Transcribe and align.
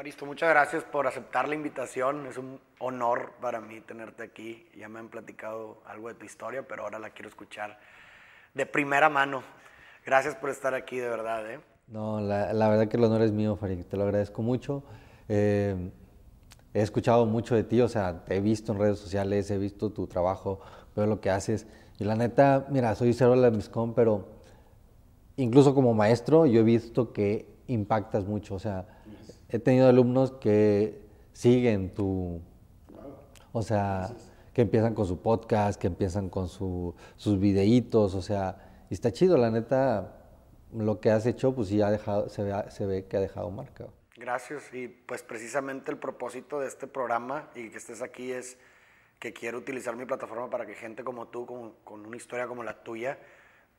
Evaristo, 0.00 0.24
muchas 0.24 0.48
gracias 0.48 0.82
por 0.82 1.06
aceptar 1.06 1.46
la 1.46 1.54
invitación. 1.54 2.26
Es 2.26 2.38
un 2.38 2.58
honor 2.78 3.32
para 3.38 3.60
mí 3.60 3.82
tenerte 3.82 4.22
aquí. 4.22 4.66
Ya 4.74 4.88
me 4.88 4.98
han 4.98 5.08
platicado 5.08 5.82
algo 5.84 6.08
de 6.08 6.14
tu 6.14 6.24
historia, 6.24 6.66
pero 6.66 6.84
ahora 6.84 6.98
la 6.98 7.10
quiero 7.10 7.28
escuchar 7.28 7.78
de 8.54 8.64
primera 8.64 9.10
mano. 9.10 9.42
Gracias 10.06 10.34
por 10.36 10.48
estar 10.48 10.72
aquí, 10.72 10.96
de 10.96 11.06
verdad. 11.06 11.50
¿eh? 11.50 11.60
No, 11.86 12.18
la, 12.18 12.68
verdad 12.70 12.88
que 12.88 12.96
el 12.96 13.04
honor 13.04 13.20
es 13.20 13.32
mío, 13.32 13.56
Farid. 13.56 13.84
Te 13.84 13.98
lo 13.98 14.04
agradezco 14.04 14.40
mucho. 14.40 14.84
Eh, 15.28 15.90
he 16.72 16.80
escuchado 16.80 17.26
mucho 17.26 17.54
de 17.54 17.64
ti, 17.64 17.82
o 17.82 17.88
sea, 17.88 18.24
he 18.30 18.40
visto 18.40 18.72
en 18.72 18.78
redes 18.78 18.98
sociales, 18.98 19.50
he 19.50 19.58
visto 19.58 19.90
tu 19.90 20.06
trabajo, 20.06 20.60
veo 20.96 21.04
lo 21.04 21.20
que 21.20 21.28
haces. 21.28 21.66
Y 21.98 22.04
la 22.04 22.16
neta, 22.16 22.64
mira, 22.70 22.94
soy 22.94 23.12
cero 23.12 23.32
de 23.32 23.42
la 23.42 23.50
MISCOM, 23.50 23.92
pero 23.92 24.30
incluso 25.36 25.74
como 25.74 25.92
maestro 25.92 26.46
yo 26.46 26.60
he 26.60 26.64
visto 26.64 27.12
que 27.12 27.50
impactas 27.66 28.24
mucho. 28.24 28.54
O 28.54 28.58
sea, 28.58 28.86
he 29.50 29.58
tenido 29.58 29.88
alumnos 29.88 30.32
que 30.32 31.00
siguen 31.32 31.94
tu... 31.94 32.40
O 33.52 33.62
sea, 33.62 34.10
que 34.52 34.62
empiezan 34.62 34.94
con 34.94 35.06
su 35.06 35.20
podcast, 35.20 35.80
que 35.80 35.88
empiezan 35.88 36.28
con 36.28 36.48
su, 36.48 36.94
sus 37.16 37.38
videitos, 37.40 38.14
o 38.14 38.22
sea, 38.22 38.84
y 38.88 38.94
está 38.94 39.12
chido, 39.12 39.36
la 39.36 39.50
neta, 39.50 40.16
lo 40.72 41.00
que 41.00 41.10
has 41.10 41.26
hecho, 41.26 41.54
pues 41.54 41.68
sí 41.68 41.82
ha 41.82 41.90
dejado, 41.90 42.28
se 42.28 42.42
ve, 42.42 42.64
se 42.68 42.86
ve 42.86 43.06
que 43.06 43.16
ha 43.16 43.20
dejado 43.20 43.50
marca. 43.50 43.86
Gracias, 44.16 44.72
y 44.72 44.86
pues 44.86 45.22
precisamente 45.22 45.90
el 45.90 45.98
propósito 45.98 46.60
de 46.60 46.68
este 46.68 46.86
programa 46.86 47.50
y 47.54 47.70
que 47.70 47.78
estés 47.78 48.02
aquí 48.02 48.30
es 48.32 48.58
que 49.18 49.32
quiero 49.32 49.58
utilizar 49.58 49.96
mi 49.96 50.04
plataforma 50.04 50.48
para 50.48 50.66
que 50.66 50.74
gente 50.74 51.02
como 51.04 51.28
tú, 51.28 51.46
con, 51.46 51.72
con 51.84 52.06
una 52.06 52.16
historia 52.16 52.46
como 52.46 52.62
la 52.62 52.82
tuya, 52.82 53.18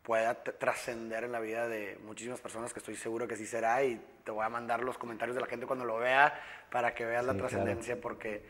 pueda 0.04 0.44
trascender 0.44 1.24
en 1.24 1.32
la 1.32 1.40
vida 1.40 1.68
de 1.68 1.98
muchísimas 2.06 2.40
personas, 2.40 2.74
que 2.74 2.80
estoy 2.80 2.96
seguro 2.96 3.28
que 3.28 3.36
sí 3.36 3.46
será, 3.46 3.84
y 3.84 4.02
te 4.24 4.32
voy 4.32 4.44
a 4.44 4.50
mandar 4.50 4.84
los 4.84 4.98
comentarios 4.98 5.36
de 5.36 5.42
la 5.42 5.48
gente 5.48 5.66
cuando 5.66 5.86
lo 5.86 5.98
vea 5.98 6.34
para 6.72 6.96
que 6.96 7.06
veas 7.06 7.26
la 7.26 7.36
trascendencia, 7.36 8.00
porque 8.00 8.44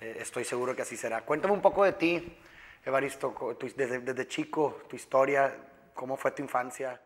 eh, 0.00 0.16
estoy 0.20 0.44
seguro 0.44 0.76
que 0.76 0.82
así 0.82 0.96
será. 0.96 1.22
Cuéntame 1.22 1.54
un 1.54 1.60
poco 1.60 1.84
de 1.84 1.92
ti, 1.92 2.36
Evaristo, 2.84 3.34
desde, 3.76 4.00
desde, 4.00 4.28
chico, 4.28 4.82
tu 4.88 4.96
historia, 4.96 5.54
cómo 5.94 6.16
fue 6.16 6.30
tu 6.32 6.42
infancia. 6.42 7.00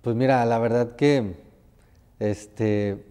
Pues 0.00 0.16
mira, 0.16 0.44
la 0.44 0.58
verdad 0.58 0.96
que 0.96 1.34
este, 2.18 3.04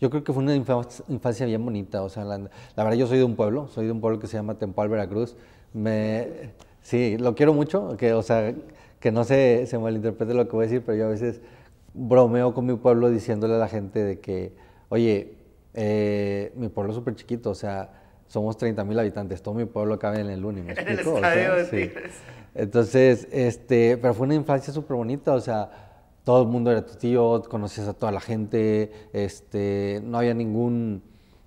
yo 0.00 0.10
creo 0.10 0.24
que 0.24 0.32
fue 0.32 0.42
una 0.42 0.54
infancia 0.54 1.46
bien 1.46 1.64
bonita, 1.64 2.02
o 2.02 2.08
sea, 2.08 2.24
la, 2.24 2.38
la 2.38 2.84
verdad 2.84 2.96
yo 2.96 3.06
soy 3.06 3.18
de 3.18 3.24
un 3.24 3.36
pueblo, 3.36 3.68
soy 3.68 3.86
de 3.86 3.92
un 3.92 4.00
pueblo 4.00 4.18
que 4.18 4.26
se 4.26 4.36
llama 4.36 4.58
Tempal, 4.58 4.88
Veracruz. 4.88 5.36
Me, 5.72 6.50
sí, 6.82 7.16
lo 7.18 7.34
quiero 7.34 7.52
mucho, 7.52 7.96
que, 7.96 8.12
o 8.12 8.22
sea, 8.22 8.54
que 9.00 9.12
no 9.12 9.24
se, 9.24 9.66
se 9.66 9.78
malinterprete 9.78 10.34
lo 10.34 10.48
que 10.48 10.56
voy 10.56 10.64
a 10.64 10.68
decir, 10.68 10.82
pero 10.84 10.98
yo 10.98 11.06
a 11.06 11.10
veces 11.10 11.40
bromeo 11.94 12.54
con 12.54 12.66
mi 12.66 12.74
pueblo 12.74 13.10
diciéndole 13.10 13.54
a 13.54 13.58
la 13.58 13.68
gente 13.68 14.02
de 14.02 14.20
que, 14.20 14.52
oye, 14.88 15.34
eh, 15.74 16.52
mi 16.56 16.68
pueblo 16.68 16.92
es 16.92 16.96
súper 16.96 17.14
chiquito, 17.14 17.50
o 17.50 17.54
sea, 17.54 17.90
somos 18.26 18.56
30 18.56 18.84
mil 18.84 18.98
habitantes, 18.98 19.42
todo 19.42 19.54
mi 19.54 19.64
pueblo 19.64 19.98
cabe 19.98 20.20
en 20.20 20.30
el 20.30 20.44
Uni, 20.44 20.62
¿me 20.62 20.72
explico? 20.72 21.18
En 21.18 21.24
el 21.24 21.60
estadio 21.62 21.90
Entonces, 22.54 23.28
este, 23.30 23.96
pero 23.96 24.14
fue 24.14 24.26
una 24.26 24.34
infancia 24.34 24.72
súper 24.72 24.96
bonita, 24.96 25.32
o 25.32 25.40
sea, 25.40 25.70
todo 26.24 26.42
el 26.42 26.48
mundo 26.48 26.70
era 26.70 26.84
tu 26.84 26.94
tío, 26.96 27.42
conocías 27.48 27.88
a 27.88 27.94
toda 27.94 28.12
la 28.12 28.20
gente, 28.20 28.92
este, 29.12 30.02
no 30.04 30.18
había 30.18 30.34
ningún 30.34 31.02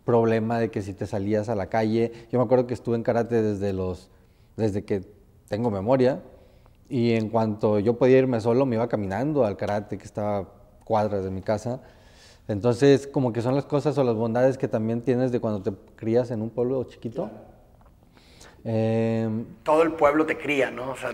problema 0.05 0.59
de 0.59 0.71
que 0.71 0.81
si 0.81 0.93
te 0.93 1.05
salías 1.05 1.49
a 1.49 1.55
la 1.55 1.67
calle. 1.67 2.11
Yo 2.31 2.39
me 2.39 2.45
acuerdo 2.45 2.65
que 2.65 2.73
estuve 2.73 2.95
en 2.95 3.03
karate 3.03 3.41
desde 3.41 3.73
los, 3.73 4.09
desde 4.57 4.83
que 4.83 5.03
tengo 5.47 5.69
memoria, 5.69 6.21
y 6.91 7.13
en 7.13 7.29
cuanto 7.29 7.79
yo 7.79 7.97
podía 7.97 8.17
irme 8.17 8.41
solo, 8.41 8.65
me 8.65 8.75
iba 8.75 8.89
caminando 8.89 9.45
al 9.45 9.55
karate, 9.55 9.97
que 9.97 10.03
estaba 10.03 10.49
cuadras 10.83 11.23
de 11.23 11.31
mi 11.31 11.41
casa. 11.41 11.79
Entonces, 12.49 13.07
como 13.07 13.31
que 13.31 13.41
son 13.41 13.55
las 13.55 13.63
cosas 13.63 13.97
o 13.97 14.03
las 14.03 14.15
bondades 14.15 14.57
que 14.57 14.67
también 14.67 15.01
tienes 15.01 15.31
de 15.31 15.39
cuando 15.39 15.61
te 15.61 15.71
crías 15.95 16.31
en 16.31 16.41
un 16.41 16.49
pueblo 16.49 16.83
chiquito. 16.83 17.29
Eh, 18.65 19.45
todo 19.63 19.83
el 19.83 19.93
pueblo 19.93 20.25
te 20.25 20.37
cría, 20.37 20.69
¿no? 20.69 20.91
O 20.91 20.95
sea, 20.97 21.11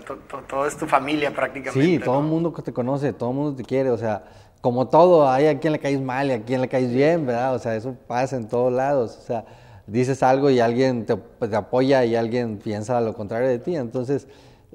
todo 0.50 0.66
es 0.66 0.76
tu 0.78 0.88
familia 0.88 1.32
prácticamente. 1.32 1.80
Sí, 1.80 2.00
todo 2.00 2.22
el 2.22 2.26
mundo 2.26 2.52
te 2.52 2.74
conoce, 2.74 3.14
todo 3.14 3.30
el 3.30 3.36
mundo 3.36 3.56
te 3.56 3.64
quiere, 3.64 3.92
o 3.92 3.98
sea, 4.00 4.24
como 4.62 4.88
todo, 4.88 5.30
hay 5.30 5.46
a 5.46 5.60
quien 5.60 5.74
le 5.74 5.80
caes 5.80 6.02
mal 6.02 6.30
y 6.30 6.32
a 6.32 6.44
quien 6.44 6.60
le 6.60 6.68
caes 6.68 6.92
bien, 6.92 7.28
¿verdad? 7.28 7.54
O 7.54 7.60
sea, 7.60 7.76
eso 7.76 7.96
pasa 8.08 8.36
en 8.36 8.48
todos 8.48 8.74
lados, 8.74 9.16
o 9.16 9.22
sea, 9.22 9.46
dices 9.86 10.24
algo 10.24 10.50
y 10.50 10.60
alguien 10.60 11.06
te, 11.06 11.16
pues, 11.16 11.52
te 11.52 11.56
apoya 11.56 12.04
y 12.04 12.16
alguien 12.16 12.58
piensa 12.58 13.00
lo 13.00 13.14
contrario 13.14 13.48
de 13.48 13.60
ti, 13.60 13.76
entonces 13.76 14.28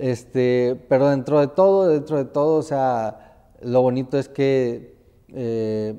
este, 0.02 0.84
pero 0.88 1.08
dentro 1.08 1.38
de 1.38 1.46
todo, 1.46 1.86
dentro 1.86 2.16
de 2.16 2.24
todo, 2.24 2.56
o 2.56 2.62
sea, 2.62 3.52
lo 3.60 3.82
bonito 3.82 4.18
es 4.18 4.28
que 4.28 4.96
eh, 5.28 5.94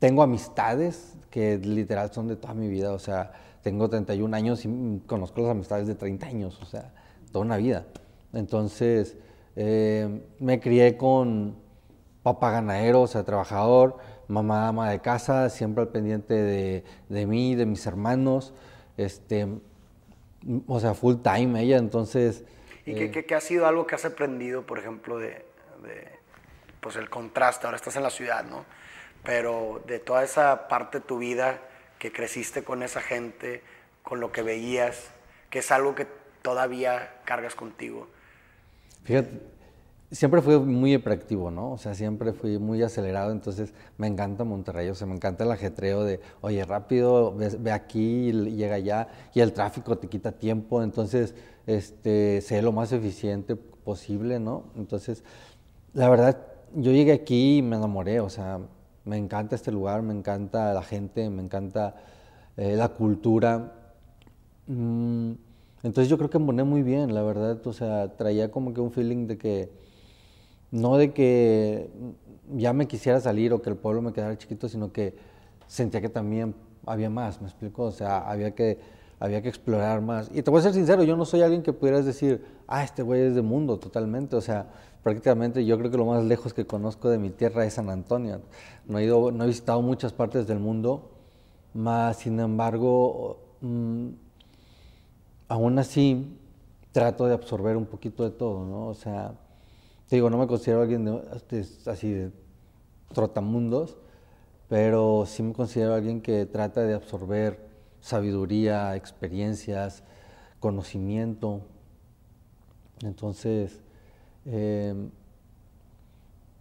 tengo 0.00 0.24
amistades 0.24 1.14
que 1.30 1.56
literal 1.58 2.12
son 2.12 2.26
de 2.26 2.34
toda 2.34 2.52
mi 2.54 2.66
vida, 2.66 2.92
o 2.92 2.98
sea, 2.98 3.30
tengo 3.62 3.88
31 3.88 4.36
años 4.36 4.64
y 4.64 5.00
conozco 5.06 5.40
las 5.40 5.52
amistades 5.52 5.86
de 5.86 5.94
30 5.94 6.26
años, 6.26 6.60
o 6.62 6.66
sea, 6.66 6.92
toda 7.30 7.44
una 7.44 7.58
vida. 7.58 7.86
Entonces, 8.32 9.16
eh, 9.54 10.24
me 10.40 10.58
crié 10.58 10.96
con 10.96 11.54
papá 12.24 12.50
ganadero, 12.50 13.02
o 13.02 13.06
sea, 13.06 13.22
trabajador, 13.22 13.98
mamá 14.26 14.66
ama 14.66 14.90
de 14.90 14.98
casa, 14.98 15.48
siempre 15.48 15.82
al 15.82 15.90
pendiente 15.90 16.34
de, 16.34 16.82
de 17.08 17.26
mí, 17.28 17.54
de 17.54 17.66
mis 17.66 17.86
hermanos, 17.86 18.52
este, 18.96 19.46
o 20.66 20.80
sea, 20.80 20.94
full 20.94 21.18
time 21.22 21.62
ella, 21.62 21.76
entonces 21.76 22.44
¿Y 22.84 23.10
qué, 23.10 23.34
ha 23.34 23.40
sido 23.40 23.66
algo 23.66 23.86
que 23.86 23.94
has 23.94 24.04
aprendido, 24.04 24.62
por 24.62 24.78
ejemplo, 24.78 25.18
de, 25.18 25.44
pues 26.80 26.96
el 26.96 27.08
contraste? 27.08 27.66
Ahora 27.66 27.76
estás 27.76 27.96
en 27.96 28.02
la 28.02 28.10
ciudad, 28.10 28.44
¿no? 28.44 28.64
Pero 29.22 29.82
de 29.86 30.00
toda 30.00 30.24
esa 30.24 30.68
parte 30.68 30.98
de 30.98 31.04
tu 31.04 31.18
vida 31.18 31.60
que 31.98 32.10
creciste 32.10 32.64
con 32.64 32.82
esa 32.82 33.00
gente, 33.00 33.62
con 34.02 34.18
lo 34.18 34.32
que 34.32 34.42
veías, 34.42 35.10
que 35.50 35.60
es 35.60 35.70
algo 35.70 35.94
que 35.94 36.06
todavía 36.42 37.20
cargas 37.24 37.54
contigo. 37.54 38.08
Fíjate, 39.04 39.40
siempre 40.12 40.42
fui 40.42 40.58
muy 40.58 40.94
hiperactivo, 40.94 41.50
¿no? 41.50 41.72
O 41.72 41.78
sea, 41.78 41.94
siempre 41.94 42.32
fui 42.32 42.58
muy 42.58 42.82
acelerado, 42.82 43.32
entonces 43.32 43.72
me 43.96 44.06
encanta 44.06 44.44
Monterrey, 44.44 44.88
o 44.90 44.94
sea, 44.94 45.06
me 45.06 45.14
encanta 45.14 45.44
el 45.44 45.50
ajetreo 45.50 46.04
de, 46.04 46.20
oye, 46.42 46.64
rápido, 46.64 47.34
ve, 47.34 47.72
aquí, 47.72 48.30
llega 48.32 48.76
allá, 48.76 49.08
y 49.34 49.40
el 49.40 49.52
tráfico 49.52 49.96
te 49.98 50.08
quita 50.08 50.32
tiempo, 50.32 50.82
entonces, 50.82 51.34
este, 51.66 52.40
sé 52.40 52.62
lo 52.62 52.72
más 52.72 52.92
eficiente 52.92 53.56
posible, 53.56 54.40
¿no? 54.40 54.64
Entonces, 54.76 55.24
la 55.94 56.08
verdad, 56.08 56.38
yo 56.74 56.92
llegué 56.92 57.12
aquí 57.12 57.58
y 57.58 57.62
me 57.62 57.76
enamoré, 57.76 58.20
o 58.20 58.30
sea, 58.30 58.60
me 59.04 59.16
encanta 59.16 59.56
este 59.56 59.72
lugar, 59.72 60.02
me 60.02 60.14
encanta 60.14 60.72
la 60.72 60.82
gente, 60.82 61.28
me 61.30 61.42
encanta 61.42 61.96
eh, 62.56 62.76
la 62.76 62.88
cultura. 62.88 63.72
Mm, 64.66 65.32
entonces 65.82 66.08
yo 66.08 66.16
creo 66.18 66.30
que 66.30 66.38
emboné 66.38 66.64
muy 66.64 66.82
bien, 66.82 67.14
la 67.14 67.22
verdad, 67.22 67.66
o 67.66 67.72
sea, 67.72 68.16
traía 68.16 68.50
como 68.50 68.72
que 68.72 68.80
un 68.80 68.92
feeling 68.92 69.26
de 69.26 69.38
que 69.38 69.70
no 70.70 70.96
de 70.96 71.12
que 71.12 71.90
ya 72.56 72.72
me 72.72 72.86
quisiera 72.86 73.20
salir 73.20 73.52
o 73.52 73.60
que 73.60 73.70
el 73.70 73.76
pueblo 73.76 74.02
me 74.02 74.12
quedara 74.12 74.38
chiquito, 74.38 74.68
sino 74.68 74.92
que 74.92 75.14
sentía 75.66 76.00
que 76.00 76.08
también 76.08 76.54
había 76.86 77.10
más, 77.10 77.40
¿me 77.40 77.48
explico? 77.48 77.84
O 77.84 77.92
sea, 77.92 78.18
había 78.28 78.54
que, 78.54 78.78
había 79.22 79.40
que 79.40 79.48
explorar 79.48 80.00
más. 80.00 80.28
Y 80.34 80.42
te 80.42 80.50
voy 80.50 80.58
a 80.58 80.62
ser 80.64 80.74
sincero, 80.74 81.04
yo 81.04 81.16
no 81.16 81.24
soy 81.24 81.42
alguien 81.42 81.62
que 81.62 81.72
pudieras 81.72 82.04
decir, 82.04 82.44
ah, 82.66 82.82
este 82.82 83.04
güey 83.04 83.20
es 83.20 83.36
de 83.36 83.42
mundo 83.42 83.78
totalmente, 83.78 84.34
o 84.34 84.40
sea, 84.40 84.66
prácticamente 85.04 85.64
yo 85.64 85.78
creo 85.78 85.92
que 85.92 85.96
lo 85.96 86.06
más 86.06 86.24
lejos 86.24 86.52
que 86.52 86.66
conozco 86.66 87.08
de 87.08 87.18
mi 87.18 87.30
tierra 87.30 87.64
es 87.64 87.74
San 87.74 87.88
Antonio. 87.88 88.40
No 88.84 88.98
he, 88.98 89.04
ido, 89.04 89.30
no 89.30 89.44
he 89.44 89.46
visitado 89.46 89.80
muchas 89.80 90.12
partes 90.12 90.48
del 90.48 90.58
mundo, 90.58 91.12
más 91.72 92.16
sin 92.16 92.40
embargo, 92.40 93.38
mm, 93.60 94.08
aún 95.46 95.78
así 95.78 96.36
trato 96.90 97.26
de 97.26 97.34
absorber 97.34 97.76
un 97.76 97.86
poquito 97.86 98.24
de 98.24 98.30
todo, 98.30 98.64
¿no? 98.64 98.88
O 98.88 98.94
sea, 98.94 99.34
digo, 100.10 100.30
no 100.30 100.36
me 100.36 100.48
considero 100.48 100.82
alguien 100.82 101.04
de, 101.04 101.66
así 101.86 102.10
de 102.10 102.32
trotamundos, 103.14 103.96
pero 104.68 105.26
sí 105.28 105.44
me 105.44 105.52
considero 105.52 105.94
alguien 105.94 106.20
que 106.20 106.44
trata 106.44 106.80
de 106.80 106.94
absorber 106.94 107.71
sabiduría, 108.02 108.94
experiencias, 108.96 110.02
conocimiento. 110.60 111.62
Entonces, 113.02 113.80
em, 114.44 115.10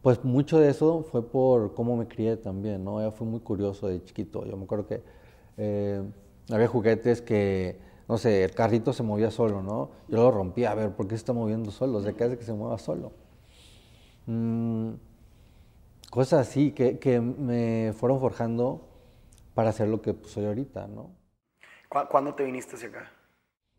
pues 0.01 0.23
mucho 0.23 0.59
de 0.59 0.69
eso 0.69 1.03
fue 1.03 1.27
por 1.27 1.73
cómo 1.73 1.97
me 1.97 2.07
crié 2.07 2.37
también, 2.37 2.83
¿no? 2.83 3.01
Yo 3.01 3.11
fui 3.11 3.27
muy 3.27 3.41
curioso 3.41 3.87
de 3.87 4.03
chiquito. 4.03 4.45
Yo 4.45 4.55
me 4.55 4.63
acuerdo 4.63 4.87
que 4.87 5.03
eh, 5.57 6.01
había 6.49 6.67
juguetes 6.67 7.21
que, 7.21 7.79
no 8.07 8.17
sé, 8.17 8.43
el 8.43 8.51
carrito 8.51 8.93
se 8.93 9.03
movía 9.03 9.31
solo, 9.31 9.61
¿no? 9.61 9.91
Yo 10.07 10.17
lo 10.17 10.31
rompía, 10.31 10.71
a 10.71 10.75
ver, 10.75 10.91
¿por 10.91 11.07
qué 11.07 11.11
se 11.11 11.17
está 11.17 11.33
moviendo 11.33 11.71
solo? 11.71 12.01
¿De 12.01 12.15
qué 12.15 12.23
hace 12.23 12.37
que 12.37 12.45
se 12.45 12.53
mueva 12.53 12.77
solo? 12.77 13.11
Mm, 14.27 14.93
cosas 16.09 16.47
así 16.47 16.71
que, 16.71 16.99
que, 16.99 17.19
me 17.21 17.93
fueron 17.93 18.19
forjando 18.19 18.81
para 19.53 19.69
hacer 19.69 19.87
lo 19.87 20.01
que 20.01 20.15
soy 20.25 20.45
ahorita, 20.45 20.87
¿no? 20.87 21.20
¿Cuándo 21.91 22.33
te 22.33 22.45
viniste 22.45 22.77
hacia 22.77 22.87
acá? 22.87 23.11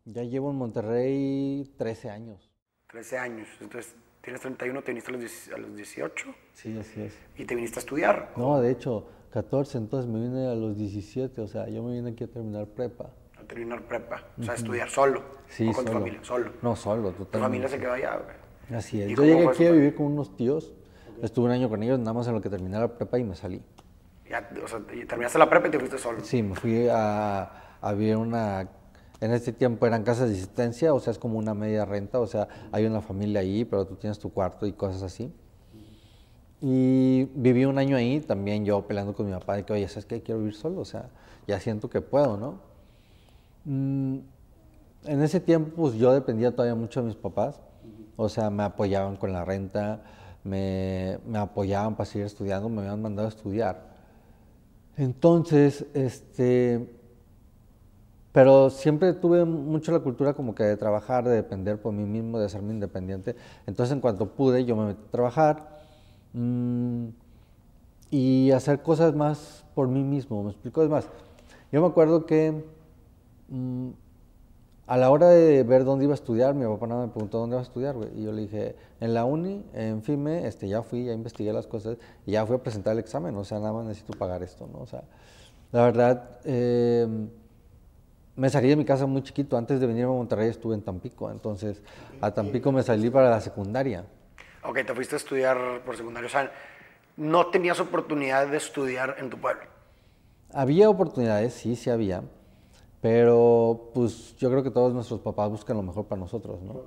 Ya 0.05 0.23
llevo 0.23 0.51
en 0.51 0.57
Monterrey 0.57 1.73
13 1.79 2.11
años. 2.11 2.51
13 2.91 3.17
años. 3.19 3.49
Entonces, 3.59 3.95
tienes 4.21 4.43
31, 4.43 4.83
te 4.83 4.91
viniste 4.91 5.11
a 5.55 5.57
los, 5.57 5.75
18. 5.75 6.35
Sí, 6.53 6.79
así 6.79 7.01
es. 7.01 7.19
¿Y 7.39 7.47
te 7.47 7.55
viniste 7.55 7.79
a 7.79 7.81
estudiar? 7.81 8.33
No, 8.37 8.61
de 8.61 8.71
hecho, 8.71 9.09
14, 9.33 9.79
entonces 9.79 10.11
me 10.11 10.21
vine 10.21 10.47
a 10.47 10.55
los 10.55 10.77
17, 10.77 11.41
o 11.41 11.49
sea, 11.49 11.71
yo 11.71 11.83
me 11.83 11.93
vine 11.95 12.11
aquí 12.11 12.25
a 12.25 12.27
terminar 12.27 12.67
prepa. 12.67 13.11
A 13.41 13.45
terminar 13.45 13.81
prepa, 13.83 14.23
o 14.39 14.43
sea, 14.43 14.55
estudiar 14.55 14.91
solo. 14.91 15.23
Sí, 15.49 15.67
o 15.69 15.73
con 15.73 15.87
tu 15.87 15.93
familia, 15.93 16.21
solo. 16.23 16.53
No, 16.61 16.77
solo, 16.77 17.13
Tu 17.13 17.25
totalmente. 17.25 17.39
familia 17.39 17.69
se 17.69 17.79
quedó 17.81 17.93
allá, 17.93 18.17
güey. 18.19 18.79
Así 18.79 19.01
es. 19.01 19.11
¿Y 19.11 19.17
Yo 19.17 19.25
llegué 19.25 19.49
aquí 19.49 19.65
a 19.65 19.73
vivir 19.73 19.95
con 19.95 20.07
unos 20.07 20.37
tíos, 20.37 20.75
estuve 21.23 21.47
un 21.47 21.53
año 21.53 21.71
con 21.71 21.83
ellos, 21.83 21.99
nada 21.99 22.13
más 22.13 22.27
en 22.27 22.35
lo 22.35 22.43
que 22.43 22.51
terminé 22.51 22.79
la 22.79 22.89
prepa 22.89 23.19
y 23.19 23.25
me 23.25 23.35
salí. 23.35 23.63
Ya, 24.29 24.51
o 24.63 24.69
sea, 24.69 24.81
terminaste 24.81 25.39
la 25.39 25.49
prepa 25.49 25.69
y 25.69 25.71
te 25.71 25.79
fuiste 25.79 25.97
solo. 25.97 26.23
Sí, 26.23 26.43
me 26.43 26.55
fui 26.55 26.89
a, 26.91 27.62
a 27.83 27.93
vivir 27.93 28.17
una... 28.17 28.69
En 29.21 29.33
este 29.33 29.53
tiempo 29.53 29.87
eran 29.87 30.03
casas 30.03 30.31
de 30.31 30.37
asistencia, 30.37 30.95
o 30.95 31.01
sea, 31.01 31.13
es 31.13 31.19
como 31.19 31.39
una 31.39 31.55
media 31.55 31.85
renta, 31.85 32.19
o 32.19 32.27
sea, 32.27 32.49
hay 32.73 32.87
una 32.87 33.01
familia 33.01 33.41
ahí, 33.41 33.65
pero 33.65 33.87
tú 33.87 33.95
tienes 33.95 34.19
tu 34.19 34.33
cuarto 34.33 34.67
y 34.67 34.73
cosas 34.73 35.03
así. 35.03 35.33
Y 36.61 37.25
viví 37.35 37.65
un 37.65 37.79
año 37.79 37.97
ahí, 37.97 38.21
también 38.21 38.65
yo 38.65 38.87
peleando 38.87 39.15
con 39.15 39.27
mi 39.27 39.33
papá 39.33 39.57
de 39.57 39.65
que, 39.65 39.73
oye, 39.73 39.87
¿sabes 39.89 40.07
qué? 40.07 40.23
Quiero 40.23 40.41
vivir 40.41 40.55
solo, 40.55 40.81
o 40.81 40.85
sea, 40.85 41.11
ya 41.47 41.61
siento 41.61 41.89
que 41.89 42.01
puedo, 42.01 42.37
¿no? 42.37 42.61
Mm, 43.65 44.19
en 45.05 45.23
ese 45.23 45.41
tiempo, 45.41 45.71
pues 45.77 45.95
yo 45.95 46.13
dependía 46.13 46.51
todavía 46.53 46.75
mucho 46.75 47.01
de 47.01 47.07
mis 47.07 47.17
papás, 47.17 47.61
o 48.17 48.29
sea, 48.29 48.51
me 48.51 48.65
apoyaban 48.65 49.17
con 49.17 49.33
la 49.33 49.45
renta, 49.45 50.03
me, 50.45 51.19
me 51.27 51.39
apoyaban 51.39 51.95
para 51.95 52.07
seguir 52.07 52.27
estudiando, 52.27 52.69
me 52.69 52.83
habían 52.83 53.03
mandado 53.03 53.27
a 53.27 53.31
estudiar. 53.31 53.93
Entonces, 54.97 55.87
este, 55.95 57.02
pero 58.33 58.71
siempre 58.71 59.13
tuve 59.13 59.45
mucho 59.45 59.93
la 59.93 60.01
cultura 60.01 60.33
como 60.33 60.55
que 60.55 60.65
de 60.65 60.77
trabajar, 60.77 61.25
de 61.25 61.35
depender 61.35 61.81
por 61.81 61.93
mí 61.93 62.05
mismo, 62.05 62.39
de 62.39 62.47
hacerme 62.47 62.73
independiente. 62.73 63.37
Entonces, 63.67 63.93
en 63.93 64.01
cuanto 64.01 64.35
pude, 64.35 64.65
yo 64.65 64.75
me 64.75 64.87
metí 64.87 65.03
a 65.07 65.11
trabajar 65.11 65.85
mm, 66.33 67.09
y 68.11 68.51
hacer 68.53 68.83
cosas 68.83 69.15
más 69.15 69.65
por 69.75 69.89
mí 69.89 70.03
mismo. 70.03 70.43
¿Me 70.43 70.51
explico? 70.51 70.83
Es 70.83 70.89
más, 70.89 71.09
yo 71.71 71.83
me 71.83 71.87
acuerdo 71.87 72.25
que 72.25 72.65
mm, 73.49 73.91
a 74.87 74.97
la 74.97 75.11
hora 75.11 75.29
de 75.29 75.63
ver 75.63 75.85
dónde 75.85 76.05
iba 76.05 76.15
a 76.15 76.15
estudiar, 76.15 76.55
mi 76.55 76.65
papá 76.65 76.87
me 76.87 77.09
preguntó 77.09 77.39
dónde 77.39 77.55
iba 77.55 77.61
a 77.61 77.65
estudiar, 77.65 77.97
güey. 77.97 78.19
Y 78.19 78.25
yo 78.25 78.33
le 78.33 78.43
dije, 78.43 78.77
en 79.01 79.13
la 79.13 79.27
uni, 79.27 79.63
en 79.75 80.03
FIME, 80.03 80.47
este, 80.47 80.69
ya 80.69 80.83
fui, 80.83 81.05
ya 81.05 81.13
investigué 81.13 81.53
las 81.53 81.67
cosas 81.67 81.99
y 82.25 82.33
ya 82.33 82.47
fui 82.47 82.57
a 82.57 82.63
presentar 82.63 82.95
el 82.95 82.99
examen. 82.99 83.37
O 83.37 83.45
sea, 83.45 83.59
nada 83.59 83.75
más 83.75 83.85
necesito 83.85 84.19
pagar 84.19 84.43
esto, 84.43 84.67
¿no? 84.73 84.81
O 84.81 84.87
sea, 84.87 85.05
la 85.71 85.83
verdad, 85.83 86.41
eh, 86.45 87.07
me 88.37 88.49
salí 88.51 88.69
de 88.69 88.77
mi 88.77 88.85
casa 88.85 89.07
muy 89.07 89.23
chiquito. 89.23 89.57
Antes 89.57 89.81
de 89.81 89.87
venir 89.87 90.05
a 90.05 90.09
Monterrey 90.09 90.49
estuve 90.49 90.75
en 90.75 90.83
Tampico. 90.83 91.31
Entonces, 91.31 91.83
a 92.21 92.31
Tampico 92.31 92.73
me 92.73 92.83
salí 92.83 93.11
para 93.11 93.31
la 93.31 93.41
secundaria. 93.41 94.05
Ok, 94.65 94.79
te 94.87 94.95
fuiste 94.95 95.17
a 95.17 95.19
estudiar 95.19 95.83
por 95.85 95.97
secundario. 95.97 96.29
O 96.29 96.31
sea, 96.31 96.51
no 97.17 97.47
tenías 97.47 97.81
oportunidad 97.81 98.47
de 98.47 98.57
estudiar 98.57 99.17
en 99.19 99.31
tu 99.31 99.39
pueblo. 99.39 99.63
Había 100.53 100.89
oportunidades, 100.91 101.55
sí, 101.55 101.77
sí 101.77 101.89
había, 101.89 102.23
pero 103.01 103.91
pues 103.95 104.37
yo 104.37 104.51
creo 104.51 104.63
que 104.63 104.71
todos 104.71 104.93
nuestros 104.93 105.21
papás 105.21 105.49
buscan 105.51 105.79
lo 105.79 105.83
mejor 105.83 106.07
para 106.07 106.21
nosotros, 106.21 106.61
¿no? 106.63 106.83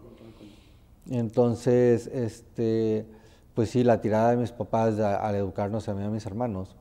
Entonces, 1.10 2.08
este, 2.08 3.08
pues 3.56 3.72
sí, 3.72 3.84
la 3.84 4.02
tirada 4.02 4.32
de 4.32 4.38
mis 4.38 4.52
papás 4.52 5.00
al 5.00 5.36
educarnos 5.36 5.90
a 5.90 5.96
mí 5.96 6.04
y 6.04 6.06
a 6.06 6.10
mis 6.10 6.26
hermanos 6.26 6.76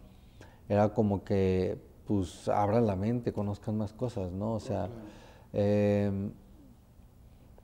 era 0.68 0.90
como 0.90 1.24
que, 1.24 1.78
pues, 2.06 2.48
abran 2.48 2.86
la 2.86 2.96
mente, 2.96 3.32
conozcan 3.32 3.76
más 3.78 3.92
cosas, 3.92 4.30
¿no? 4.32 4.54
O 4.54 4.60
sea, 4.60 4.88
em, 5.52 6.30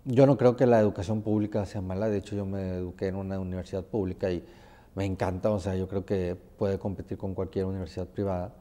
yo 0.04 0.26
no 0.26 0.36
creo 0.38 0.56
que 0.56 0.66
la 0.66 0.80
educación 0.80 1.22
pública 1.22 1.66
sea 1.66 1.80
mala, 1.82 2.08
de 2.08 2.18
hecho 2.18 2.34
yo 2.34 2.46
me 2.46 2.76
eduqué 2.76 3.08
en 3.08 3.16
una 3.16 3.38
universidad 3.38 3.84
pública 3.84 4.30
y 4.30 4.44
me 4.94 5.04
encanta, 5.04 5.50
o 5.50 5.60
sea, 5.60 5.76
yo 5.76 5.88
creo 5.88 6.04
que 6.04 6.36
puede 6.58 6.78
competir 6.78 7.18
con 7.18 7.34
cualquier 7.34 7.66
universidad 7.66 8.06
privada, 8.06 8.52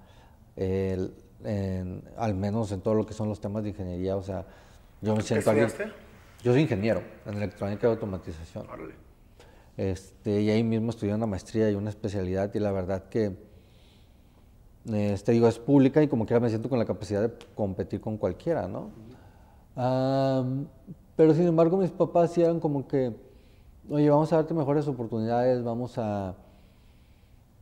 en- 0.56 2.04
al 2.18 2.36
menos 2.36 2.72
en 2.72 2.82
todo 2.82 2.94
lo 2.94 3.06
que 3.06 3.14
son 3.14 3.30
los 3.30 3.40
temas 3.40 3.64
de 3.64 3.70
ingeniería, 3.70 4.18
o 4.18 4.24
sea, 4.24 4.46
yo 5.02 5.14
me 5.16 5.22
¿Qué 5.22 5.28
siento 5.28 5.52
estudiaste? 5.52 5.86
Yo 6.44 6.52
soy 6.54 6.62
ingeniero 6.62 7.02
en 7.26 7.36
electrónica 7.36 7.88
y 7.88 7.90
automatización. 7.92 8.66
Este, 9.78 10.42
y 10.42 10.50
ahí 10.50 10.64
mismo 10.64 10.90
estudié 10.90 11.14
una 11.16 11.26
maestría 11.26 11.72
y 11.72 11.76
una 11.76 11.90
especialidad 11.90 12.54
y 12.54 12.60
la 12.60 12.72
verdad 12.74 13.06
que, 13.10 13.32
este, 14.94 15.32
digo, 15.32 15.48
es 15.48 15.60
pública 15.60 16.02
y 16.02 16.08
como 16.08 16.26
quiera 16.26 16.40
me 16.40 16.50
siento 16.50 16.70
con 16.70 16.80
la 16.80 16.86
capacidad 16.86 17.22
de 17.22 17.34
competir 17.56 18.02
con 18.02 18.18
cualquiera, 18.18 18.68
¿no? 18.68 18.90
Am, 19.76 20.68
pero 21.16 21.34
sin 21.34 21.48
embargo 21.48 21.78
mis 21.78 21.92
papás 21.92 22.34
sí 22.34 22.42
eran 22.42 22.60
como 22.60 22.88
que, 22.88 23.14
oye, 23.90 24.10
vamos 24.10 24.32
a 24.34 24.38
darte 24.38 24.54
mejores 24.54 24.88
oportunidades, 24.88 25.64
vamos 25.64 25.98
a 25.98 26.36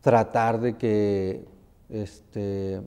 tratar 0.02 0.60
de 0.60 0.78
que 0.78 1.46
este, 1.90 2.82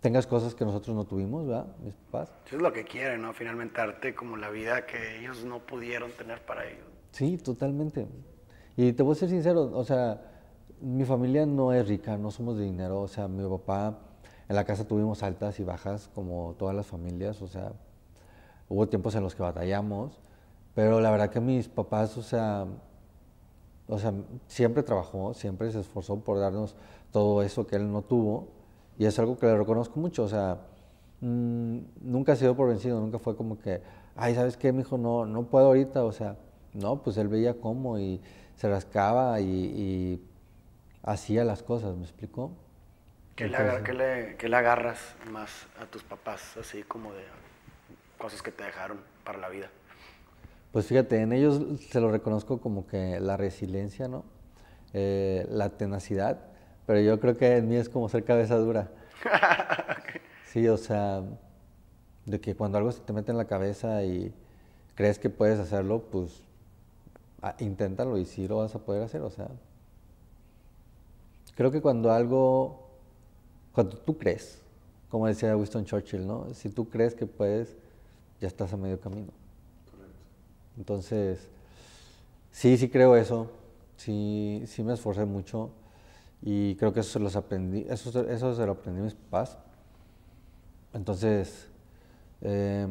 tengas 0.00 0.26
cosas 0.26 0.54
que 0.54 0.64
nosotros 0.64 0.94
no 0.94 1.04
tuvimos, 1.04 1.46
¿verdad? 1.46 1.66
Mis 1.82 1.94
papás. 1.94 2.30
Eso 2.46 2.56
es 2.56 2.62
lo 2.62 2.72
que 2.72 2.84
quieren, 2.84 3.22
¿no? 3.22 3.32
Finalmente 3.32 3.80
darte 3.80 4.14
como 4.14 4.36
la 4.36 4.50
vida 4.50 4.84
que 4.84 5.20
ellos 5.20 5.44
no 5.44 5.60
pudieron 5.60 6.10
tener 6.12 6.44
para 6.44 6.66
ellos. 6.66 6.84
Sí, 7.12 7.38
totalmente. 7.38 8.06
Y 8.76 8.92
te 8.92 9.02
voy 9.02 9.12
a 9.12 9.14
ser 9.14 9.28
sincero, 9.30 9.70
o 9.72 9.84
sea, 9.84 10.33
mi 10.80 11.04
familia 11.04 11.46
no 11.46 11.72
es 11.72 11.86
rica, 11.88 12.16
no 12.16 12.30
somos 12.30 12.56
de 12.56 12.64
dinero, 12.64 13.00
o 13.00 13.08
sea, 13.08 13.28
mi 13.28 13.48
papá, 13.48 13.98
en 14.48 14.56
la 14.56 14.64
casa 14.64 14.86
tuvimos 14.86 15.22
altas 15.22 15.58
y 15.60 15.64
bajas 15.64 16.10
como 16.14 16.54
todas 16.58 16.74
las 16.74 16.86
familias, 16.86 17.40
o 17.42 17.48
sea, 17.48 17.72
hubo 18.68 18.88
tiempos 18.88 19.14
en 19.14 19.22
los 19.22 19.34
que 19.34 19.42
batallamos, 19.42 20.18
pero 20.74 21.00
la 21.00 21.10
verdad 21.10 21.30
que 21.30 21.40
mis 21.40 21.68
papás, 21.68 22.16
o 22.18 22.22
sea, 22.22 22.66
o 23.88 23.98
sea, 23.98 24.12
siempre 24.46 24.82
trabajó, 24.82 25.34
siempre 25.34 25.70
se 25.70 25.80
esforzó 25.80 26.20
por 26.20 26.38
darnos 26.38 26.74
todo 27.12 27.42
eso 27.42 27.66
que 27.66 27.76
él 27.76 27.90
no 27.90 28.02
tuvo, 28.02 28.48
y 28.98 29.06
es 29.06 29.18
algo 29.18 29.38
que 29.38 29.46
le 29.46 29.56
reconozco 29.56 29.98
mucho, 30.00 30.24
o 30.24 30.28
sea, 30.28 30.58
mm, 31.20 31.78
nunca 32.02 32.32
ha 32.32 32.36
sido 32.36 32.56
por 32.56 32.68
vencido, 32.68 33.00
nunca 33.00 33.18
fue 33.18 33.36
como 33.36 33.58
que, 33.58 33.82
ay, 34.16 34.34
¿sabes 34.34 34.56
qué, 34.56 34.72
mijo? 34.72 34.98
No, 34.98 35.26
no 35.26 35.44
puedo 35.44 35.66
ahorita, 35.66 36.04
o 36.04 36.12
sea, 36.12 36.36
no, 36.74 37.02
pues 37.02 37.16
él 37.16 37.28
veía 37.28 37.60
cómo 37.60 37.98
y 37.98 38.20
se 38.56 38.68
rascaba 38.68 39.40
y, 39.40 39.44
y 39.44 40.22
hacía 41.04 41.44
las 41.44 41.62
cosas, 41.62 41.96
¿me 41.96 42.02
explicó? 42.02 42.52
¿Qué 43.36 43.46
le, 43.48 43.82
qué 43.84 43.92
le- 43.92 44.36
qué 44.36 44.48
le 44.48 44.56
agarras 44.56 44.98
más 45.30 45.66
a 45.80 45.86
tus 45.86 46.02
papás, 46.02 46.56
así 46.56 46.82
como 46.84 47.12
de 47.12 47.24
cosas 48.18 48.42
que 48.42 48.50
te 48.52 48.64
dejaron 48.64 48.98
para 49.24 49.38
la 49.38 49.48
vida? 49.48 49.68
Pues 50.72 50.86
fíjate, 50.86 51.20
en 51.20 51.32
ellos 51.32 51.60
se 51.90 52.00
lo 52.00 52.10
reconozco 52.10 52.60
como 52.60 52.86
que 52.86 53.20
la 53.20 53.36
resiliencia, 53.36 54.08
¿no? 54.08 54.24
Eh, 54.92 55.46
la 55.50 55.70
tenacidad, 55.70 56.40
pero 56.86 57.00
yo 57.00 57.18
creo 57.20 57.36
que 57.36 57.56
en 57.56 57.68
mí 57.68 57.76
es 57.76 57.88
como 57.88 58.08
ser 58.08 58.24
cabeza 58.24 58.56
dura. 58.56 58.90
Sí, 60.46 60.68
o 60.68 60.76
sea, 60.76 61.20
de 62.26 62.40
que 62.40 62.54
cuando 62.54 62.78
algo 62.78 62.92
se 62.92 63.00
te 63.00 63.12
mete 63.12 63.32
en 63.32 63.36
la 63.38 63.46
cabeza 63.46 64.04
y 64.04 64.32
crees 64.94 65.18
que 65.18 65.28
puedes 65.28 65.58
hacerlo, 65.58 66.02
pues 66.12 66.44
ah, 67.42 67.56
inténtalo 67.58 68.18
y 68.18 68.24
sí 68.24 68.46
lo 68.46 68.58
vas 68.58 68.72
a 68.76 68.78
poder 68.78 69.02
hacer, 69.02 69.22
o 69.22 69.30
sea. 69.30 69.48
Creo 71.54 71.70
que 71.70 71.80
cuando 71.80 72.12
algo, 72.12 72.88
cuando 73.72 73.96
tú 73.96 74.18
crees, 74.18 74.60
como 75.08 75.26
decía 75.26 75.56
Winston 75.56 75.84
Churchill, 75.84 76.26
¿no? 76.26 76.52
Si 76.54 76.68
tú 76.68 76.88
crees 76.88 77.14
que 77.14 77.26
puedes, 77.26 77.76
ya 78.40 78.48
estás 78.48 78.72
a 78.72 78.76
medio 78.76 79.00
camino. 79.00 79.32
Entonces, 80.76 81.48
sí, 82.50 82.76
sí 82.76 82.88
creo 82.88 83.16
eso. 83.16 83.50
Sí, 83.96 84.64
sí 84.66 84.82
me 84.82 84.94
esforcé 84.94 85.24
mucho 85.24 85.70
y 86.42 86.74
creo 86.76 86.92
que 86.92 87.00
eso 87.00 87.10
se 87.12 87.20
los 87.20 87.36
aprendí, 87.36 87.86
eso, 87.88 88.28
eso 88.28 88.54
se 88.54 88.66
lo 88.66 88.72
aprendí 88.72 89.00
a 89.00 89.04
mis 89.04 89.14
papás. 89.14 89.56
Entonces, 90.92 91.68
eh, 92.42 92.86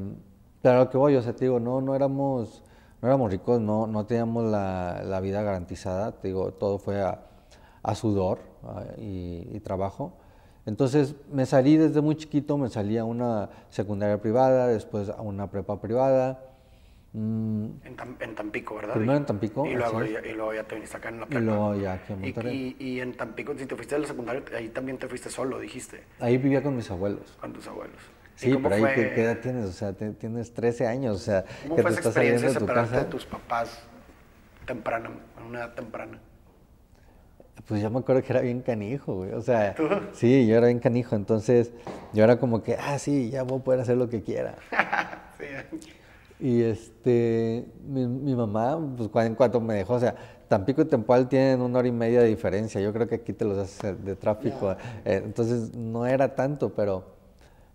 pero 0.62 0.76
a 0.76 0.84
lo 0.86 0.90
que 0.90 0.98
voy, 0.98 1.16
o 1.16 1.22
sea, 1.22 1.36
te 1.36 1.46
digo, 1.46 1.60
no, 1.60 1.82
no 1.82 1.94
éramos, 1.94 2.64
no 3.02 3.08
éramos 3.08 3.30
ricos, 3.30 3.60
no, 3.62 3.86
no 3.86 4.06
teníamos 4.06 4.46
la, 4.46 5.04
la 5.06 5.20
vida 5.20 5.42
garantizada, 5.44 6.14
te 6.14 6.30
digo, 6.30 6.54
todo 6.54 6.78
fue 6.78 7.02
a, 7.02 7.20
a 7.84 7.96
sudor 7.96 8.40
a- 8.64 8.84
y, 8.98 9.48
y 9.54 9.60
trabajo. 9.60 10.14
Entonces 10.66 11.16
me 11.32 11.46
salí 11.46 11.76
desde 11.78 12.00
muy 12.02 12.16
chiquito, 12.16 12.58
me 12.58 12.70
salí 12.70 12.98
a 12.98 13.04
una 13.04 13.50
secundaria 13.70 14.22
privada, 14.22 14.68
después 14.68 15.10
a 15.10 15.22
una 15.22 15.52
prepa 15.52 15.80
privada. 15.82 16.40
mm, 17.12 17.66
En, 17.84 17.98
Tam- 17.98 18.16
en 18.22 18.34
Tampico, 18.36 18.76
¿verdad? 18.76 18.94
Primero 18.96 19.18
en 19.18 19.26
Tampico, 19.26 19.66
Y 19.68 19.76
luego, 19.76 20.04
ya, 20.04 20.20
y 20.26 20.34
luego 20.34 20.54
ya 20.54 20.64
te 20.64 20.76
viniste 20.76 20.98
acá 20.98 21.10
en 21.10 21.20
la 21.20 21.26
Y 21.26 21.30
prepa. 21.30 21.42
luego 21.46 21.76
ya 21.76 21.94
aquí 21.94 22.14
Y- 22.14 22.16
Monterrey. 22.16 22.76
Y, 22.80 22.86
y 22.94 23.00
en 23.02 23.16
Tampico, 23.18 23.54
si 23.58 23.66
te 23.66 23.76
fuiste 23.76 23.96
de 23.96 24.02
la 24.02 24.08
secundaria, 24.08 24.42
ahí 24.58 24.70
también 24.70 24.98
te 24.98 25.08
fuiste 25.08 25.30
solo, 25.30 25.60
dijiste, 25.60 26.06
ahí 26.20 26.38
vivía 26.38 26.64
con 26.64 26.76
mis 26.76 26.90
abuelos. 26.90 27.38
con 27.42 27.52
tus 27.54 27.68
abuelos. 27.68 27.98
¿Y 28.38 28.40
Sí, 28.40 28.58
pero 28.64 28.74
ahí 28.74 28.82
fue- 28.82 28.96
¿qué, 28.96 29.12
qué 29.14 29.22
edad 29.26 29.38
tienes? 29.42 29.66
O 29.66 29.72
sea, 29.74 29.94
te- 29.94 30.14
tienes 30.14 30.54
13 30.56 30.88
años, 30.88 31.18
o 31.18 31.20
sea, 31.20 31.44
¿Cómo 31.64 31.76
que 31.76 31.82
fue 31.84 31.92
te 31.92 32.00
esa 32.00 32.00
estás 32.00 32.06
experiencia 32.16 32.48
de 32.48 32.54
tu 32.56 32.60
separarte 32.62 32.92
casa. 32.92 33.04
de 33.04 33.12
tus 33.12 33.26
papás 33.26 33.80
temprana, 34.66 35.12
a 35.40 35.44
una 35.46 35.60
edad 35.60 35.74
temprana? 35.76 36.20
Pues 37.68 37.82
yo 37.82 37.90
me 37.90 38.00
acuerdo 38.00 38.22
que 38.24 38.34
era 38.34 38.42
bien 38.42 38.62
canijo, 38.62 39.16
güey. 39.16 39.32
O 39.32 39.42
sea, 39.42 39.76
sí, 40.14 40.48
yo 40.48 40.58
era 40.58 40.68
bien 40.68 40.80
canijo. 40.80 41.16
Entonces, 41.16 41.72
yo 42.14 42.24
era 42.24 42.38
como 42.40 42.62
que, 42.62 42.76
ah, 42.76 43.00
sí, 43.00 43.30
ya 43.30 43.44
voy 43.44 43.60
a 43.60 43.64
poder 43.64 43.80
hacer 43.80 43.98
lo 43.98 44.10
que 44.10 44.22
quiera. 44.22 44.56
Sí. 45.40 45.90
Y 46.40 46.62
este, 46.62 47.66
mi, 47.86 48.06
mi 48.06 48.36
mamá, 48.36 48.78
pues 48.96 49.10
en 49.26 49.34
cuanto 49.34 49.60
me 49.60 49.74
dejó, 49.74 49.96
o 49.96 50.00
sea, 50.00 50.16
Tampico 50.48 50.82
y 50.84 50.86
Tempoal 50.86 51.28
tienen 51.28 51.62
una 51.62 51.80
hora 51.80 51.88
y 51.88 51.92
media 51.92 52.22
de 52.22 52.28
diferencia. 52.28 52.80
Yo 52.80 52.94
creo 52.94 53.08
que 53.08 53.16
aquí 53.16 53.34
te 53.34 53.44
los 53.44 53.58
haces 53.58 54.04
de 54.06 54.16
tráfico. 54.16 54.76
Eh, 55.04 55.22
entonces 55.26 55.74
no 55.76 56.06
era 56.06 56.36
tanto, 56.36 56.70
pero 56.74 57.06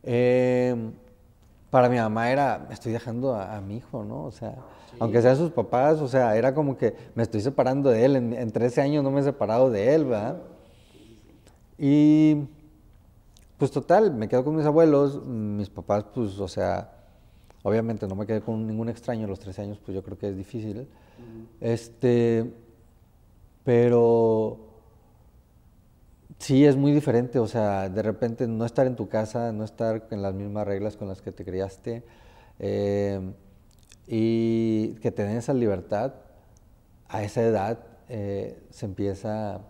eh, 0.03 0.77
para 1.71 1.89
mi 1.89 1.97
mamá 1.97 2.31
era, 2.31 2.67
estoy 2.71 2.93
dejando 2.93 3.35
a, 3.35 3.61
mi 3.61 3.77
hijo, 3.77 4.05
¿no? 4.05 4.25
O 4.25 4.31
sea, 4.31 4.57
aunque 4.99 5.21
sean 5.21 5.37
sus 5.37 5.51
papás, 5.51 6.01
o 6.01 6.09
sea, 6.09 6.37
era 6.37 6.55
como 6.55 6.77
que 6.77 6.95
me 7.15 7.23
estoy 7.23 7.41
separando 7.41 7.91
de 7.91 8.05
él. 8.05 8.17
En, 8.17 8.33
en 8.33 8.51
13 8.51 8.81
años 8.81 9.05
no 9.05 9.11
me 9.11 9.21
he 9.21 9.25
separado 9.25 9.71
de 9.71 9.95
él, 9.95 10.05
¿verdad? 10.07 10.39
Y 11.79 12.49
pues 13.59 13.71
total, 13.71 14.15
me 14.15 14.29
quedo 14.29 14.45
con 14.45 14.57
mis 14.57 14.65
abuelos, 14.65 15.25
mis 15.25 15.69
papás, 15.69 16.05
pues, 16.15 16.39
o 16.39 16.49
sea, 16.49 16.93
obviamente 17.65 18.07
no 18.07 18.15
me 18.15 18.25
quedé 18.25 18.41
con 18.41 18.67
ningún 18.67 18.89
extraño 18.89 19.27
a 19.27 19.29
los 19.29 19.41
13 19.41 19.63
años, 19.63 19.79
pues 19.85 19.95
yo 19.95 20.03
creo 20.03 20.17
que 20.17 20.29
es 20.29 20.37
difícil. 20.37 20.87
Este, 21.61 22.53
pero 23.65 24.68
sí 26.39 26.65
es 26.65 26.77
muy 26.77 26.93
diferente, 26.93 27.39
o 27.39 27.47
sea, 27.47 27.89
de 27.89 28.03
repente 28.03 28.47
no 28.47 28.65
estar 28.65 28.87
en 28.87 28.97
tu 28.97 29.09
casa, 29.09 29.53
no 29.53 29.65
estar 29.65 30.07
en 30.11 30.23
las 30.23 30.35
mismas 30.35 30.67
reglas 30.67 30.97
con 30.97 31.09
las 31.09 31.21
que 31.21 31.33
te 31.33 31.45
criaste 31.45 32.05
eh, 32.59 33.21
y 34.07 34.95
que 34.97 35.11
te 35.11 35.25
den 35.25 35.37
esa 35.37 35.53
libertad 35.53 36.15
a 37.09 37.23
esa 37.23 37.43
edad 37.43 37.79
eh, 38.09 38.59
se 38.71 38.87
empieza 38.87 39.61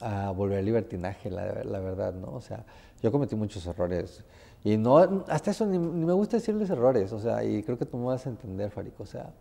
a 0.00 0.30
volver 0.32 0.64
libertinaje, 0.64 1.30
la, 1.30 1.62
la, 1.64 1.78
verdad, 1.78 2.12
¿no? 2.12 2.32
O 2.32 2.40
sea, 2.40 2.64
yo 3.02 3.12
cometí 3.12 3.36
muchos 3.36 3.66
errores. 3.66 4.24
Y 4.64 4.76
no, 4.76 4.98
hasta 5.28 5.52
eso 5.52 5.66
ni, 5.66 5.78
me 5.78 6.12
gusta 6.12 6.36
decirles 6.36 6.70
errores, 6.70 7.12
o 7.12 7.18
sea, 7.18 7.44
y 7.44 7.62
creo 7.62 7.78
que 7.78 7.86
tú 7.86 7.96
me 7.96 8.06
vas 8.06 8.26
a 8.26 8.30
entender, 8.30 8.70
Farico, 8.70 9.02
o 9.04 9.06
sea, 9.06 9.32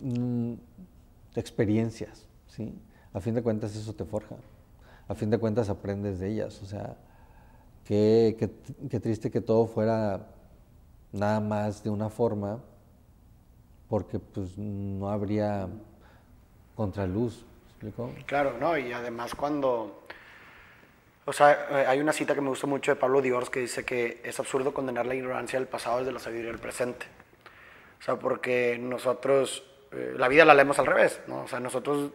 mm, 0.00 0.54
experiencias, 1.34 2.26
¿sí? 2.48 2.72
A 3.12 3.20
fin 3.20 3.34
de 3.34 3.42
cuentas 3.42 3.74
eso 3.74 3.92
te 3.94 4.04
forja, 4.04 4.36
a 5.08 5.14
fin 5.14 5.30
de 5.30 5.38
cuentas 5.38 5.68
aprendes 5.68 6.18
de 6.18 6.28
ellas, 6.28 6.60
o 6.62 6.66
sea, 6.66 6.96
qué, 7.84 8.36
qué, 8.38 8.50
qué 8.88 9.00
triste 9.00 9.30
que 9.30 9.40
todo 9.40 9.66
fuera 9.66 10.26
nada 11.12 11.40
más 11.40 11.82
de 11.82 11.90
una 11.90 12.10
forma, 12.10 12.60
porque 13.88 14.18
pues 14.18 14.58
no 14.58 15.08
habría 15.08 15.68
contraluz, 16.74 17.44
Claro, 18.26 18.56
no, 18.58 18.76
y 18.76 18.92
además 18.92 19.34
cuando... 19.34 20.02
O 21.24 21.32
sea, 21.32 21.68
eh, 21.70 21.86
hay 21.86 22.00
una 22.00 22.12
cita 22.12 22.34
que 22.34 22.40
me 22.40 22.48
gusta 22.48 22.66
mucho 22.66 22.90
de 22.90 22.96
Pablo 22.96 23.20
Diors 23.20 23.50
que 23.50 23.60
dice 23.60 23.84
que 23.84 24.20
es 24.24 24.40
absurdo 24.40 24.72
condenar 24.72 25.06
la 25.06 25.14
ignorancia 25.14 25.58
del 25.58 25.68
pasado 25.68 25.98
desde 25.98 26.12
la 26.12 26.18
sabiduría 26.18 26.50
del 26.50 26.60
presente. 26.60 27.06
O 28.00 28.02
sea, 28.02 28.16
porque 28.16 28.78
nosotros, 28.80 29.62
eh, 29.92 30.14
la 30.16 30.28
vida 30.28 30.44
la 30.44 30.54
leemos 30.54 30.78
al 30.78 30.86
revés, 30.86 31.20
¿no? 31.26 31.42
O 31.42 31.48
sea, 31.48 31.60
nosotros 31.60 32.12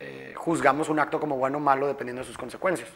eh, 0.00 0.32
juzgamos 0.34 0.88
un 0.88 0.98
acto 0.98 1.20
como 1.20 1.36
bueno 1.36 1.58
o 1.58 1.60
malo 1.60 1.86
dependiendo 1.86 2.22
de 2.22 2.26
sus 2.26 2.38
consecuencias. 2.38 2.88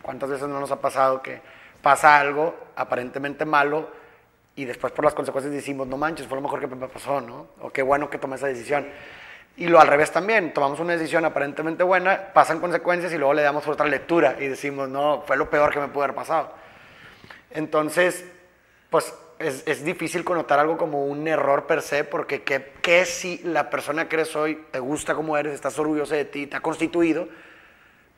¿Cuántas 0.00 0.30
veces 0.30 0.48
no 0.48 0.58
nos 0.60 0.70
ha 0.70 0.80
pasado 0.80 1.20
que 1.20 1.40
pasa 1.82 2.18
algo 2.18 2.54
aparentemente 2.76 3.44
malo 3.44 3.90
y 4.54 4.64
después 4.64 4.92
por 4.92 5.04
las 5.04 5.14
consecuencias 5.14 5.52
decimos, 5.52 5.86
no 5.86 5.96
manches, 5.96 6.26
fue 6.26 6.36
lo 6.36 6.42
mejor 6.42 6.60
que 6.60 6.66
me 6.68 6.88
pasó, 6.88 7.20
¿no? 7.20 7.48
O 7.60 7.70
qué 7.70 7.82
bueno 7.82 8.08
que 8.08 8.18
tomé 8.18 8.36
esa 8.36 8.46
decisión. 8.46 8.86
Y 9.56 9.66
lo 9.66 9.80
al 9.80 9.88
revés 9.88 10.12
también, 10.12 10.54
tomamos 10.54 10.80
una 10.80 10.94
decisión 10.94 11.24
aparentemente 11.24 11.82
buena, 11.82 12.32
pasan 12.32 12.60
consecuencias 12.60 13.12
y 13.12 13.18
luego 13.18 13.34
le 13.34 13.42
damos 13.42 13.66
otra 13.66 13.86
lectura 13.86 14.36
y 14.38 14.46
decimos, 14.46 14.88
no, 14.88 15.24
fue 15.26 15.36
lo 15.36 15.50
peor 15.50 15.72
que 15.72 15.80
me 15.80 15.88
pudo 15.88 16.04
haber 16.04 16.16
pasado. 16.16 16.52
Entonces, 17.50 18.24
pues 18.88 19.12
es, 19.42 19.62
es 19.66 19.84
difícil 19.84 20.24
connotar 20.24 20.58
algo 20.58 20.76
como 20.76 21.04
un 21.06 21.26
error 21.28 21.66
per 21.66 21.82
se, 21.82 22.04
porque 22.04 22.42
¿qué, 22.42 22.72
¿qué, 22.80 23.04
si 23.04 23.38
la 23.44 23.70
persona 23.70 24.08
que 24.08 24.16
eres 24.16 24.34
hoy 24.36 24.64
te 24.70 24.78
gusta 24.78 25.14
como 25.14 25.36
eres, 25.36 25.54
estás 25.54 25.78
orgulloso 25.78 26.14
de 26.14 26.24
ti, 26.24 26.46
te 26.46 26.56
ha 26.56 26.60
constituido? 26.60 27.28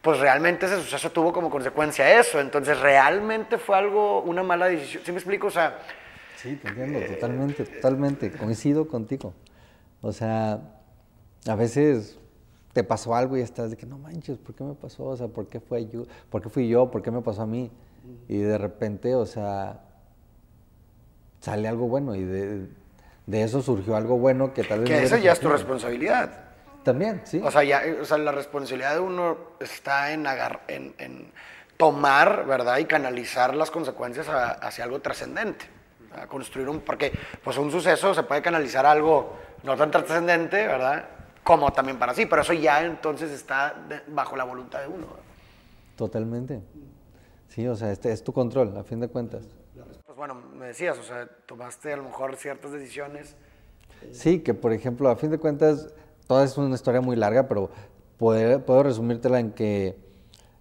Pues 0.02 0.20
realmente 0.20 0.66
ese 0.66 0.76
suceso 0.76 1.10
tuvo 1.10 1.32
como 1.32 1.48
consecuencia 1.48 2.20
eso. 2.20 2.38
Entonces, 2.38 2.78
realmente 2.78 3.56
fue 3.56 3.76
algo, 3.76 4.20
una 4.22 4.42
mala 4.42 4.66
decisión. 4.66 5.02
¿Sí 5.04 5.12
me 5.12 5.18
explico? 5.18 5.46
O 5.46 5.50
sea. 5.50 5.78
Sí, 6.36 6.56
te 6.56 6.68
entiendo, 6.68 7.00
totalmente, 7.00 7.64
totalmente. 7.64 8.30
Coincido 8.30 8.86
contigo. 8.86 9.32
O 10.02 10.12
sea, 10.12 10.60
a 11.46 11.54
veces 11.54 12.18
te 12.74 12.84
pasó 12.84 13.14
algo 13.14 13.38
y 13.38 13.40
estás 13.40 13.70
de 13.70 13.76
que 13.76 13.86
no 13.86 13.96
manches, 13.96 14.36
¿por 14.36 14.54
qué 14.54 14.64
me 14.64 14.74
pasó? 14.74 15.04
O 15.04 15.16
sea, 15.16 15.28
¿por 15.28 15.46
qué 15.46 15.60
fue 15.60 15.86
yo? 15.86 16.04
¿Por 16.28 16.42
qué 16.42 16.50
fui 16.50 16.68
yo? 16.68 16.90
¿Por 16.90 17.00
qué 17.00 17.10
me 17.10 17.22
pasó 17.22 17.42
a 17.42 17.46
mí? 17.46 17.70
Y 18.28 18.38
de 18.38 18.58
repente, 18.58 19.14
o 19.14 19.24
sea, 19.24 19.80
sale 21.44 21.68
algo 21.68 21.88
bueno 21.88 22.14
y 22.14 22.24
de, 22.24 22.66
eso 23.28 23.60
surgió 23.60 23.96
algo 23.96 24.18
bueno 24.18 24.54
que 24.54 24.64
tal 24.64 24.80
vez... 24.80 24.88
Que 24.88 25.02
eso 25.02 25.18
ya 25.18 25.32
es 25.32 25.40
tu 25.40 25.48
responsabilidad. 25.48 26.30
También, 26.82 27.20
sí. 27.24 27.40
O 27.44 27.50
sea, 27.50 27.62
ya, 27.62 27.82
o 28.00 28.04
sea, 28.04 28.16
la 28.18 28.32
responsabilidad 28.32 28.94
de 28.94 29.00
uno 29.00 29.36
está 29.60 30.12
en, 30.12 30.26
en, 30.68 31.32
tomar, 31.76 32.46
¿verdad? 32.46 32.78
Y 32.78 32.86
canalizar 32.86 33.54
las 33.54 33.70
consecuencias 33.70 34.26
hacia 34.28 34.84
algo 34.84 35.00
trascendente. 35.00 35.66
A 36.18 36.26
construir 36.26 36.68
un... 36.68 36.80
Porque 36.80 37.12
pues 37.42 37.58
un 37.58 37.70
suceso 37.70 38.14
se 38.14 38.22
puede 38.22 38.40
canalizar 38.40 38.86
algo 38.86 39.36
no 39.64 39.76
tan 39.76 39.90
trascendente, 39.90 40.66
¿verdad? 40.66 41.04
como 41.44 41.70
también 41.72 41.98
para 41.98 42.14
sí, 42.14 42.24
pero 42.24 42.40
eso 42.40 42.54
ya 42.54 42.82
entonces 42.84 43.30
está 43.30 43.74
bajo 44.08 44.34
la 44.34 44.44
voluntad 44.44 44.80
de 44.80 44.88
uno. 44.88 45.06
Totalmente. 45.94 46.62
Sí, 47.48 47.68
o 47.68 47.76
sea, 47.76 47.92
este 47.92 48.10
es 48.10 48.24
tu 48.24 48.32
control, 48.32 48.76
a 48.78 48.82
fin 48.82 48.98
de 48.98 49.08
cuentas. 49.08 49.44
Pues 50.14 50.28
bueno, 50.28 50.46
me 50.56 50.66
decías, 50.66 50.96
o 50.96 51.02
sea, 51.02 51.28
tomaste 51.44 51.92
a 51.92 51.96
lo 51.96 52.04
mejor 52.04 52.36
ciertas 52.36 52.70
decisiones. 52.70 53.34
Sí, 54.12 54.38
que 54.38 54.54
por 54.54 54.72
ejemplo, 54.72 55.08
a 55.08 55.16
fin 55.16 55.28
de 55.28 55.38
cuentas, 55.38 55.92
toda 56.28 56.44
es 56.44 56.56
una 56.56 56.72
historia 56.72 57.00
muy 57.00 57.16
larga, 57.16 57.48
pero 57.48 57.68
puedo, 58.16 58.64
puedo 58.64 58.84
resumírtela 58.84 59.40
en 59.40 59.50
que, 59.50 59.98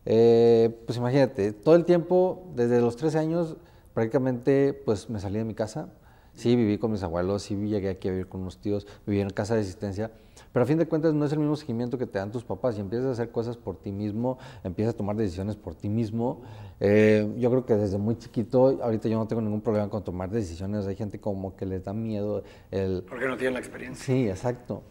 eh, 0.05 0.75
pues 0.88 0.98
imagínate, 0.98 1.51
todo 1.51 1.75
el 1.75 1.86
tiempo, 1.86 2.51
desde 2.55 2.81
los 2.81 2.95
13 2.95 3.19
años, 3.19 3.55
prácticamente, 3.93 4.74
pues 4.74 5.07
me 5.12 5.19
salí 5.19 5.38
de 5.38 5.45
mi 5.45 5.53
casa. 5.53 5.93
Sí, 6.33 6.55
viví 6.55 6.79
con 6.79 6.91
mis 6.91 7.03
abuelos, 7.03 7.43
sí 7.43 7.55
llegué 7.55 7.89
aquí 7.89 8.07
a 8.07 8.12
vivir 8.12 8.27
con 8.27 8.41
unos 8.41 8.57
tíos, 8.57 8.88
viví 9.05 9.22
en 9.22 9.29
casa 9.29 9.53
de 9.53 9.62
asistencia, 9.62 10.10
pero 10.51 10.63
a 10.63 10.65
fin 10.65 10.79
de 10.79 10.88
cuentas 10.88 11.13
no 11.13 11.25
es 11.25 11.31
el 11.31 11.38
mismo 11.38 11.55
seguimiento 11.55 12.00
que 12.00 12.07
te 12.07 12.17
dan 12.17 12.31
tus 12.31 12.43
papás 12.43 12.75
y 12.77 12.81
empiezas 12.81 13.07
a 13.07 13.12
hacer 13.12 13.31
cosas 13.31 13.55
por 13.55 13.77
ti 13.77 13.91
mismo, 13.91 14.39
empiezas 14.63 14.95
a 14.95 14.98
tomar 14.98 15.15
decisiones 15.15 15.55
por 15.55 15.75
ti 15.75 15.89
mismo. 15.89 16.41
Eh, 16.85 17.33
yo 17.37 17.49
creo 17.49 17.65
que 17.65 17.75
desde 17.75 17.97
muy 17.97 18.17
chiquito, 18.17 18.77
ahorita 18.83 19.07
yo 19.07 19.17
no 19.17 19.25
tengo 19.25 19.41
ningún 19.41 19.61
problema 19.61 19.89
con 19.89 20.03
tomar 20.03 20.29
decisiones, 20.29 20.85
hay 20.85 20.97
gente 20.97 21.17
como 21.17 21.55
que 21.55 21.65
les 21.65 21.85
da 21.85 21.93
miedo 21.93 22.43
el... 22.71 23.05
Porque 23.07 23.25
no 23.25 23.37
tienen 23.37 23.53
la 23.53 23.61
experiencia. 23.61 24.03
Sí, 24.03 24.27
exacto. 24.27 24.83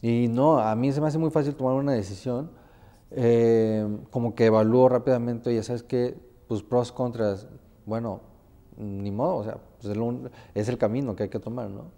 Y 0.00 0.28
no, 0.28 0.60
a 0.60 0.76
mí 0.76 0.92
se 0.92 1.00
me 1.00 1.08
hace 1.08 1.18
muy 1.18 1.30
fácil 1.32 1.56
tomar 1.56 1.74
una 1.74 1.94
decisión, 1.94 2.52
eh, 3.10 3.84
como 4.12 4.36
que 4.36 4.46
evalúo 4.46 4.88
rápidamente, 4.88 5.52
ya 5.52 5.64
sabes 5.64 5.82
que, 5.82 6.16
pues 6.46 6.62
pros, 6.62 6.92
contras, 6.92 7.48
bueno, 7.86 8.20
ni 8.76 9.10
modo, 9.10 9.38
o 9.38 9.42
sea, 9.42 9.58
pues 9.82 9.98
es, 10.54 10.68
el 10.68 10.78
camino 10.78 11.16
que 11.16 11.24
hay 11.24 11.28
que 11.28 11.40
tomar, 11.40 11.68
¿no? 11.70 11.90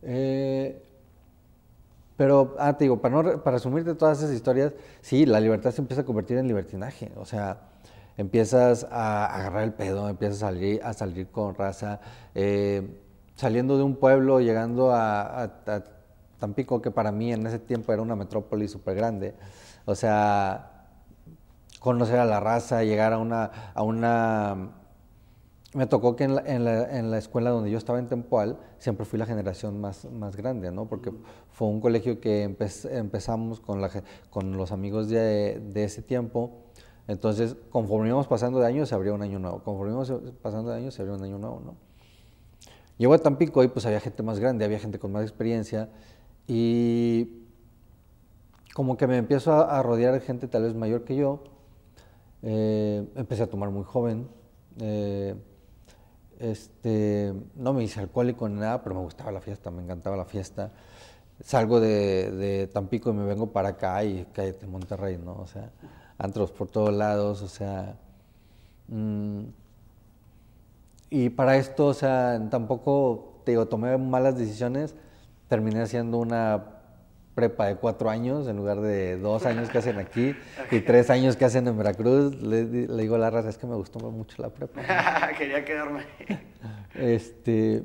Eh, 0.00 0.82
pero, 2.16 2.56
ah, 2.58 2.78
te 2.78 2.84
digo, 2.84 2.98
para, 3.02 3.22
no, 3.22 3.42
para 3.42 3.58
resumirte 3.58 3.94
todas 3.94 4.22
esas 4.22 4.32
historias, 4.34 4.72
sí, 5.02 5.26
la 5.26 5.38
libertad 5.38 5.70
se 5.70 5.82
empieza 5.82 6.00
a 6.00 6.04
convertir 6.06 6.38
en 6.38 6.48
libertinaje. 6.48 7.12
O 7.16 7.26
sea, 7.26 7.69
empiezas 8.20 8.86
a 8.90 9.26
agarrar 9.26 9.64
el 9.64 9.72
pedo, 9.72 10.08
empiezas 10.08 10.42
a 10.42 10.46
salir, 10.46 10.80
a 10.84 10.92
salir 10.92 11.28
con 11.28 11.54
raza, 11.54 12.00
eh, 12.34 13.00
saliendo 13.34 13.76
de 13.76 13.82
un 13.82 13.96
pueblo, 13.96 14.40
llegando 14.40 14.92
a, 14.94 15.50
Tampico, 16.38 16.80
que 16.80 16.90
para 16.90 17.12
mí 17.12 17.32
en 17.32 17.46
ese 17.46 17.58
tiempo 17.58 17.92
era 17.92 18.00
una 18.00 18.16
metrópoli 18.16 18.66
súper 18.66 18.94
grande. 18.94 19.34
O 19.84 19.94
sea, 19.94 20.86
conocer 21.80 22.18
a 22.18 22.24
la 22.24 22.40
raza, 22.40 22.82
llegar 22.82 23.12
a 23.12 23.18
una, 23.18 23.72
a 23.74 23.82
una 23.82 24.70
me 25.74 25.86
tocó 25.86 26.16
que 26.16 26.24
en 26.24 26.34
la, 26.34 26.42
en, 26.46 26.64
la, 26.64 26.98
en 26.98 27.10
la, 27.10 27.18
escuela 27.18 27.50
donde 27.50 27.70
yo 27.70 27.78
estaba 27.78 27.98
en 27.98 28.08
Tempoal, 28.08 28.58
siempre 28.78 29.06
fui 29.06 29.18
la 29.18 29.26
generación 29.26 29.80
más, 29.80 30.04
más 30.06 30.36
grande, 30.36 30.72
¿no? 30.72 30.86
Porque 30.86 31.12
fue 31.52 31.68
un 31.68 31.80
colegio 31.80 32.20
que 32.20 32.42
empezamos 32.42 33.60
con, 33.60 33.80
la, 33.80 33.90
con 34.30 34.56
los 34.56 34.72
amigos 34.72 35.08
de, 35.08 35.60
de, 35.60 35.84
ese 35.84 36.02
tiempo. 36.02 36.64
Entonces, 37.10 37.56
conforme 37.70 38.06
íbamos 38.06 38.28
pasando 38.28 38.60
de 38.60 38.68
años, 38.68 38.88
se 38.88 38.94
abría 38.94 39.12
un 39.12 39.20
año 39.20 39.40
nuevo. 39.40 39.64
Conforme 39.64 39.90
íbamos 39.90 40.12
pasando 40.40 40.70
de 40.70 40.76
años, 40.76 40.94
se 40.94 41.02
abría 41.02 41.16
un 41.16 41.24
año 41.24 41.38
nuevo, 41.38 41.60
¿no? 41.64 41.74
Llegó 42.98 43.14
a 43.14 43.18
Tampico 43.18 43.64
y 43.64 43.68
pues 43.68 43.84
había 43.84 43.98
gente 43.98 44.22
más 44.22 44.38
grande, 44.38 44.64
había 44.64 44.78
gente 44.78 45.00
con 45.00 45.10
más 45.10 45.24
experiencia 45.24 45.88
y 46.46 47.46
como 48.74 48.96
que 48.96 49.08
me 49.08 49.16
empiezo 49.16 49.52
a, 49.52 49.82
rodear 49.82 50.14
de 50.14 50.20
gente 50.20 50.46
tal 50.46 50.62
vez 50.62 50.76
mayor 50.76 51.02
que 51.02 51.16
yo. 51.16 51.42
Eh, 52.42 53.04
empecé 53.16 53.42
a 53.42 53.48
tomar 53.48 53.70
muy 53.70 53.82
joven. 53.82 54.28
Eh, 54.78 55.34
este, 56.38 57.34
no 57.56 57.72
me 57.72 57.82
hice 57.82 57.98
alcohólico 57.98 58.48
ni 58.48 58.60
nada, 58.60 58.84
pero 58.84 58.94
me 58.94 59.00
gustaba 59.00 59.32
la 59.32 59.40
fiesta, 59.40 59.72
me 59.72 59.82
encantaba 59.82 60.16
la 60.16 60.26
fiesta. 60.26 60.70
Salgo 61.40 61.80
de, 61.80 62.70
Tampico 62.72 63.10
y 63.10 63.14
me 63.14 63.24
vengo 63.24 63.50
para 63.50 63.70
acá 63.70 64.04
y 64.04 64.26
cállate 64.32 64.68
Monterrey, 64.68 65.18
¿no? 65.18 65.40
O 65.40 65.48
sea, 65.48 65.72
antros 66.20 66.50
por 66.50 66.68
todos 66.68 66.92
lados, 66.92 67.42
o 67.42 67.48
sea. 67.48 67.94
Mm, 68.88 69.44
y 71.08 71.30
para 71.30 71.56
esto, 71.56 71.86
o 71.86 71.94
sea, 71.94 72.40
tampoco, 72.50 73.42
te 73.44 73.52
digo, 73.52 73.66
tomé 73.66 73.96
malas 73.98 74.38
decisiones, 74.38 74.94
terminé 75.48 75.80
haciendo 75.80 76.18
una 76.18 76.64
prepa 77.34 77.66
de 77.66 77.76
cuatro 77.76 78.10
años 78.10 78.46
en 78.48 78.56
lugar 78.56 78.80
de 78.80 79.16
dos 79.16 79.46
años 79.46 79.70
que 79.70 79.78
hacen 79.78 79.98
aquí 79.98 80.36
y 80.70 80.80
tres 80.80 81.10
años 81.10 81.36
que 81.36 81.44
hacen 81.46 81.66
en 81.66 81.76
Veracruz. 81.76 82.40
Le, 82.40 82.66
digo 82.66 83.14
a 83.14 83.18
la 83.18 83.30
raza, 83.30 83.48
es 83.48 83.58
que 83.58 83.66
me 83.66 83.74
gustó 83.74 83.98
mucho 84.10 84.40
la 84.42 84.50
prepa. 84.50 84.82
Quería 85.38 85.64
quedarme. 85.64 86.04
este, 86.94 87.82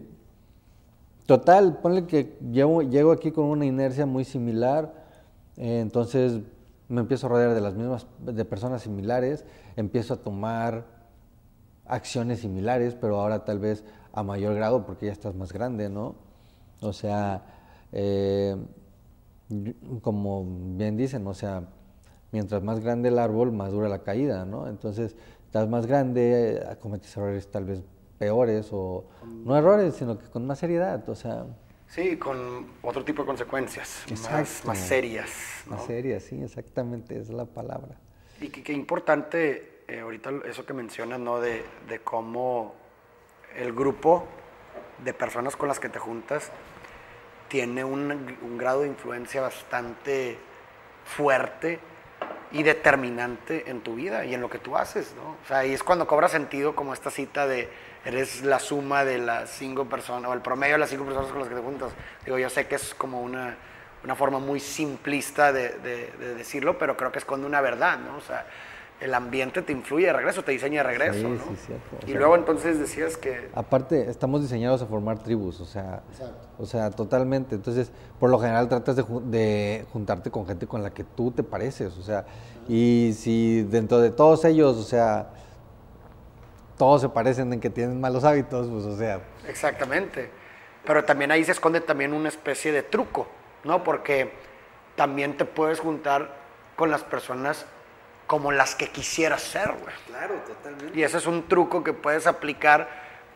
total, 1.25 1.79
ponle 1.81 2.05
que 2.05 2.37
llego, 2.51 2.81
llego 2.83 3.11
aquí 3.11 3.31
con 3.31 3.45
una 3.45 3.65
inercia 3.65 4.05
muy 4.05 4.25
similar, 4.25 4.93
eh, 5.57 5.79
entonces 5.79 6.41
me 6.87 7.01
empiezo 7.01 7.27
a 7.27 7.29
rodear 7.29 7.53
de 7.53 7.61
las 7.61 7.73
mismas, 7.73 8.07
de 8.19 8.45
personas 8.45 8.83
similares, 8.83 9.45
empiezo 9.75 10.13
a 10.13 10.17
tomar 10.17 10.85
acciones 11.85 12.39
similares, 12.39 12.95
pero 12.95 13.19
ahora 13.19 13.45
tal 13.45 13.59
vez 13.59 13.83
a 14.13 14.23
mayor 14.23 14.55
grado 14.55 14.85
porque 14.85 15.07
ya 15.07 15.11
estás 15.11 15.35
más 15.35 15.51
grande, 15.51 15.89
¿no? 15.89 16.15
O 16.81 16.93
sea, 16.93 17.43
eh, 17.91 18.55
como 20.01 20.45
bien 20.75 20.97
dicen, 20.97 21.25
o 21.27 21.33
sea, 21.33 21.63
mientras 22.31 22.63
más 22.63 22.79
grande 22.79 23.09
el 23.09 23.19
árbol, 23.19 23.51
más 23.51 23.71
dura 23.71 23.89
la 23.89 23.99
caída, 23.99 24.45
¿no? 24.45 24.67
Entonces, 24.67 25.15
estás 25.45 25.67
más 25.67 25.85
grande, 25.85 26.65
cometes 26.81 27.15
errores 27.15 27.49
tal 27.49 27.65
vez 27.65 27.83
peores 28.17 28.69
o 28.71 29.05
no 29.43 29.57
errores, 29.57 29.95
sino 29.95 30.17
que 30.17 30.27
con 30.27 30.45
más 30.45 30.59
seriedad, 30.59 31.07
o 31.09 31.15
sea... 31.15 31.45
Sí, 31.95 32.17
con 32.17 32.67
otro 32.81 33.05
tipo 33.05 33.21
de 33.21 33.27
consecuencias, 33.27 34.03
más, 34.29 34.65
más, 34.65 34.77
serias. 34.77 35.63
Más 35.65 35.85
serias, 35.85 36.23
sí, 36.23 36.43
exactamente, 36.43 37.17
es 37.17 37.29
la 37.29 37.45
palabra. 37.45 37.95
Y 38.41 38.49
qué 38.49 38.73
importante, 38.73 39.83
eh, 39.87 40.01
ahorita 40.01 40.29
eso 40.43 40.65
que 40.65 40.73
mencionas, 40.73 41.21
¿no? 41.21 41.39
De, 41.39 41.63
de 41.87 41.99
cómo 41.99 42.75
el 43.55 43.71
grupo 43.71 44.27
de 45.05 45.13
personas 45.13 45.55
con 45.55 45.69
las 45.69 45.79
que 45.79 45.87
te 45.87 45.97
juntas 45.97 46.51
tiene 47.47 47.85
un, 47.85 48.57
grado 48.57 48.81
de 48.81 48.87
influencia 48.87 49.39
bastante 49.39 50.37
fuerte 51.05 51.79
y 52.51 52.63
determinante 52.63 53.69
en 53.69 53.79
tu 53.79 53.95
vida 53.95 54.25
y 54.25 54.33
en 54.33 54.41
lo 54.41 54.49
que 54.49 54.59
tú 54.59 54.75
haces, 54.75 55.13
¿no? 55.15 55.37
O 55.41 55.47
sea, 55.47 55.65
y 55.65 55.73
es 55.73 55.81
cuando 55.81 56.07
cobra 56.07 56.27
sentido 56.27 56.75
como 56.75 56.93
esta 56.93 57.09
cita 57.09 57.47
de 57.47 57.69
eres 58.05 58.43
la 58.43 58.59
suma 58.59 59.03
de 59.03 59.17
las 59.17 59.49
cinco 59.49 59.85
personas, 59.85 60.29
o 60.29 60.33
el 60.33 60.41
promedio 60.41 60.75
de 60.75 60.79
las 60.79 60.89
cinco 60.89 61.05
personas 61.05 61.29
con 61.31 61.39
las 61.39 61.49
que 61.49 61.55
te 61.55 61.61
juntas. 61.61 61.91
Digo, 62.23 62.37
yo 62.37 62.49
sé 62.49 62.67
que 62.67 62.75
es 62.75 62.93
como 62.93 63.21
una, 63.21 63.57
forma 64.15 64.39
muy 64.39 64.59
simplista 64.59 65.51
de, 65.51 65.69
de, 65.79 66.35
decirlo, 66.35 66.77
pero 66.77 66.95
creo 66.95 67.11
que 67.11 67.19
esconde 67.19 67.47
una 67.47 67.61
verdad, 67.61 67.97
¿no? 67.97 68.17
O 68.17 68.21
sea, 68.21 68.45
el 69.01 69.13
ambiente 69.13 69.61
te 69.61 69.73
influye 69.73 70.05
de 70.05 70.13
regreso, 70.13 70.43
te 70.43 70.51
diseña 70.51 70.81
de 70.81 70.89
regreso, 70.89 71.19
sí, 71.19 71.23
¿no? 71.23 71.37
Sí, 71.37 71.55
cierto. 71.65 72.07
y 72.07 72.13
luego 72.13 72.35
entonces 72.35 72.79
decías 72.79 73.17
que... 73.17 73.49
Aparte, 73.53 74.09
estamos 74.09 74.41
diseñados 74.41 74.81
a 74.81 74.85
formar 74.85 75.19
tribus, 75.19 75.59
o 75.59 75.65
sea, 75.65 76.01
o 76.57 76.65
sea, 76.65 76.91
totalmente. 76.91 77.55
Entonces, 77.55 77.91
por 78.19 78.29
lo 78.29 78.39
general 78.39 78.69
tratas 78.69 78.95
de, 78.95 79.85
juntarte 79.91 80.31
con 80.31 80.47
gente 80.47 80.65
con 80.65 80.81
la 80.81 80.91
que 80.91 81.03
tú 81.03 81.31
te 81.31 81.43
pareces, 81.43 81.97
o 81.97 82.03
sea, 82.03 82.25
y 82.69 83.13
si 83.17 83.63
dentro 83.63 83.99
de 83.99 84.11
todos 84.11 84.45
ellos, 84.45 84.77
o 84.77 84.83
sea, 84.83 85.29
todos 86.77 87.01
se 87.01 87.09
parecen 87.09 87.53
en 87.53 87.59
que 87.59 87.69
tienen 87.69 87.99
malos 87.99 88.23
hábitos, 88.23 88.67
pues, 88.67 88.85
o 88.85 88.97
sea... 88.97 89.21
Exactamente. 89.47 90.29
Pero 90.85 91.03
también 91.03 91.31
ahí 91.31 91.43
se 91.43 91.51
esconde 91.51 91.81
también 91.81 92.13
una 92.13 92.29
especie 92.29 92.71
de 92.71 92.83
truco, 92.83 93.27
¿no? 93.63 93.83
Porque 93.83 94.31
también 94.95 95.37
te 95.37 95.45
puedes 95.45 95.79
juntar 95.79 96.35
con 96.75 96.91
las 96.91 97.03
personas 97.03 97.65
como 98.27 98.51
las 98.51 98.75
que 98.75 98.89
quisieras 98.89 99.41
ser, 99.41 99.71
güey. 99.71 99.93
Claro, 100.07 100.35
totalmente. 100.47 100.97
Y 100.97 101.03
ese 101.03 101.17
es 101.17 101.27
un 101.27 101.47
truco 101.47 101.83
que 101.83 101.93
puedes 101.93 102.27
aplicar 102.27 102.87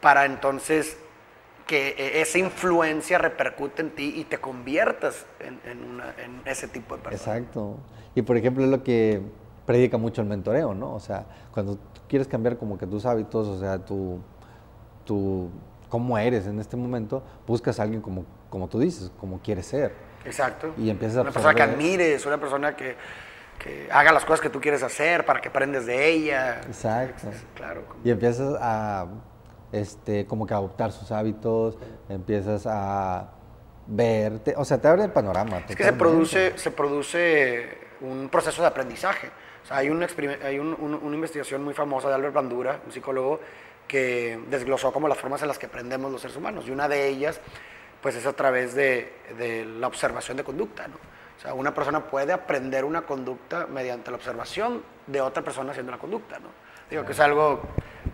para 0.02 0.26
entonces 0.26 0.98
que 1.68 1.90
e, 1.98 2.22
esa 2.22 2.40
influencia 2.40 3.18
repercute 3.18 3.82
en 3.82 3.92
ti 3.92 4.14
y 4.18 4.24
te 4.24 4.40
conviertas 4.40 5.26
en, 5.40 6.02
ese 6.46 6.68
tipo 6.68 6.98
de 6.98 7.04
persona. 7.04 7.38
Exacto. 7.38 7.78
Y 8.16 8.24
por 8.24 8.38
ejemplo 8.38 8.64
es 8.64 8.70
lo 8.72 8.84
que 8.84 9.22
predica 9.68 9.98
mucho 9.98 10.22
el 10.22 10.28
mentoreo, 10.28 10.74
¿no? 10.74 10.96
O 10.96 11.00
sea, 11.00 11.26
cuando 11.54 11.78
quieres 12.10 12.28
cambiar 12.28 12.58
como 12.58 12.78
que 12.78 12.86
tus 12.86 13.06
hábitos, 13.06 13.48
o 13.48 13.58
sea, 13.60 13.80
tu, 13.80 14.20
tu 15.06 15.50
cómo 15.88 16.18
eres 16.18 16.46
en 16.48 16.60
este 16.60 16.76
momento, 16.76 17.24
buscas 17.48 17.80
a 17.80 17.84
alguien 17.84 18.02
como, 18.02 18.26
como 18.50 18.68
tú 18.68 18.80
dices, 18.80 19.12
como 19.20 19.40
quieres 19.40 19.68
ser. 19.68 19.94
Exacto. 20.26 20.74
Y 20.78 20.90
empiezas 20.90 21.20
a 21.20 21.22
Una 21.22 21.32
persona 21.32 21.56
que 21.56 21.62
admires, 21.62 22.26
una 22.26 22.38
persona 22.38 22.76
que 22.76 22.98
que 23.60 23.90
haga 23.92 24.12
las 24.12 24.26
cosas 24.26 24.42
que 24.42 24.50
tú 24.50 24.60
quieres 24.60 24.82
hacer 24.82 25.26
para 25.26 25.42
que 25.42 25.50
aprendes 25.50 25.86
de 25.86 26.10
ella. 26.10 26.62
Exacto. 26.62 27.28
Claro. 27.56 27.84
Y 28.04 28.10
empiezas 28.10 28.58
a, 28.60 29.06
este, 29.72 30.26
como 30.26 30.48
que 30.48 30.54
adoptar 30.54 30.92
sus 30.92 31.12
hábitos, 31.12 31.78
empiezas 32.08 32.66
a 32.66 33.30
ver, 33.86 34.42
o 34.56 34.66
sea, 34.66 34.80
te 34.80 34.88
abre 34.88 35.04
el 35.04 35.12
panorama. 35.12 35.64
Es 35.68 35.76
que 35.76 35.84
se 35.84 35.94
produce, 35.94 36.58
se 36.58 36.72
produce 36.72 37.78
un 38.02 38.30
proceso 38.30 38.62
de 38.62 38.70
aprendizaje. 38.70 39.30
O 39.70 39.72
sea, 39.72 39.78
hay, 39.78 39.90
un 39.92 40.04
hay 40.44 40.58
una 40.58 41.16
investigación 41.16 41.64
muy 41.64 41.76
famosa 41.76 42.10
de 42.10 42.16
Albert 42.16 42.34
Bandura, 42.34 42.80
un 42.84 42.92
psicólogo, 42.92 43.40
que 43.88 44.40
desglosó 44.50 44.92
como 44.92 45.08
las 45.08 45.20
formas 45.20 45.44
en 45.44 45.48
las 45.48 45.60
que 45.60 45.68
aprendemos 45.68 46.12
los 46.12 46.22
seres 46.22 46.36
humanos. 46.36 46.66
Y 46.68 46.72
una 46.72 46.88
de 46.88 47.08
ellas, 47.08 47.40
pues 48.02 48.16
es 48.16 48.26
a 48.26 48.34
través 48.34 48.74
de, 48.74 49.14
de 49.38 49.66
la 49.66 49.86
observación 49.86 50.38
de 50.38 50.44
conducta, 50.44 50.88
¿no? 50.88 50.96
O 50.96 51.42
sea, 51.42 51.54
una 51.54 51.74
persona 51.74 52.02
puede 52.02 52.34
aprender 52.34 52.84
una 52.84 53.04
conducta 53.04 53.68
mediante 53.68 54.10
la 54.10 54.18
observación 54.18 54.82
de 55.06 55.22
otra 55.22 55.44
persona 55.44 55.72
haciendo 55.72 55.92
la 55.92 56.00
conducta, 56.00 56.40
¿no? 56.40 56.50
Digo 56.90 57.06
que 57.06 57.12
es 57.12 57.20
algo, 57.20 57.62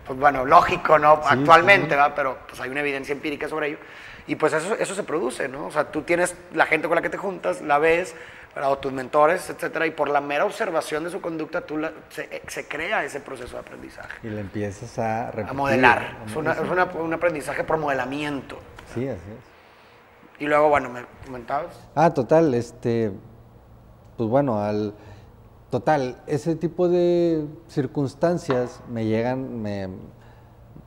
pues 0.04 0.18
bueno, 0.18 0.44
lógico, 0.44 0.98
¿no? 0.98 1.20
Actualmente, 1.24 1.96
¿va? 1.96 2.14
Pero 2.14 2.38
pues 2.46 2.60
hay 2.60 2.68
una 2.68 2.80
evidencia 2.80 3.12
empírica 3.12 3.48
sobre 3.48 3.68
ello. 3.68 3.78
Y 4.26 4.36
pues 4.36 4.52
eso, 4.52 4.74
eso 4.74 4.94
se 4.94 5.02
produce, 5.02 5.48
¿no? 5.48 5.66
O 5.66 5.70
sea, 5.70 5.90
tú 5.90 6.02
tienes 6.02 6.36
la 6.52 6.66
gente 6.66 6.86
con 6.86 6.96
la 6.96 7.02
que 7.02 7.08
te 7.08 7.16
juntas, 7.16 7.62
la 7.62 7.78
ves, 7.78 8.14
o 8.64 8.78
tus 8.78 8.92
mentores, 8.92 9.50
etcétera, 9.50 9.86
y 9.86 9.90
por 9.90 10.08
la 10.08 10.20
mera 10.20 10.44
observación 10.44 11.04
de 11.04 11.10
su 11.10 11.20
conducta, 11.20 11.60
tú 11.60 11.78
se, 12.08 12.68
crea 12.68 13.04
ese 13.04 13.20
proceso 13.20 13.54
de 13.54 13.60
aprendizaje. 13.60 14.26
Y 14.26 14.30
le 14.30 14.40
empiezas 14.40 14.98
a 14.98 15.28
A 15.28 15.52
modelar. 15.52 16.18
Es, 16.26 16.34
una, 16.34 16.52
es 16.52 16.94
un 16.94 17.12
aprendizaje 17.12 17.64
por 17.64 17.76
modelamiento. 17.76 18.56
Sí, 18.94 19.06
así 19.08 19.20
es. 19.30 19.56
Y 20.38 20.46
luego, 20.46 20.68
bueno, 20.68 20.90
me 20.90 21.04
comentabas. 21.24 21.78
Ah, 21.94 22.12
total, 22.12 22.52
este, 22.54 23.12
pues 24.16 24.28
bueno, 24.28 24.62
al, 24.62 24.94
total, 25.70 26.16
ese 26.26 26.56
tipo 26.56 26.88
de 26.88 27.46
circunstancias 27.68 28.82
me 28.88 29.06
llegan, 29.06 29.62
me, 29.62 29.88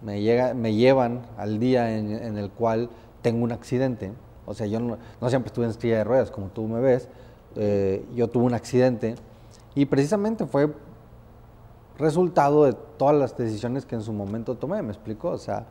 me, 0.02 0.22
llega, 0.22 0.54
me 0.54 0.76
llevan 0.76 1.24
al 1.38 1.60
día 1.60 1.98
en, 1.98 2.38
el 2.38 2.52
cual 2.52 2.90
tengo 3.22 3.44
un 3.44 3.52
accidente. 3.52 4.12
O 4.46 4.54
sea, 4.54 4.68
yo 4.68 4.80
no, 4.80 4.98
siempre 5.30 5.48
estuve 5.48 5.66
en 5.66 5.74
silla 5.74 5.98
de 5.98 6.04
ruedas, 6.04 6.32
como 6.32 6.48
tú 6.48 6.68
me 6.68 6.80
ves. 6.80 7.10
Eh, 7.62 8.06
yo 8.16 8.30
tuve 8.30 8.46
un 8.46 8.54
accidente 8.54 9.16
y 9.76 9.86
precisamente 9.86 10.46
fue 10.46 10.74
resultado 11.98 12.64
de 12.64 12.74
todas 12.98 13.18
las 13.18 13.38
decisiones 13.38 13.86
que 13.86 13.96
en 13.96 14.02
su 14.02 14.14
momento 14.14 14.56
tomé, 14.56 14.82
me 14.82 14.94
explico. 14.94 15.30
O 15.30 15.38
sea, 15.38 15.66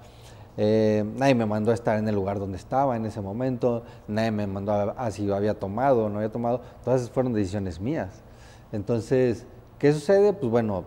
eh, 0.58 1.02
nadie 1.16 1.34
me 1.34 1.46
mandó 1.46 1.70
a 1.70 1.74
estar 1.74 1.98
en 1.98 2.06
el 2.06 2.14
lugar 2.14 2.38
donde 2.38 2.58
estaba 2.58 2.94
en 2.94 3.06
ese 3.06 3.22
momento, 3.22 3.84
nadie 4.06 4.30
me 4.30 4.46
mandó 4.46 4.72
a, 4.72 5.10
si 5.10 5.24
yo 5.24 5.34
había 5.34 5.54
tomado 5.54 6.04
o 6.04 6.08
no 6.10 6.16
había 6.16 6.30
tomado, 6.30 6.60
todas 6.84 7.00
esas 7.00 7.10
fueron 7.10 7.32
decisiones 7.32 7.80
mías. 7.80 8.22
Entonces, 8.70 9.46
¿qué 9.78 9.90
sucede? 9.94 10.34
Pues 10.34 10.50
bueno, 10.50 10.84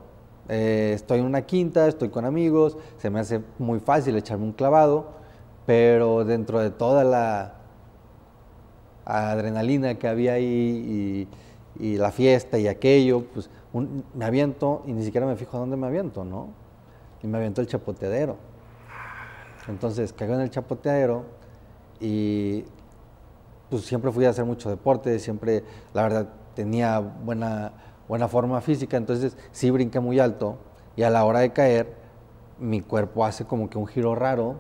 eh, 0.49 0.91
estoy 0.93 1.19
en 1.19 1.25
una 1.25 1.41
quinta, 1.41 1.87
estoy 1.87 2.09
con 2.09 2.25
amigos, 2.25 2.77
se 2.99 3.09
me 3.09 3.19
hace 3.19 3.41
muy 3.57 3.79
fácil 3.79 4.15
echarme 4.17 4.43
un 4.43 4.51
clavado, 4.51 5.13
pero 5.65 6.25
dentro 6.25 6.59
de 6.59 6.69
toda 6.69 7.03
la 7.03 7.60
adrenalina 9.11 9.95
que 9.95 10.07
había 10.07 10.33
ahí 10.33 11.27
y, 11.79 11.97
la 11.97 12.11
fiesta 12.11 12.59
y 12.59 12.67
aquello, 12.67 13.25
pues 13.33 13.49
me 14.13 14.25
aviento 14.25 14.83
y 14.85 14.93
ni 14.93 15.03
siquiera 15.03 15.25
me 15.25 15.35
fijo 15.35 15.57
a 15.57 15.61
dónde 15.61 15.77
me 15.77 15.87
aviento, 15.87 16.23
¿no? 16.23 16.49
Y 17.23 17.27
me 17.27 17.37
aviento 17.37 17.61
el 17.61 17.67
chapoteadero. 17.67 18.35
Entonces 19.67 20.13
cayó 20.13 20.35
en 20.35 20.41
el 20.41 20.49
chapoteadero 20.49 21.23
y 21.99 22.65
pues 23.69 23.85
siempre 23.85 24.11
fui 24.11 24.25
a 24.25 24.29
hacer 24.29 24.45
mucho 24.45 24.69
deporte, 24.69 25.17
siempre, 25.17 25.63
la 25.93 26.03
verdad, 26.03 26.29
tenía 26.53 26.99
buena, 26.99 27.71
buena 28.07 28.27
forma 28.27 28.59
física, 28.61 28.97
entonces 28.97 29.37
sí 29.51 29.71
brinqué 29.71 29.99
muy 29.99 30.19
alto 30.19 30.57
y 30.95 31.03
a 31.03 31.09
la 31.09 31.23
hora 31.23 31.39
de 31.39 31.51
caer 31.51 31.95
mi 32.59 32.81
cuerpo 32.81 33.23
hace 33.25 33.45
como 33.45 33.69
que 33.69 33.77
un 33.77 33.87
giro 33.87 34.13
raro, 34.13 34.57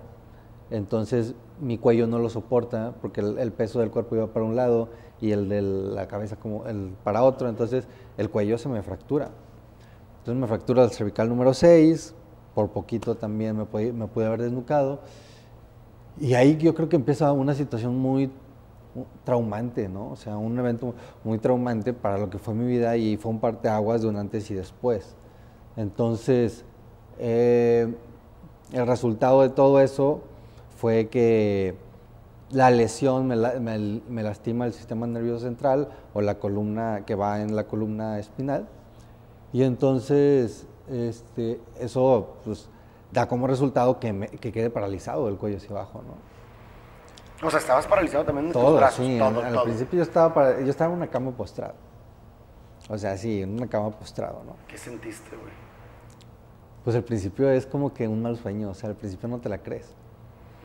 entonces 0.69 1.35
mi 1.61 1.77
cuello 1.77 2.07
no 2.07 2.19
lo 2.19 2.29
soporta 2.29 2.95
porque 3.01 3.21
el, 3.21 3.51
peso 3.53 3.79
del 3.79 3.91
cuerpo 3.91 4.15
iba 4.15 4.27
para 4.27 4.45
un 4.45 4.55
lado 4.55 4.89
y 5.21 5.31
el 5.31 5.47
de 5.47 5.61
la 5.61 6.07
cabeza 6.07 6.35
como 6.35 6.65
el 6.65 6.93
para 7.03 7.23
otro, 7.23 7.47
entonces 7.47 7.87
el 8.17 8.29
cuello 8.29 8.57
se 8.57 8.67
me 8.67 8.81
fractura. 8.81 9.29
Entonces 10.19 10.41
me 10.41 10.47
fractura 10.47 10.83
el 10.83 10.89
cervical 10.89 11.29
número 11.29 11.53
6, 11.53 12.15
por 12.55 12.69
poquito 12.69 13.15
también 13.15 13.55
me, 13.55 13.93
me 13.93 14.07
pude 14.07 14.25
haber 14.25 14.41
desnucado. 14.41 14.99
Y 16.19 16.33
ahí 16.33 16.57
yo 16.57 16.73
creo 16.75 16.89
que 16.89 16.95
empieza 16.95 17.31
una 17.31 17.53
situación 17.53 17.97
muy 17.97 18.31
traumante, 19.23 19.87
¿no? 19.87 20.09
O 20.11 20.15
sea, 20.15 20.37
un 20.37 20.57
evento 20.59 20.93
muy 21.23 21.37
traumante 21.37 21.93
para 21.93 22.17
lo 22.17 22.29
que 22.29 22.37
fue 22.37 22.53
mi 22.53 22.65
vida 22.65 22.97
y 22.97 23.17
fue 23.17 23.31
un 23.31 23.39
parteaguas 23.39 24.01
de 24.01 24.07
un 24.07 24.17
antes 24.17 24.49
y 24.51 24.53
después. 24.53 25.15
Entonces, 25.77 26.65
eh, 27.17 27.93
el 28.73 28.87
resultado 28.87 29.41
de 29.41 29.49
todo 29.49 29.79
eso 29.79 30.21
fue 30.81 31.09
que 31.09 31.75
la 32.49 32.71
lesión 32.71 33.27
me, 33.27 33.35
me, 33.35 34.23
lastima 34.23 34.65
el 34.65 34.73
sistema 34.73 35.05
nervioso 35.05 35.45
central 35.45 35.89
o 36.15 36.21
la 36.21 36.39
columna 36.39 37.03
que 37.05 37.13
va 37.13 37.39
en 37.39 37.55
la 37.55 37.65
columna 37.65 38.17
espinal. 38.17 38.67
Y 39.53 39.61
entonces 39.61 40.65
este, 40.89 41.59
eso 41.79 42.37
pues, 42.43 42.67
da 43.11 43.27
como 43.27 43.45
resultado 43.45 43.99
que, 43.99 44.11
me, 44.11 44.27
que 44.27 44.51
quede 44.51 44.71
paralizado 44.71 45.29
el 45.29 45.37
cuello 45.37 45.57
hacia 45.57 45.69
abajo, 45.69 46.01
¿no? 46.01 47.47
O 47.47 47.51
sea, 47.51 47.59
estabas 47.59 47.85
paralizado 47.85 48.25
también 48.25 48.47
en 48.47 48.53
todo, 48.53 48.71
tus 48.71 48.79
brazos. 48.79 49.05
Sí, 49.05 49.19
todo, 49.19 49.43
al 49.43 49.63
principio 49.63 49.97
yo 49.97 50.03
estaba, 50.03 50.59
yo 50.61 50.69
estaba 50.69 50.91
en 50.91 50.97
una 50.97 51.07
cama 51.07 51.29
postrado. 51.29 51.75
O 52.89 52.97
sea, 52.97 53.15
sí, 53.17 53.43
en 53.43 53.53
una 53.53 53.67
cama 53.67 53.91
postrado, 53.91 54.43
¿no? 54.43 54.55
¿Qué 54.67 54.79
sentiste, 54.79 55.35
güey? 55.35 55.53
Pues 56.83 56.95
al 56.95 57.03
principio 57.03 57.51
es 57.51 57.67
como 57.67 57.93
que 57.93 58.07
un 58.07 58.23
mal 58.23 58.35
sueño, 58.37 58.71
o 58.71 58.73
sea, 58.73 58.89
al 58.89 58.95
principio 58.95 59.29
no 59.29 59.37
te 59.37 59.47
la 59.47 59.59
crees. 59.59 59.95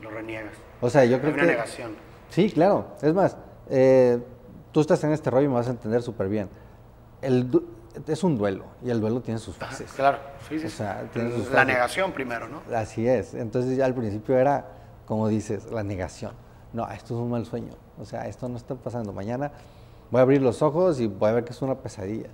Lo 0.01 0.09
reniegas. 0.09 0.53
O 0.81 0.89
sea, 0.89 1.05
yo 1.05 1.19
creo 1.19 1.33
una 1.33 1.43
que... 1.43 1.47
negación. 1.49 1.95
Sí, 2.29 2.51
claro. 2.51 2.87
Es 3.01 3.13
más, 3.13 3.37
eh, 3.69 4.19
tú 4.71 4.81
estás 4.81 5.03
en 5.03 5.11
este 5.11 5.29
rollo 5.29 5.45
y 5.45 5.49
me 5.49 5.55
vas 5.55 5.67
a 5.67 5.71
entender 5.71 6.01
súper 6.01 6.29
bien. 6.29 6.49
El, 7.21 7.49
es 8.07 8.23
un 8.23 8.37
duelo 8.37 8.65
y 8.83 8.89
el 8.89 9.01
duelo 9.01 9.21
tiene 9.21 9.39
sus 9.39 9.55
fases. 9.55 9.91
claro, 9.93 10.19
sí, 10.47 10.59
sí. 10.59 10.67
O 10.67 10.69
sea, 10.69 11.09
tiene 11.11 11.31
sus 11.31 11.51
La 11.51 11.65
negación 11.65 12.11
primero, 12.11 12.47
¿no? 12.47 12.61
Así 12.75 13.07
es. 13.07 13.33
Entonces 13.33 13.77
ya 13.77 13.85
al 13.85 13.95
principio 13.95 14.37
era, 14.37 14.65
como 15.05 15.27
dices, 15.27 15.71
la 15.71 15.83
negación. 15.83 16.33
No, 16.73 16.87
esto 16.91 17.15
es 17.15 17.19
un 17.19 17.31
mal 17.31 17.45
sueño. 17.45 17.73
O 17.99 18.05
sea, 18.05 18.27
esto 18.27 18.47
no 18.49 18.57
está 18.57 18.75
pasando. 18.75 19.13
Mañana 19.13 19.51
voy 20.11 20.19
a 20.19 20.21
abrir 20.21 20.41
los 20.41 20.61
ojos 20.61 20.99
y 20.99 21.07
voy 21.07 21.29
a 21.29 21.33
ver 21.33 21.43
que 21.43 21.51
es 21.51 21.61
una 21.61 21.75
pesadilla. 21.75 22.29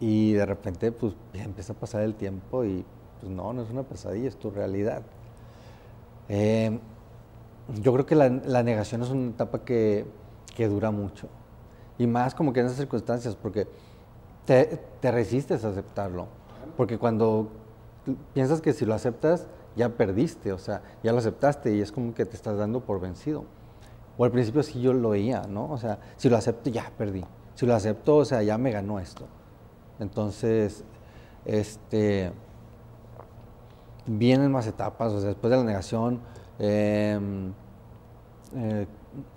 Y 0.00 0.32
de 0.32 0.46
repente, 0.46 0.90
pues, 0.90 1.14
ya 1.32 1.44
empieza 1.44 1.74
a 1.74 1.76
pasar 1.76 2.02
el 2.02 2.14
tiempo 2.14 2.64
y, 2.64 2.84
pues, 3.20 3.30
no, 3.30 3.52
no 3.52 3.62
es 3.62 3.70
una 3.70 3.82
pesadilla, 3.82 4.28
es 4.28 4.36
tu 4.36 4.50
realidad. 4.50 5.02
Eh, 6.34 6.78
yo 7.82 7.92
creo 7.92 8.06
que 8.06 8.14
la, 8.14 8.62
negación 8.62 9.02
es 9.02 9.10
una 9.10 9.28
etapa 9.28 9.66
que, 9.66 10.06
que, 10.56 10.66
dura 10.66 10.90
mucho. 10.90 11.28
Y 11.98 12.06
más 12.06 12.34
como 12.34 12.54
que 12.54 12.60
en 12.60 12.66
esas 12.66 12.78
circunstancias, 12.78 13.36
porque 13.36 13.68
te, 14.46 14.80
te 15.00 15.10
resistes 15.12 15.62
a 15.62 15.68
aceptarlo. 15.68 16.26
Porque 16.74 16.96
cuando 16.96 17.50
piensas 18.32 18.62
que 18.62 18.72
si 18.72 18.86
lo 18.86 18.94
aceptas, 18.94 19.46
ya 19.76 19.90
perdiste, 19.90 20.54
o 20.54 20.58
sea, 20.58 20.80
ya 21.02 21.12
lo 21.12 21.18
aceptaste 21.18 21.74
y 21.74 21.82
es 21.82 21.92
como 21.92 22.14
que 22.14 22.24
te 22.24 22.34
estás 22.34 22.56
dando 22.56 22.80
por 22.80 22.98
vencido. 22.98 23.44
O 24.16 24.24
al 24.24 24.30
principio 24.30 24.62
sí 24.62 24.80
yo 24.80 24.94
lo 24.94 25.10
veía, 25.10 25.42
¿no? 25.42 25.70
O 25.70 25.76
sea, 25.76 25.98
si 26.16 26.30
lo 26.30 26.38
acepto, 26.38 26.70
ya 26.70 26.90
perdí. 26.96 27.24
Si 27.56 27.66
lo 27.66 27.74
acepto, 27.74 28.16
o 28.16 28.24
sea, 28.24 28.42
ya 28.42 28.56
me 28.56 28.70
ganó 28.70 28.98
esto. 29.00 29.26
Entonces, 30.00 30.82
este, 31.44 32.32
vienen 34.06 34.50
más 34.50 34.66
etapas, 34.66 35.12
o 35.12 35.20
sea, 35.20 35.28
después 35.28 35.50
de 35.50 35.56
la 35.56 35.64
negación, 35.64 36.20
em, 36.58 37.52
eh, 38.54 38.86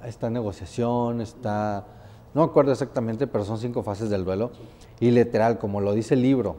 está 0.05 0.29
negociación, 0.29 1.21
está, 1.21 1.85
no 2.33 2.41
me 2.41 2.47
acuerdo 2.47 2.71
exactamente, 2.71 3.27
pero 3.27 3.45
son 3.45 3.57
cinco 3.57 3.83
fases 3.83 4.09
del 4.09 4.25
duelo. 4.25 4.51
Y 4.99 5.11
literal, 5.11 5.57
como 5.57 5.81
lo 5.81 5.93
dice 5.93 6.15
el 6.15 6.21
libro, 6.21 6.55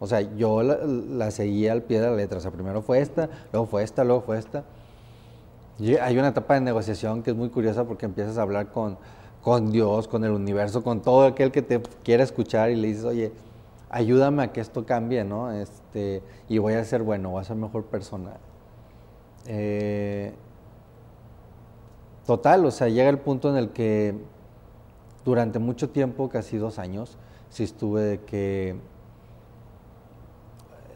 o 0.00 0.06
sea, 0.06 0.20
yo 0.20 0.62
la, 0.62 1.30
seguía 1.30 1.72
al 1.72 1.82
pie 1.82 2.00
de 2.00 2.10
la 2.10 2.16
letra. 2.16 2.38
O 2.38 2.40
sea, 2.40 2.50
primero 2.50 2.82
fue 2.82 3.00
esta, 3.00 3.28
luego 3.52 3.66
fue 3.66 3.82
esta, 3.82 4.04
luego 4.04 4.22
fue 4.22 4.38
esta. 4.38 4.64
Hay 6.02 6.18
una 6.18 6.28
etapa 6.28 6.54
de 6.54 6.60
negociación 6.60 7.22
que 7.22 7.30
es 7.30 7.36
muy 7.36 7.48
curiosa 7.48 7.84
porque 7.84 8.06
empiezas 8.06 8.38
a 8.38 8.42
hablar 8.42 8.70
con, 8.70 8.98
con 9.42 9.72
Dios, 9.72 10.06
con 10.06 10.24
el 10.24 10.30
universo, 10.30 10.84
con 10.84 11.00
todo 11.00 11.26
aquel 11.26 11.50
que 11.50 11.62
te 11.62 11.80
quiera 12.02 12.22
escuchar 12.22 12.70
y 12.70 12.76
le 12.76 12.88
dices, 12.88 13.04
oye, 13.04 13.32
ayúdame 13.94 14.42
a 14.42 14.52
que 14.52 14.60
esto 14.60 14.84
cambie, 14.84 15.22
¿no? 15.22 15.52
Este, 15.52 16.20
y 16.48 16.58
voy 16.58 16.74
a 16.74 16.84
ser 16.84 17.04
bueno, 17.04 17.30
voy 17.30 17.40
a 17.40 17.44
ser 17.44 17.56
mejor 17.56 17.84
persona. 17.84 18.32
Eh, 19.46 20.34
total, 22.26 22.64
o 22.64 22.72
sea, 22.72 22.88
llega 22.88 23.08
el 23.08 23.18
punto 23.18 23.50
en 23.50 23.56
el 23.56 23.70
que 23.70 24.16
durante 25.24 25.60
mucho 25.60 25.90
tiempo, 25.90 26.28
casi 26.28 26.56
dos 26.56 26.80
años, 26.80 27.16
sí 27.50 27.62
estuve 27.62 28.18
que 28.26 28.74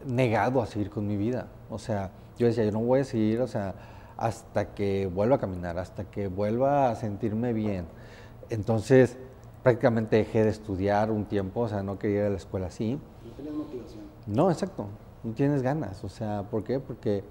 negado 0.05 0.61
a 0.61 0.65
seguir 0.65 0.89
con 0.89 1.07
mi 1.07 1.15
vida. 1.15 1.47
O 1.69 1.79
sea, 1.79 2.11
yo 2.37 2.47
decía, 2.47 2.65
yo 2.65 2.71
no 2.73 2.81
voy 2.81 2.99
a 2.99 3.03
seguir, 3.05 3.39
o 3.39 3.47
sea, 3.47 3.75
hasta 4.17 4.75
que 4.75 5.07
vuelva 5.07 5.37
a 5.37 5.39
caminar, 5.39 5.79
hasta 5.79 6.03
que 6.03 6.27
vuelva 6.27 6.89
a 6.89 6.95
sentirme 6.95 7.53
bien. 7.53 7.85
Entonces, 8.49 9.17
prácticamente 9.63 10.15
dejé 10.15 10.43
de 10.43 10.49
estudiar 10.49 11.11
un 11.11 11.25
tiempo, 11.25 11.61
o 11.61 11.67
sea, 11.67 11.83
no 11.83 11.99
quería 11.99 12.21
ir 12.21 12.25
a 12.25 12.29
la 12.29 12.37
escuela 12.37 12.67
así. 12.67 12.99
¿No 13.25 13.31
tenías 13.31 13.55
motivación? 13.55 14.03
No, 14.25 14.51
exacto, 14.51 14.87
no 15.23 15.33
tienes 15.33 15.61
ganas, 15.61 16.03
o 16.03 16.09
sea, 16.09 16.43
¿por 16.43 16.63
qué? 16.63 16.79
Porque, 16.79 17.23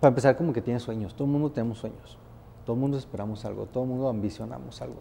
para 0.00 0.08
empezar, 0.08 0.36
como 0.36 0.52
que 0.52 0.60
tienes 0.60 0.82
sueños, 0.82 1.14
todo 1.14 1.24
el 1.24 1.32
mundo 1.32 1.50
tenemos 1.50 1.78
sueños, 1.78 2.18
todo 2.64 2.74
el 2.74 2.80
mundo 2.80 2.98
esperamos 2.98 3.44
algo, 3.44 3.66
todo 3.66 3.84
el 3.84 3.90
mundo 3.90 4.08
ambicionamos 4.08 4.80
algo. 4.82 5.00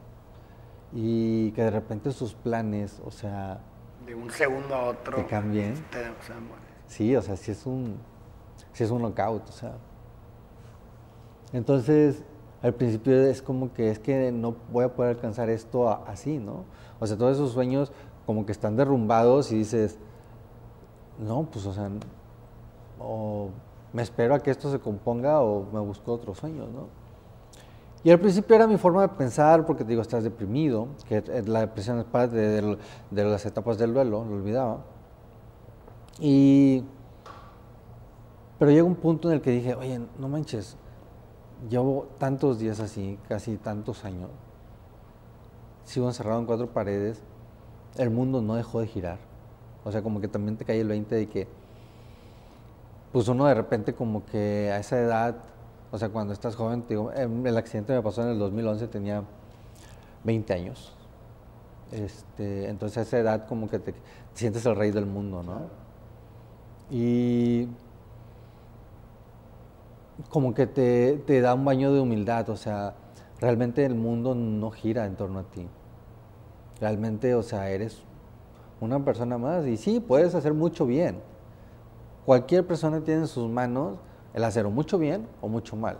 Y 0.95 1.51
que 1.53 1.63
de 1.63 1.71
repente 1.71 2.11
sus 2.11 2.35
planes, 2.35 3.01
o 3.03 3.09
sea... 3.09 3.59
De 4.05 4.13
un 4.13 4.29
segundo 4.29 4.75
a 4.75 4.83
otro. 4.89 5.15
Que 5.15 5.25
cambien. 5.25 5.73
sí, 6.85 7.15
o 7.15 7.21
sea, 7.21 7.35
si 7.35 7.51
es 7.51 7.65
un, 7.65 7.97
si 8.73 8.83
es 8.83 8.91
un 8.91 9.01
knockout, 9.01 9.49
o 9.49 9.51
sea. 9.51 9.73
Entonces, 11.51 12.23
al 12.63 12.73
principio 12.73 13.13
es 13.21 13.41
como 13.41 13.73
que 13.73 13.91
es 13.91 13.99
que 13.99 14.31
no 14.31 14.55
voy 14.71 14.85
a 14.85 14.95
poder 14.95 15.17
alcanzar 15.17 15.49
esto 15.49 15.89
así, 16.07 16.37
¿no? 16.37 16.63
O 16.99 17.05
sea, 17.05 17.17
todos 17.17 17.33
esos 17.35 17.51
sueños 17.51 17.91
como 18.25 18.45
que 18.45 18.53
están 18.53 18.77
derrumbados 18.77 19.51
y 19.51 19.57
dices, 19.57 19.99
no, 21.19 21.43
pues, 21.51 21.65
o 21.65 21.73
sea, 21.73 21.89
o 22.99 23.49
me 23.91 24.01
espero 24.01 24.33
a 24.33 24.39
que 24.39 24.49
esto 24.49 24.71
se 24.71 24.79
componga 24.79 25.41
o 25.41 25.65
me 25.73 25.79
busco 25.81 26.13
otros 26.13 26.37
sueños, 26.37 26.69
¿no? 26.71 26.87
Y 28.01 28.11
al 28.11 28.19
principio 28.19 28.55
era 28.55 28.65
mi 28.65 28.77
forma 28.77 29.01
de 29.01 29.09
pensar, 29.09 29.65
porque 29.65 29.83
te 29.83 29.89
digo, 29.89 30.01
estás 30.01 30.23
deprimido, 30.23 30.87
que 31.07 31.21
la 31.45 31.61
depresión 31.61 31.99
es 31.99 32.05
parte 32.05 32.35
de, 32.35 32.77
de 33.11 33.23
las 33.25 33.45
etapas 33.45 33.77
del 33.77 33.93
duelo, 33.93 34.23
lo 34.23 34.35
olvidaba. 34.35 34.79
Y, 36.19 36.83
pero 38.57 38.71
llega 38.71 38.83
un 38.83 38.95
punto 38.95 39.29
en 39.29 39.35
el 39.35 39.41
que 39.41 39.51
dije, 39.51 39.75
oye, 39.75 40.01
no 40.17 40.29
manches, 40.29 40.77
llevo 41.69 42.07
tantos 42.17 42.59
días 42.59 42.79
así, 42.79 43.17
casi 43.27 43.57
tantos 43.57 44.05
años, 44.05 44.29
sigo 45.85 46.07
encerrado 46.07 46.39
en 46.39 46.45
cuatro 46.45 46.67
paredes, 46.67 47.21
el 47.97 48.09
mundo 48.09 48.41
no 48.41 48.55
dejó 48.55 48.81
de 48.81 48.87
girar. 48.87 49.19
O 49.83 49.91
sea, 49.91 50.01
como 50.01 50.21
que 50.21 50.27
también 50.27 50.57
te 50.57 50.65
cae 50.65 50.79
el 50.79 50.87
20 50.87 51.15
de 51.15 51.27
que, 51.27 51.47
pues 53.11 53.27
uno 53.27 53.45
de 53.45 53.53
repente 53.53 53.93
como 53.93 54.25
que 54.25 54.71
a 54.71 54.79
esa 54.79 54.99
edad, 54.99 55.35
o 55.91 55.97
sea, 55.97 56.09
cuando 56.09 56.33
estás 56.33 56.55
joven, 56.55 56.85
digo, 56.87 57.11
em, 57.13 57.45
el 57.45 57.57
accidente 57.57 57.93
me 57.93 58.01
pasó 58.01 58.23
en 58.23 58.29
el 58.29 58.39
2011, 58.39 58.87
tenía 58.87 59.23
20 60.23 60.53
años. 60.53 60.93
Este, 61.91 62.69
entonces 62.69 62.97
a 62.97 63.01
esa 63.01 63.19
edad 63.19 63.47
como 63.47 63.69
que 63.69 63.77
te, 63.77 63.91
te 63.91 63.99
sientes 64.33 64.65
el 64.65 64.75
rey 64.75 64.91
del 64.91 65.05
mundo, 65.05 65.43
¿no? 65.43 65.67
Y 66.89 67.67
como 70.29 70.53
que 70.53 70.67
te, 70.67 71.17
te, 71.25 71.41
da 71.41 71.53
un 71.53 71.65
baño 71.65 71.93
de 71.93 71.99
humildad, 71.99 72.49
o 72.49 72.55
sea, 72.55 72.95
realmente 73.39 73.85
el 73.85 73.95
mundo 73.95 74.35
no 74.35 74.71
gira 74.71 75.05
en 75.05 75.15
torno 75.15 75.39
a 75.39 75.43
ti. 75.43 75.67
Realmente, 76.79 77.35
o 77.35 77.43
sea, 77.43 77.69
eres 77.69 78.03
una 78.79 79.03
persona 79.03 79.37
más 79.37 79.65
y 79.65 79.77
sí, 79.77 79.99
puedes 79.99 80.35
hacer 80.35 80.53
mucho 80.53 80.85
bien. 80.85 81.21
Cualquier 82.25 82.65
persona 82.65 83.01
tiene 83.01 83.21
en 83.21 83.27
sus 83.27 83.49
manos 83.49 83.97
el 84.33 84.43
hacer 84.43 84.67
mucho 84.67 84.97
bien 84.97 85.27
o 85.41 85.47
mucho 85.47 85.75
mal, 85.75 85.97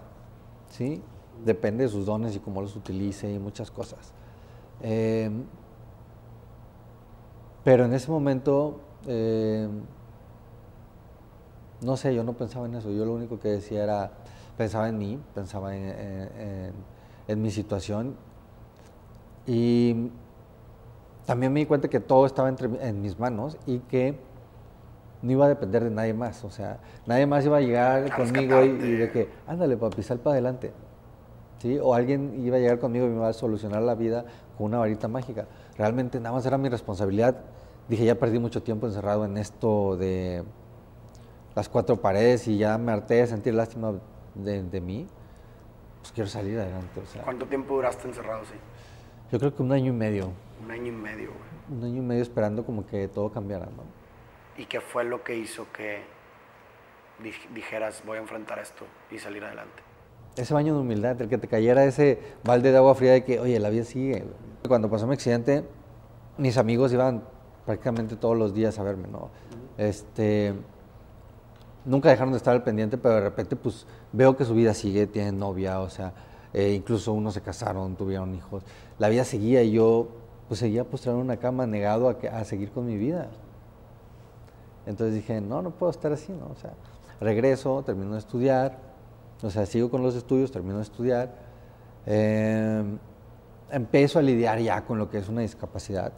¿sí? 0.69 1.02
Depende 1.43 1.84
de 1.84 1.89
sus 1.89 2.06
dones 2.06 2.36
y 2.36 2.39
cómo 2.39 2.62
los 2.62 2.76
utilice 2.76 3.32
y 3.32 3.39
muchas 3.39 3.71
cosas. 3.71 4.13
Eh, 4.82 5.30
pero 7.63 7.86
en 7.86 7.93
ese 7.93 8.12
momento... 8.12 8.80
Eh, 9.08 9.67
no 11.84 11.98
sé, 11.98 12.13
yo 12.13 12.24
no 12.24 12.34
pensaba 12.34 12.65
en 12.65 12.76
eso, 12.76 12.91
yo 12.91 13.06
lo 13.06 13.13
único 13.13 13.39
que 13.39 13.50
decía 13.50 13.84
era, 13.84 14.12
pensaba 14.58 14.89
en 14.89 14.98
mí, 14.98 15.19
pensaba 15.34 15.76
en, 15.76 16.74
mi 17.28 17.52
situación 17.52 18.15
y 19.48 20.10
también 21.26 21.54
me 21.54 21.62
di 21.62 21.65
cuenta 21.65 21.88
que 21.88 22.00
todo 22.00 22.26
estaba 22.26 22.50
entre, 22.50 22.69
en 22.88 23.02
mis 23.02 23.17
manos 23.17 23.58
y 23.65 23.80
que 23.80 24.17
no 25.22 25.32
iba 25.32 25.46
a 25.46 25.48
depender 25.48 25.84
de 25.84 25.89
nadie 25.89 26.13
más, 26.13 26.43
o 26.43 26.52
sea, 26.52 26.80
nadie 27.06 27.26
más 27.26 27.46
iba 27.46 27.58
a 27.58 27.62
llegar 27.62 28.13
conmigo 28.15 28.62
y, 28.63 28.91
de 28.91 29.10
que, 29.10 29.30
ándale 29.48 29.78
papi, 29.78 30.04
sal 30.04 30.19
para 30.19 30.34
adelante, 30.34 30.74
¿sí? 31.60 31.80
O 31.82 31.93
alguien 31.93 32.46
iba 32.46 32.58
a 32.58 32.60
llegar 32.60 32.80
conmigo 32.80 33.06
y 33.06 33.10
me 33.10 33.15
iba 33.15 33.30
a 33.30 33.34
solucionar 33.34 33.82
la 33.82 33.96
vida 33.96 34.26
con 34.58 34.67
una 34.67 34.80
varita 34.80 35.08
mágica. 35.08 35.48
Realmente 35.78 36.19
nada 36.19 36.36
más 36.36 36.46
era 36.46 36.58
mi 36.58 36.67
responsabilidad. 36.67 37.38
Dije, 37.88 38.06
ya 38.06 38.15
perdí 38.15 38.38
mucho 38.38 38.63
tiempo 38.63 38.86
encerrado 38.86 39.24
en 39.24 39.38
esto 39.38 39.96
de 39.96 40.43
las 41.56 41.70
cuatro 41.70 41.98
paredes 41.98 42.48
y 42.48 42.58
ya 42.58 42.78
me 42.78 42.92
harté 42.92 43.16
de 43.16 43.28
sentir 43.28 43.54
lástima 43.54 43.94
de, 44.36 44.82
mí, 44.82 45.08
pues 46.02 46.12
quiero 46.12 46.30
salir 46.30 46.60
adelante. 46.60 47.00
O 47.00 47.06
sea. 47.06 47.24
¿Cuánto 47.24 47.46
tiempo 47.46 47.76
duraste 47.76 48.08
encerrado, 48.08 48.44
sí? 48.46 48.56
Yo 49.32 49.39
creo 49.39 49.56
que 49.56 49.62
un 49.63 49.72
año 49.72 49.92
y 49.92 49.96
medio. 49.96 50.32
Un 50.63 50.72
año 50.72 50.88
y 50.88 50.96
medio, 50.96 51.30
güey. 51.30 51.80
Un 51.80 51.84
año 51.86 51.98
y 52.02 52.06
medio 52.06 52.22
esperando 52.22 52.66
como 52.66 52.86
que 52.86 53.08
todo 53.08 53.32
cambiara, 53.32 53.66
¿no? 53.66 53.84
¿Y 54.58 54.66
qué 54.66 54.82
fue 54.82 55.04
lo 55.04 55.24
que 55.24 55.36
hizo 55.36 55.68
que 55.72 56.04
dijeras 57.54 58.04
voy 58.06 58.18
a 58.18 58.22
enfrentar 58.22 58.60
esto 58.60 58.86
y 59.12 59.18
salir 59.18 59.44
adelante? 59.44 59.84
ese 60.36 60.54
baño 60.54 60.74
de 60.74 60.82
humildad, 60.82 61.22
el 61.22 61.30
que 61.30 61.38
te 61.38 61.48
cayera 61.48 61.86
ese 61.86 62.20
balde 62.44 62.72
de 62.72 62.78
agua 62.78 62.96
fría 62.96 63.13
de 63.13 63.24
que, 63.24 63.39
oye, 63.39 63.60
la 63.60 63.70
vida 63.70 63.84
sigue. 63.84 64.24
Cuando 64.68 64.89
pasó 64.89 65.06
mi 65.06 65.13
accidente, 65.13 65.63
mis 66.38 66.58
amigos 66.58 66.92
iban 66.94 67.24
prácticamente 67.66 68.16
todos 68.16 68.38
los 68.38 68.54
días 68.54 68.80
a 68.80 68.84
verme, 68.84 69.08
¿no? 69.08 69.30
Este, 69.78 70.54
nunca 71.86 72.10
dejaron 72.10 72.32
de 72.32 72.38
estar 72.38 72.54
al 72.54 72.63
pendiente, 72.63 72.98
pero 72.98 73.15
de 73.15 73.22
repente 73.22 73.56
pues 73.56 73.86
veo 74.12 74.36
que 74.36 74.46
su 74.46 74.54
vida 74.54 74.74
sigue, 74.74 75.08
tienen 75.08 75.39
novia, 75.39 75.80
o 75.80 75.89
sea, 75.89 76.13
eh, 76.54 76.74
incluso 76.74 77.13
unos 77.13 77.34
se 77.34 77.41
casaron, 77.41 77.96
tuvieron 77.96 78.34
hijos. 78.36 78.63
La 79.00 79.10
vida 79.10 79.26
seguía 79.26 79.63
y 79.63 79.72
yo 79.72 80.08
pues 80.48 80.60
seguía 80.60 80.84
postrado 80.84 81.17
en 81.19 81.26
una 81.26 81.38
cama, 81.38 81.65
negado 81.65 82.10
a, 82.10 82.38
a 82.38 82.43
seguir 82.46 82.72
con 82.72 82.86
mi 82.86 82.98
vida. 82.98 83.28
Entonces 84.86 85.15
dije, 85.15 85.39
no, 85.41 85.62
no 85.62 85.72
puedo 85.72 85.91
estar 85.91 86.12
así, 86.12 86.32
¿no? 86.34 86.48
O 86.52 86.56
sea, 86.56 86.74
regreso, 87.19 87.84
termino 87.86 88.13
de 88.13 88.19
estudiar, 88.19 88.78
o 89.41 89.50
sea, 89.50 89.65
sigo 89.65 89.89
con 89.89 90.04
los 90.04 90.15
estudios, 90.15 90.52
termino 90.52 90.78
de 90.78 90.84
estudiar, 90.84 91.32
eh, 92.06 92.84
empiezo 93.72 94.19
a 94.19 94.22
lidiar 94.22 94.60
ya 94.60 94.86
con 94.86 94.98
lo 94.98 95.10
que 95.10 95.17
es 95.17 95.30
una 95.30 95.41
discapacidad 95.41 96.13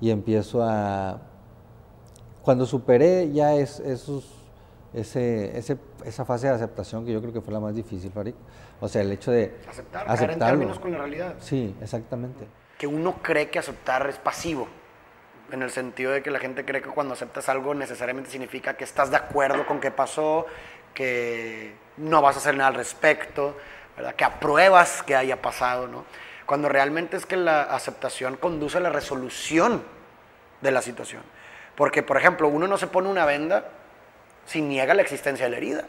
y 0.00 0.10
empiezo 0.10 0.62
a... 0.62 1.20
Cuando 2.42 2.66
superé 2.66 3.32
ya 3.32 3.54
es, 3.54 3.78
esos, 3.80 4.41
ese, 4.94 5.56
ese, 5.56 5.78
esa 6.04 6.24
fase 6.24 6.48
de 6.48 6.54
aceptación 6.54 7.04
que 7.04 7.12
yo 7.12 7.20
creo 7.20 7.32
que 7.32 7.40
fue 7.40 7.52
la 7.52 7.60
más 7.60 7.74
difícil, 7.74 8.10
Farid. 8.12 8.34
O 8.80 8.88
sea, 8.88 9.02
el 9.02 9.12
hecho 9.12 9.30
de... 9.30 9.54
Aceptar, 9.68 10.04
aceptarlo. 10.08 10.32
en 10.32 10.38
términos 10.38 10.78
con 10.78 10.92
la 10.92 10.98
realidad. 10.98 11.34
Sí, 11.40 11.74
exactamente. 11.80 12.46
Que 12.78 12.86
uno 12.86 13.22
cree 13.22 13.48
que 13.48 13.58
aceptar 13.58 14.06
es 14.08 14.18
pasivo 14.18 14.68
en 15.50 15.62
el 15.62 15.70
sentido 15.70 16.12
de 16.12 16.22
que 16.22 16.30
la 16.30 16.38
gente 16.38 16.64
cree 16.64 16.82
que 16.82 16.88
cuando 16.88 17.14
aceptas 17.14 17.48
algo 17.48 17.74
necesariamente 17.74 18.30
significa 18.30 18.74
que 18.74 18.84
estás 18.84 19.10
de 19.10 19.16
acuerdo 19.16 19.66
con 19.66 19.80
qué 19.80 19.90
pasó, 19.90 20.46
que 20.94 21.74
no 21.98 22.22
vas 22.22 22.36
a 22.36 22.38
hacer 22.38 22.56
nada 22.56 22.68
al 22.68 22.74
respecto, 22.74 23.56
¿verdad? 23.96 24.14
que 24.14 24.24
apruebas 24.24 25.02
que 25.02 25.14
haya 25.14 25.40
pasado, 25.40 25.86
¿no? 25.86 26.04
Cuando 26.46 26.68
realmente 26.68 27.16
es 27.16 27.26
que 27.26 27.36
la 27.36 27.62
aceptación 27.62 28.36
conduce 28.36 28.78
a 28.78 28.80
la 28.80 28.90
resolución 28.90 29.82
de 30.60 30.70
la 30.70 30.82
situación. 30.82 31.22
Porque, 31.76 32.02
por 32.02 32.16
ejemplo, 32.16 32.48
uno 32.48 32.66
no 32.66 32.78
se 32.78 32.86
pone 32.86 33.08
una 33.08 33.24
venda 33.24 33.68
si 34.46 34.60
niega 34.60 34.94
la 34.94 35.02
existencia 35.02 35.46
de 35.46 35.50
la 35.50 35.56
herida. 35.56 35.84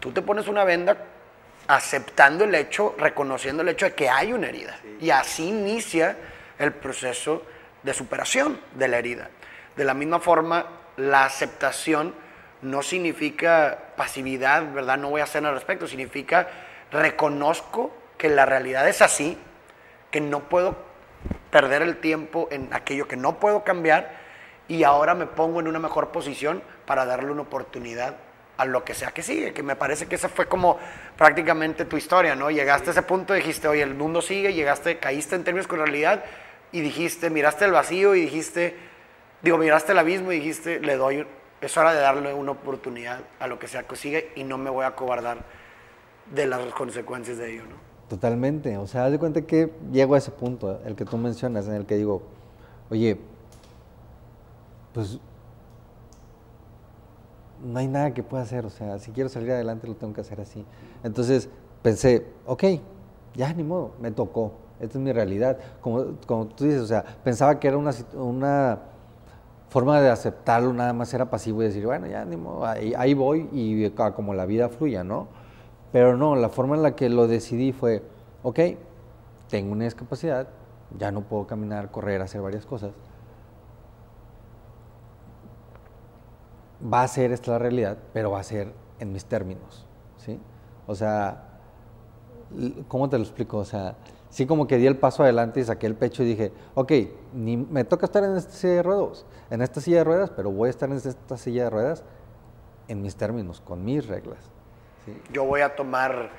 Tú 0.00 0.12
te 0.12 0.22
pones 0.22 0.48
una 0.48 0.64
venda 0.64 0.96
aceptando 1.66 2.44
el 2.44 2.54
hecho, 2.54 2.94
reconociendo 2.98 3.62
el 3.62 3.68
hecho 3.70 3.86
de 3.86 3.94
que 3.94 4.08
hay 4.08 4.32
una 4.32 4.48
herida. 4.48 4.78
Y 5.00 5.10
así 5.10 5.48
inicia 5.48 6.16
el 6.58 6.72
proceso 6.72 7.44
de 7.82 7.94
superación 7.94 8.60
de 8.74 8.88
la 8.88 8.98
herida. 8.98 9.30
De 9.76 9.84
la 9.84 9.94
misma 9.94 10.20
forma, 10.20 10.66
la 10.96 11.24
aceptación 11.24 12.14
no 12.62 12.82
significa 12.82 13.78
pasividad, 13.96 14.72
¿verdad? 14.72 14.98
No 14.98 15.10
voy 15.10 15.20
a 15.20 15.24
hacer 15.24 15.42
nada 15.42 15.52
al 15.52 15.60
respecto, 15.60 15.86
significa 15.86 16.48
reconozco 16.90 17.94
que 18.16 18.28
la 18.28 18.46
realidad 18.46 18.88
es 18.88 19.02
así, 19.02 19.36
que 20.10 20.20
no 20.20 20.48
puedo 20.48 20.76
perder 21.50 21.82
el 21.82 21.96
tiempo 21.98 22.48
en 22.50 22.72
aquello 22.72 23.08
que 23.08 23.16
no 23.16 23.38
puedo 23.38 23.64
cambiar 23.64 24.23
y 24.68 24.84
ahora 24.84 25.14
me 25.14 25.26
pongo 25.26 25.60
en 25.60 25.68
una 25.68 25.78
mejor 25.78 26.08
posición 26.08 26.62
para 26.86 27.04
darle 27.04 27.30
una 27.30 27.42
oportunidad 27.42 28.16
a 28.56 28.64
lo 28.64 28.84
que 28.84 28.94
sea 28.94 29.10
que 29.10 29.22
sigue, 29.22 29.52
que 29.52 29.62
me 29.62 29.76
parece 29.76 30.06
que 30.06 30.14
esa 30.14 30.28
fue 30.28 30.46
como 30.46 30.78
prácticamente 31.16 31.84
tu 31.84 31.96
historia, 31.96 32.36
¿no? 32.36 32.50
Llegaste 32.50 32.90
a 32.90 32.92
ese 32.92 33.02
punto, 33.02 33.34
dijiste, 33.34 33.66
oye, 33.66 33.82
el 33.82 33.94
mundo 33.94 34.22
sigue, 34.22 34.54
llegaste, 34.54 34.98
caíste 34.98 35.34
en 35.34 35.44
términos 35.44 35.66
con 35.66 35.78
realidad 35.78 36.24
y 36.70 36.80
dijiste, 36.80 37.30
miraste 37.30 37.64
el 37.64 37.72
vacío 37.72 38.14
y 38.14 38.22
dijiste, 38.22 38.76
digo, 39.42 39.58
miraste 39.58 39.92
el 39.92 39.98
abismo 39.98 40.32
y 40.32 40.36
dijiste, 40.36 40.80
le 40.80 40.96
doy, 40.96 41.26
es 41.60 41.76
hora 41.76 41.92
de 41.92 42.00
darle 42.00 42.32
una 42.32 42.52
oportunidad 42.52 43.20
a 43.40 43.46
lo 43.48 43.58
que 43.58 43.66
sea 43.66 43.82
que 43.82 43.96
sigue 43.96 44.32
y 44.36 44.44
no 44.44 44.56
me 44.56 44.70
voy 44.70 44.84
a 44.84 44.94
cobardar 44.94 45.38
de 46.32 46.46
las 46.46 46.60
consecuencias 46.74 47.38
de 47.38 47.54
ello, 47.54 47.62
¿no? 47.64 47.76
Totalmente, 48.08 48.76
o 48.76 48.86
sea, 48.86 49.06
haz 49.06 49.12
de 49.12 49.18
cuenta 49.18 49.42
que 49.42 49.70
llego 49.90 50.14
a 50.14 50.18
ese 50.18 50.30
punto, 50.30 50.80
el 50.84 50.94
que 50.94 51.04
tú 51.04 51.16
mencionas, 51.16 51.66
en 51.66 51.74
el 51.74 51.86
que 51.86 51.96
digo, 51.96 52.22
oye, 52.90 53.18
pues 54.94 55.18
no 57.62 57.78
hay 57.78 57.88
nada 57.88 58.14
que 58.14 58.22
pueda 58.22 58.42
hacer, 58.42 58.64
o 58.64 58.70
sea, 58.70 58.98
si 58.98 59.10
quiero 59.10 59.28
salir 59.28 59.50
adelante 59.50 59.86
lo 59.86 59.96
tengo 59.96 60.14
que 60.14 60.20
hacer 60.20 60.40
así. 60.40 60.64
Entonces 61.02 61.48
pensé, 61.82 62.26
ok, 62.46 62.64
ya 63.34 63.52
ni 63.52 63.64
modo, 63.64 63.92
me 64.00 64.10
tocó, 64.10 64.52
esta 64.80 64.98
es 64.98 65.04
mi 65.04 65.12
realidad. 65.12 65.58
Como, 65.80 66.16
como 66.26 66.46
tú 66.46 66.64
dices, 66.64 66.80
o 66.80 66.86
sea, 66.86 67.04
pensaba 67.22 67.58
que 67.58 67.68
era 67.68 67.76
una, 67.76 67.90
una 68.14 68.78
forma 69.68 70.00
de 70.00 70.08
aceptarlo, 70.08 70.72
nada 70.72 70.92
más 70.92 71.12
era 71.12 71.28
pasivo 71.28 71.62
y 71.62 71.66
decir, 71.66 71.84
bueno, 71.84 72.06
ya 72.06 72.24
ni 72.24 72.36
modo, 72.36 72.64
ahí, 72.64 73.14
voy 73.14 73.48
y 73.52 73.90
como 73.90 74.32
la 74.34 74.46
vida 74.46 74.68
fluya, 74.68 75.02
¿no? 75.02 75.26
Pero 75.90 76.16
no, 76.16 76.36
la 76.36 76.48
forma 76.48 76.76
en 76.76 76.82
la 76.82 76.94
que 76.94 77.08
lo 77.08 77.26
decidí 77.26 77.72
fue, 77.72 78.02
ok, 78.42 78.60
tengo 79.48 79.72
una 79.72 79.84
discapacidad, 79.84 80.48
ya 80.98 81.10
no 81.10 81.22
puedo 81.22 81.46
caminar, 81.46 81.90
correr, 81.90 82.22
hacer 82.22 82.40
varias 82.40 82.66
cosas. 82.66 82.92
Va 86.82 87.02
a 87.02 87.08
ser 87.08 87.32
esta 87.32 87.52
la 87.52 87.58
realidad, 87.58 87.98
pero 88.12 88.30
va 88.30 88.40
a 88.40 88.44
ser 88.44 88.72
en 88.98 89.12
mis 89.12 89.24
términos, 89.24 89.86
¿sí? 90.18 90.38
O 90.86 90.94
sea, 90.94 91.42
¿cómo 92.88 93.08
te 93.08 93.16
lo 93.16 93.24
explico? 93.24 93.58
O 93.58 93.64
sea, 93.64 93.96
sí 94.30 94.46
como 94.46 94.66
que 94.66 94.78
di 94.78 94.86
el 94.86 94.96
paso 94.96 95.22
adelante 95.22 95.60
y 95.60 95.64
saqué 95.64 95.86
el 95.86 95.94
pecho 95.94 96.22
y 96.22 96.26
dije, 96.26 96.52
ok, 96.74 96.92
ni, 97.32 97.56
me 97.56 97.84
toca 97.84 98.06
estar 98.06 98.24
en 98.24 98.36
esta 98.36 98.52
silla 98.52 98.74
de 98.74 98.82
ruedas, 98.82 99.26
en 99.50 99.62
esta 99.62 99.80
silla 99.80 99.98
de 99.98 100.04
ruedas, 100.04 100.30
pero 100.34 100.50
voy 100.50 100.66
a 100.66 100.70
estar 100.70 100.90
en 100.90 100.96
esta 100.96 101.36
silla 101.36 101.64
de 101.64 101.70
ruedas 101.70 102.04
en 102.88 103.00
mis 103.00 103.16
términos, 103.16 103.60
con 103.60 103.84
mis 103.84 104.06
reglas. 104.06 104.50
Yo 105.32 105.44
voy 105.44 105.60
a 105.60 105.76
tomar, 105.76 106.30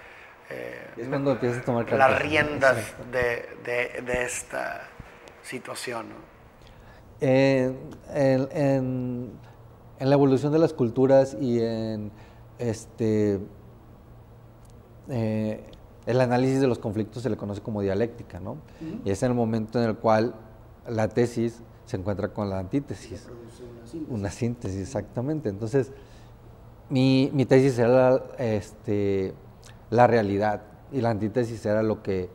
eh, 0.49 1.07
cuando 1.09 1.31
a 1.31 1.61
tomar 1.63 1.91
las 1.91 2.21
riendas 2.21 2.77
de, 3.11 4.23
esta 4.23 4.81
situación. 5.43 6.07
En, 7.21 7.77
en, 8.13 9.31
la 10.09 10.15
evolución 10.15 10.51
de 10.51 10.59
las 10.59 10.73
culturas 10.73 11.37
y 11.39 11.59
en 11.61 12.11
este... 12.59 13.39
Eh, 15.09 15.63
el 16.05 16.21
análisis 16.21 16.61
de 16.61 16.67
los 16.67 16.77
conflictos 16.77 17.23
se 17.23 17.29
le 17.29 17.37
conoce 17.37 17.61
como 17.61 17.81
dialéctica, 17.81 18.39
¿no? 18.39 18.57
Y 19.03 19.09
es 19.09 19.23
en 19.23 19.31
el 19.31 19.35
momento 19.35 19.81
en 19.81 19.89
el 19.89 19.95
cual 19.95 20.35
la 20.87 21.07
tesis 21.07 21.61
se 21.85 21.97
encuentra 21.97 22.29
con 22.29 22.49
la 22.49 22.59
antítesis. 22.59 23.27
Una 24.09 24.29
síntesis. 24.29 24.79
exactamente. 24.79 25.49
Entonces, 25.49 25.91
mi, 26.89 27.29
tesis 27.47 27.79
era 27.79 28.21
este, 28.37 29.33
la 29.89 30.05
realidad 30.05 30.61
y 30.91 31.01
la 31.01 31.09
antítesis 31.09 31.65
era 31.65 31.81
lo 31.81 32.03
que 32.03 32.29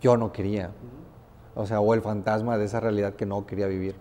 yo 0.00 0.16
no 0.16 0.32
quería. 0.32 0.70
O 1.54 1.66
sea, 1.66 1.80
o 1.80 1.94
el 1.94 2.02
fantasma 2.02 2.58
de 2.58 2.66
esa 2.66 2.80
realidad 2.80 3.14
que 3.14 3.26
no 3.26 3.46
quería 3.46 3.66
vivir. 3.66 3.94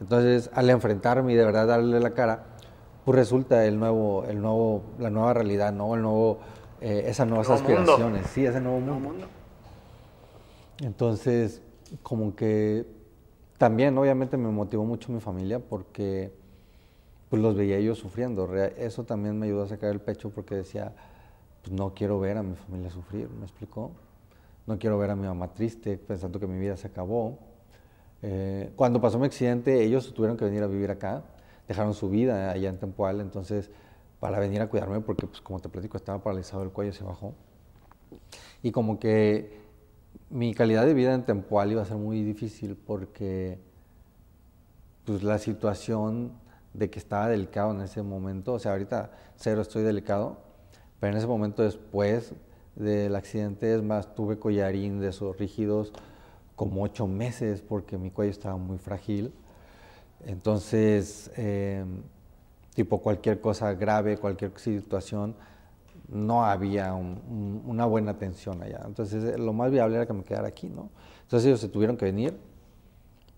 Entonces, 0.00 0.50
al 0.54 0.70
enfrentarme 0.70 1.32
y 1.32 1.36
de 1.36 1.44
verdad 1.44 1.66
darle 1.66 2.00
la 2.00 2.10
cara, 2.10 2.44
pues 3.04 3.16
resulta 3.16 3.64
el 3.66 3.78
nuevo, 3.78 4.24
el 4.24 4.40
nuevo, 4.40 4.82
la 4.98 5.10
nueva 5.10 5.34
realidad, 5.34 5.72
¿no? 5.72 5.94
El 5.94 6.02
nuevo 6.02 6.38
eh, 6.80 7.04
esas 7.06 7.28
nuevas 7.28 7.50
aspiraciones, 7.50 8.26
sí, 8.28 8.46
ese 8.46 8.60
nuevo 8.60 8.80
mundo. 8.80 9.26
Entonces, 10.80 11.60
como 12.02 12.34
que 12.34 12.86
también 13.58 13.96
obviamente 13.98 14.38
me 14.38 14.48
motivó 14.48 14.84
mucho 14.86 15.12
mi 15.12 15.20
familia 15.20 15.58
porque 15.58 16.32
pues 17.28 17.42
los 17.42 17.54
veía 17.54 17.76
ellos 17.76 17.98
sufriendo. 17.98 18.54
Eso 18.54 19.04
también 19.04 19.38
me 19.38 19.46
ayudó 19.46 19.64
a 19.64 19.68
sacar 19.68 19.90
el 19.90 20.00
pecho 20.00 20.30
porque 20.30 20.54
decía, 20.54 20.94
pues 21.62 21.72
no 21.72 21.92
quiero 21.92 22.18
ver 22.18 22.38
a 22.38 22.42
mi 22.42 22.56
familia 22.56 22.90
sufrir, 22.90 23.28
¿me 23.28 23.44
explicó? 23.44 23.90
No 24.66 24.78
quiero 24.78 24.96
ver 24.98 25.10
a 25.10 25.16
mi 25.16 25.26
mamá 25.26 25.52
triste 25.52 25.98
pensando 25.98 26.40
que 26.40 26.46
mi 26.46 26.58
vida 26.58 26.78
se 26.78 26.86
acabó. 26.86 27.38
Eh, 28.22 28.72
cuando 28.76 29.00
pasó 29.00 29.18
mi 29.18 29.26
accidente, 29.26 29.82
ellos 29.82 30.12
tuvieron 30.12 30.36
que 30.36 30.44
venir 30.44 30.62
a 30.62 30.66
vivir 30.66 30.90
acá, 30.90 31.22
dejaron 31.66 31.94
su 31.94 32.10
vida 32.10 32.50
allá 32.50 32.68
en 32.68 32.78
Tempoal, 32.78 33.20
entonces 33.20 33.70
para 34.18 34.38
venir 34.38 34.60
a 34.60 34.68
cuidarme 34.68 35.00
porque, 35.00 35.26
pues, 35.26 35.40
como 35.40 35.60
te 35.60 35.68
platico, 35.68 35.96
estaba 35.96 36.22
paralizado 36.22 36.62
el 36.62 36.70
cuello, 36.70 36.92
se 36.92 37.04
bajó. 37.04 37.34
Y 38.62 38.70
como 38.70 38.98
que 38.98 39.60
mi 40.28 40.54
calidad 40.54 40.84
de 40.84 40.94
vida 40.94 41.14
en 41.14 41.24
Tempoal 41.24 41.72
iba 41.72 41.82
a 41.82 41.86
ser 41.86 41.96
muy 41.96 42.22
difícil 42.22 42.76
porque 42.76 43.58
pues, 45.04 45.22
la 45.22 45.38
situación 45.38 46.32
de 46.74 46.90
que 46.90 46.98
estaba 46.98 47.28
delicado 47.28 47.72
en 47.72 47.80
ese 47.80 48.02
momento, 48.02 48.54
o 48.54 48.58
sea, 48.58 48.72
ahorita 48.72 49.10
cero 49.36 49.62
estoy 49.62 49.82
delicado, 49.82 50.38
pero 51.00 51.12
en 51.12 51.18
ese 51.18 51.26
momento 51.26 51.62
después 51.62 52.34
del 52.76 53.16
accidente, 53.16 53.74
es 53.74 53.82
más, 53.82 54.14
tuve 54.14 54.38
collarín 54.38 55.00
de 55.00 55.08
esos 55.08 55.36
rígidos 55.38 55.92
como 56.60 56.82
ocho 56.82 57.06
meses 57.06 57.62
porque 57.62 57.96
mi 57.96 58.10
cuello 58.10 58.30
estaba 58.30 58.58
muy 58.58 58.76
frágil. 58.76 59.32
Entonces, 60.26 61.30
eh, 61.38 61.82
tipo 62.74 62.98
cualquier 62.98 63.40
cosa 63.40 63.72
grave, 63.72 64.18
cualquier 64.18 64.52
situación, 64.58 65.34
no 66.06 66.44
había 66.44 66.92
una 66.92 67.86
buena 67.86 68.10
atención 68.10 68.62
allá. 68.62 68.82
Entonces 68.84 69.24
eh, 69.24 69.38
lo 69.38 69.54
más 69.54 69.70
viable 69.70 69.96
era 69.96 70.04
que 70.04 70.12
me 70.12 70.22
quedara 70.22 70.48
aquí, 70.48 70.68
¿no? 70.68 70.90
Entonces 71.22 71.46
ellos 71.46 71.60
se 71.60 71.68
tuvieron 71.70 71.96
que 71.96 72.04
venir 72.04 72.36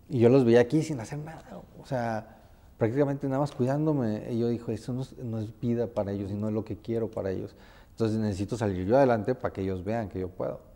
y 0.08 0.18
yo 0.18 0.28
los 0.28 0.44
veía 0.44 0.58
aquí 0.58 0.82
sin 0.82 0.98
hacer 0.98 1.20
nada, 1.20 1.62
o 1.80 1.86
sea, 1.86 2.40
prácticamente 2.76 3.28
nada 3.28 3.38
más 3.38 3.52
cuidándome. 3.52 4.32
Y 4.32 4.40
yo 4.40 4.48
dije, 4.48 4.74
eso 4.74 4.92
no 5.22 5.38
es, 5.38 5.60
vida 5.60 5.86
para 5.86 6.10
ellos 6.10 6.32
y 6.32 6.34
no 6.34 6.48
es 6.48 6.54
lo 6.54 6.64
que 6.64 6.76
quiero 6.76 7.08
para 7.08 7.30
ellos. 7.30 7.54
Entonces 7.90 8.18
necesito 8.18 8.56
salir 8.56 8.84
yo 8.84 8.96
adelante 8.96 9.36
para 9.36 9.54
que 9.54 9.60
ellos 9.60 9.84
vean 9.84 10.08
que 10.08 10.18
yo 10.18 10.28
puedo. 10.28 10.71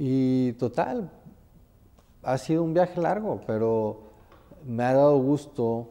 Y 0.00 0.52
total, 0.52 1.10
ha 2.22 2.38
sido 2.38 2.62
un 2.62 2.72
viaje 2.72 3.00
largo, 3.00 3.40
pero 3.48 4.02
me 4.64 4.84
ha 4.84 4.92
dado 4.92 5.18
gusto 5.18 5.88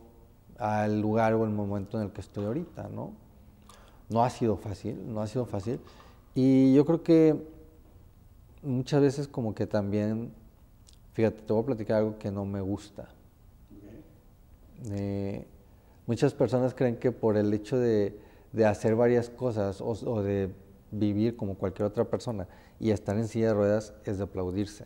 al 0.58 1.02
lugar 1.02 1.34
o 1.34 1.44
el 1.44 1.50
momento 1.50 1.98
en 1.98 2.06
el 2.06 2.12
que 2.14 2.22
estoy 2.22 2.46
ahorita, 2.46 2.88
¿no? 2.88 3.12
No 4.08 4.24
ha 4.24 4.30
sido 4.30 4.56
fácil, 4.56 5.14
no 5.14 5.22
ha 5.22 5.28
sido 5.28 5.46
fácil. 5.46 5.82
Y 6.34 6.74
yo 6.74 6.86
creo 6.86 7.04
que 7.04 7.36
muchas 8.62 9.02
veces 9.02 9.28
como 9.28 9.54
que 9.54 9.68
también, 9.68 10.32
fíjate, 11.12 11.42
te 11.42 11.52
voy 11.52 11.64
a 11.64 11.66
platicar 11.66 11.98
algo 11.98 12.18
que 12.18 12.32
no 12.32 12.46
me 12.46 12.62
gusta. 12.62 13.10
Eh, 14.90 15.46
muchas 16.06 16.34
personas 16.34 16.74
creen 16.74 16.96
que 16.96 17.12
por 17.12 17.36
el 17.36 17.54
hecho 17.54 17.78
de, 17.78 18.18
hacer 18.66 18.96
varias 18.96 19.30
cosas 19.30 19.82
o, 19.82 20.24
de 20.24 20.50
vivir 20.92 21.36
como 21.36 21.56
cualquier 21.56 21.88
otra 21.88 22.06
persona 22.06 22.48
y 22.80 22.92
estar 22.92 23.18
en 23.18 23.28
silla 23.28 23.48
de 23.48 23.54
ruedas 23.54 23.94
es 24.06 24.18
de 24.18 24.24
aplaudirse. 24.24 24.86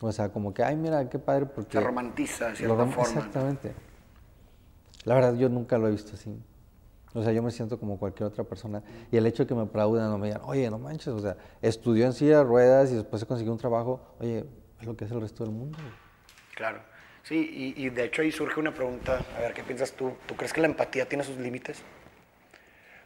O 0.00 0.12
sea, 0.12 0.28
como 0.30 0.54
que, 0.54 0.62
ay, 0.62 0.76
mira, 0.76 1.08
qué 1.08 1.18
padre, 1.18 1.46
porque... 1.46 1.78
Se 1.78 1.80
romantiza 1.80 2.50
de 2.50 2.56
cierta 2.56 2.86
forma. 2.86 3.02
Exactamente. 3.02 3.72
La 5.04 5.14
verdad, 5.14 5.34
yo 5.34 5.48
nunca 5.48 5.76
lo 5.76 5.88
he 5.88 5.90
visto 5.90 6.14
así. 6.14 6.36
O 7.14 7.22
sea, 7.22 7.32
yo 7.32 7.42
me 7.42 7.50
siento 7.50 7.80
como 7.80 7.98
cualquier 7.98 8.28
otra 8.28 8.44
persona. 8.44 8.82
Y 9.10 9.16
el 9.16 9.26
hecho 9.26 9.42
de 9.42 9.48
que 9.48 9.54
me 9.54 9.62
aplaudan 9.62 10.12
o 10.12 10.18
me 10.18 10.28
digan, 10.28 10.42
oye, 10.44 10.70
no 10.70 10.78
manches, 10.78 11.08
o 11.08 11.18
sea, 11.18 11.36
estudió 11.62 12.06
en 12.06 12.12
silla 12.12 12.38
de 12.38 12.44
ruedas 12.44 12.92
y 12.92 12.94
después 12.94 13.20
se 13.20 13.26
consiguió 13.26 13.52
un 13.52 13.58
trabajo, 13.58 14.00
oye, 14.20 14.44
es 14.80 14.86
lo 14.86 14.96
que 14.96 15.04
es 15.04 15.10
el 15.10 15.20
resto 15.20 15.44
del 15.44 15.52
mundo. 15.52 15.78
Claro. 16.54 16.80
Sí, 17.24 17.74
y, 17.76 17.90
de 17.90 18.04
hecho 18.04 18.22
ahí 18.22 18.32
surge 18.32 18.58
una 18.58 18.72
pregunta, 18.72 19.20
a 19.36 19.40
ver, 19.40 19.52
¿qué 19.52 19.62
piensas 19.62 19.92
tú? 19.92 20.12
¿Tú 20.26 20.34
crees 20.34 20.52
que 20.52 20.62
la 20.62 20.66
empatía 20.66 21.06
tiene 21.06 21.24
sus 21.24 21.36
límites? 21.36 21.82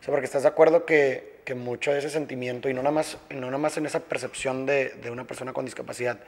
O 0.03 0.05
sea, 0.05 0.11
porque 0.11 0.27
estás 0.27 0.43
de 0.43 0.49
acuerdo 0.49 0.85
que, 0.85 1.41
que 1.45 1.55
mucho 1.55 1.93
de 1.93 2.01
ese 2.01 2.11
sentimiento, 2.11 2.69
y 2.69 2.75
no 2.75 2.83
nada 2.83 2.93
más, 2.93 3.19
no 3.31 3.47
nada 3.47 3.59
más 3.59 3.77
en 3.77 3.87
esa 3.87 4.01
percepción 4.01 4.67
de, 4.67 4.89
de 4.89 5.13
una 5.13 5.29
persona 5.29 5.53
con 5.53 5.65
discapacidad, 5.65 6.19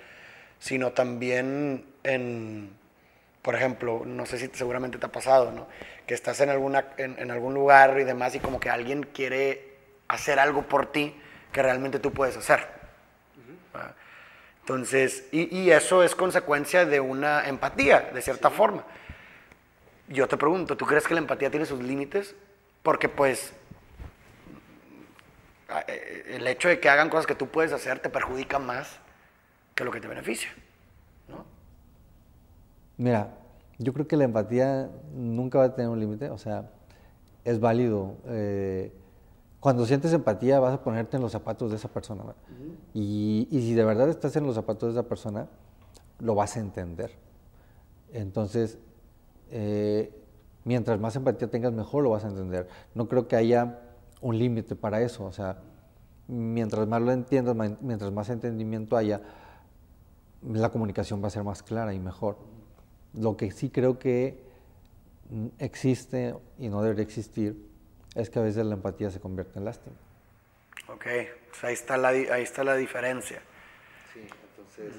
sino 0.61 0.93
también 0.93 1.85
en, 2.05 2.71
por 3.43 3.57
ejemplo, 3.57 4.05
no 4.07 4.27
sé 4.27 4.39
si 4.39 4.49
seguramente 4.53 4.99
te 4.99 5.07
ha 5.07 5.11
pasado, 5.11 5.51
¿no? 5.51 5.67
Que 6.07 6.15
estás 6.15 6.41
en, 6.41 6.51
alguna, 6.51 6.85
en, 6.99 7.33
algún 7.33 7.53
lugar 7.53 7.99
y 7.99 8.05
demás 8.05 8.37
y 8.37 8.39
como 8.39 8.61
que 8.61 8.71
alguien 8.71 9.03
quiere 9.13 9.75
hacer 10.07 10.39
algo 10.39 10.63
por 10.63 10.93
ti 10.93 11.13
que 11.53 11.61
realmente 11.61 11.99
tú 11.99 12.13
puedes 12.13 12.37
hacer. 12.37 12.69
Entonces, 14.61 15.25
y, 15.33 15.53
y, 15.53 15.73
eso 15.73 16.05
es 16.05 16.15
consecuencia 16.15 16.87
de 16.87 17.01
una 17.01 17.49
empatía, 17.49 18.13
de 18.15 18.23
cierta 18.23 18.51
forma. 18.51 18.85
Yo 20.07 20.29
te 20.29 20.37
pregunto, 20.37 20.77
¿tú 20.77 20.87
crees 20.87 21.09
que 21.09 21.15
la 21.15 21.21
empatía 21.21 21.51
tiene 21.51 21.67
sus 21.67 21.83
límites? 21.83 22.37
Porque 22.85 23.09
pues 23.09 23.53
el 25.81 26.47
hecho 26.47 26.69
de 26.69 26.81
que 26.81 26.89
hagan 26.89 27.11
cosas 27.11 27.27
que 27.27 27.35
tú 27.35 27.49
puedes 27.49 27.73
hacer 27.73 28.01
te 28.01 28.09
perjudica 28.09 28.59
más 28.59 28.99
que 29.75 29.85
lo 29.85 29.91
que 29.91 30.01
te 30.01 30.09
beneficia. 30.09 30.51
¿no? 31.29 31.45
Mira, 32.97 33.31
yo 33.79 33.93
creo 33.93 34.07
que 34.07 34.17
la 34.17 34.25
empatía 34.25 34.91
nunca 35.13 35.59
va 35.59 35.65
a 35.65 35.75
tener 35.75 35.91
un 35.91 35.99
límite, 35.99 36.31
o 36.31 36.39
sea, 36.39 36.71
es 37.45 37.61
válido. 37.61 38.17
Eh, 38.27 38.93
cuando 39.61 39.87
sientes 39.87 40.13
empatía 40.13 40.61
vas 40.61 40.75
a 40.75 40.83
ponerte 40.83 41.17
en 41.17 41.23
los 41.23 41.33
zapatos 41.33 41.71
de 41.71 41.77
esa 41.77 41.89
persona. 41.89 42.23
y, 42.93 43.49
y, 43.51 43.61
si 43.63 43.75
de 43.75 43.85
verdad 43.85 44.09
estás 44.09 44.37
en 44.37 44.47
los 44.47 44.55
zapatos 44.55 44.95
de 44.95 45.01
esa 45.01 45.09
persona, 45.09 45.49
lo 46.21 46.35
vas 46.35 46.57
a 46.57 46.61
entender. 46.61 47.13
Entonces, 48.13 48.79
eh, 49.51 50.13
mientras 50.65 51.01
más 51.01 51.17
empatía 51.17 51.49
tengas, 51.49 51.73
mejor 51.73 52.03
lo 52.05 52.11
vas 52.11 52.25
a 52.25 52.29
entender. 52.29 52.69
No 52.95 53.09
creo 53.09 53.27
que 53.27 53.37
haya 53.37 53.81
un 54.25 54.39
límite 54.39 54.75
para 54.75 55.03
eso. 55.03 55.25
O 55.25 55.33
sea, 55.33 55.59
mientras 56.27 56.89
más 56.89 57.01
lo 57.03 57.13
entiendas, 57.13 57.55
mientras 57.81 58.11
más 58.11 58.31
entendimiento 58.31 58.97
haya, 58.97 59.21
la 60.43 60.71
comunicación 60.71 61.23
va 61.23 61.29
a 61.29 61.31
ser 61.31 61.45
más 61.45 61.63
clara 61.63 61.95
y 61.95 62.01
mejor. 62.01 62.39
Lo 63.13 63.37
que 63.37 63.51
sí 63.51 63.71
creo 63.71 63.99
que 63.99 64.43
existe 65.59 66.35
y 66.59 66.69
no 66.69 66.83
debería 66.83 67.05
existir 67.05 67.69
es 68.15 68.31
que 68.31 68.39
a 68.39 68.43
veces 68.43 68.65
la 68.65 68.75
empatía 68.75 69.11
se 69.11 69.21
convierte 69.21 69.59
en 69.59 69.67
lástima. 69.67 69.97
Ok, 70.89 71.07
ahí, 71.63 71.75
está 71.75 71.97
la, 71.97 72.09
ahí 72.09 72.43
está 72.43 72.65
la 72.65 72.77
diferencia. 72.77 73.41
Sí, 74.13 74.21
entonces... 74.21 74.95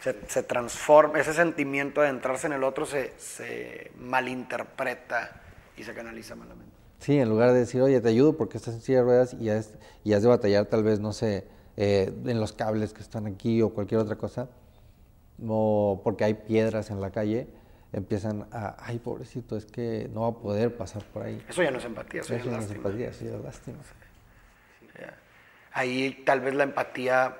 Se, 0.00 0.14
se, 0.28 0.44
transforma, 0.44 1.18
ese 1.18 1.34
sentimiento 1.34 2.02
de 2.02 2.10
entrarse 2.10 2.46
en 2.46 2.52
el 2.52 2.62
otro 2.62 2.86
se, 2.86 3.18
se, 3.18 3.90
malinterpreta 3.98 5.40
y 5.76 5.82
se 5.82 5.92
canaliza 5.92 6.36
malamente. 6.36 6.78
Sí, 6.98 7.18
en 7.18 7.28
lugar 7.28 7.52
de 7.52 7.60
decir, 7.60 7.80
oye, 7.80 8.00
te 8.00 8.08
ayudo 8.08 8.36
porque 8.36 8.56
estás 8.56 8.74
en 8.74 8.80
silla 8.80 8.98
de 8.98 9.04
ruedas 9.04 9.34
y 9.34 9.50
has, 9.50 9.74
y 10.04 10.12
has 10.12 10.22
de 10.22 10.28
batallar 10.28 10.66
tal 10.66 10.82
vez, 10.82 11.00
no 11.00 11.12
sé, 11.12 11.46
eh, 11.76 12.12
en 12.26 12.40
los 12.40 12.52
cables 12.52 12.92
que 12.92 13.02
están 13.02 13.26
aquí 13.26 13.62
o 13.62 13.70
cualquier 13.70 14.00
otra 14.00 14.16
cosa, 14.16 14.48
o 15.46 16.00
porque 16.02 16.24
hay 16.24 16.34
piedras 16.34 16.90
en 16.90 17.00
la 17.00 17.10
calle, 17.10 17.46
empiezan 17.92 18.46
a, 18.50 18.76
ay, 18.80 18.98
pobrecito, 18.98 19.56
es 19.56 19.64
que 19.64 20.10
no 20.12 20.22
va 20.22 20.28
a 20.28 20.42
poder 20.42 20.76
pasar 20.76 21.04
por 21.04 21.22
ahí. 21.22 21.42
Eso 21.48 21.62
ya 21.62 21.70
no 21.70 21.78
es 21.78 21.84
empatía, 21.84 22.20
eso, 22.22 22.36
ya 22.36 22.44
no 22.44 22.58
es 22.58 22.70
empatía, 22.70 23.08
eso 23.10 23.24
ya 23.24 23.36
es 23.36 23.42
lástima. 23.42 23.78
Ahí 25.72 26.22
tal 26.24 26.40
vez 26.40 26.54
la 26.54 26.64
empatía 26.64 27.36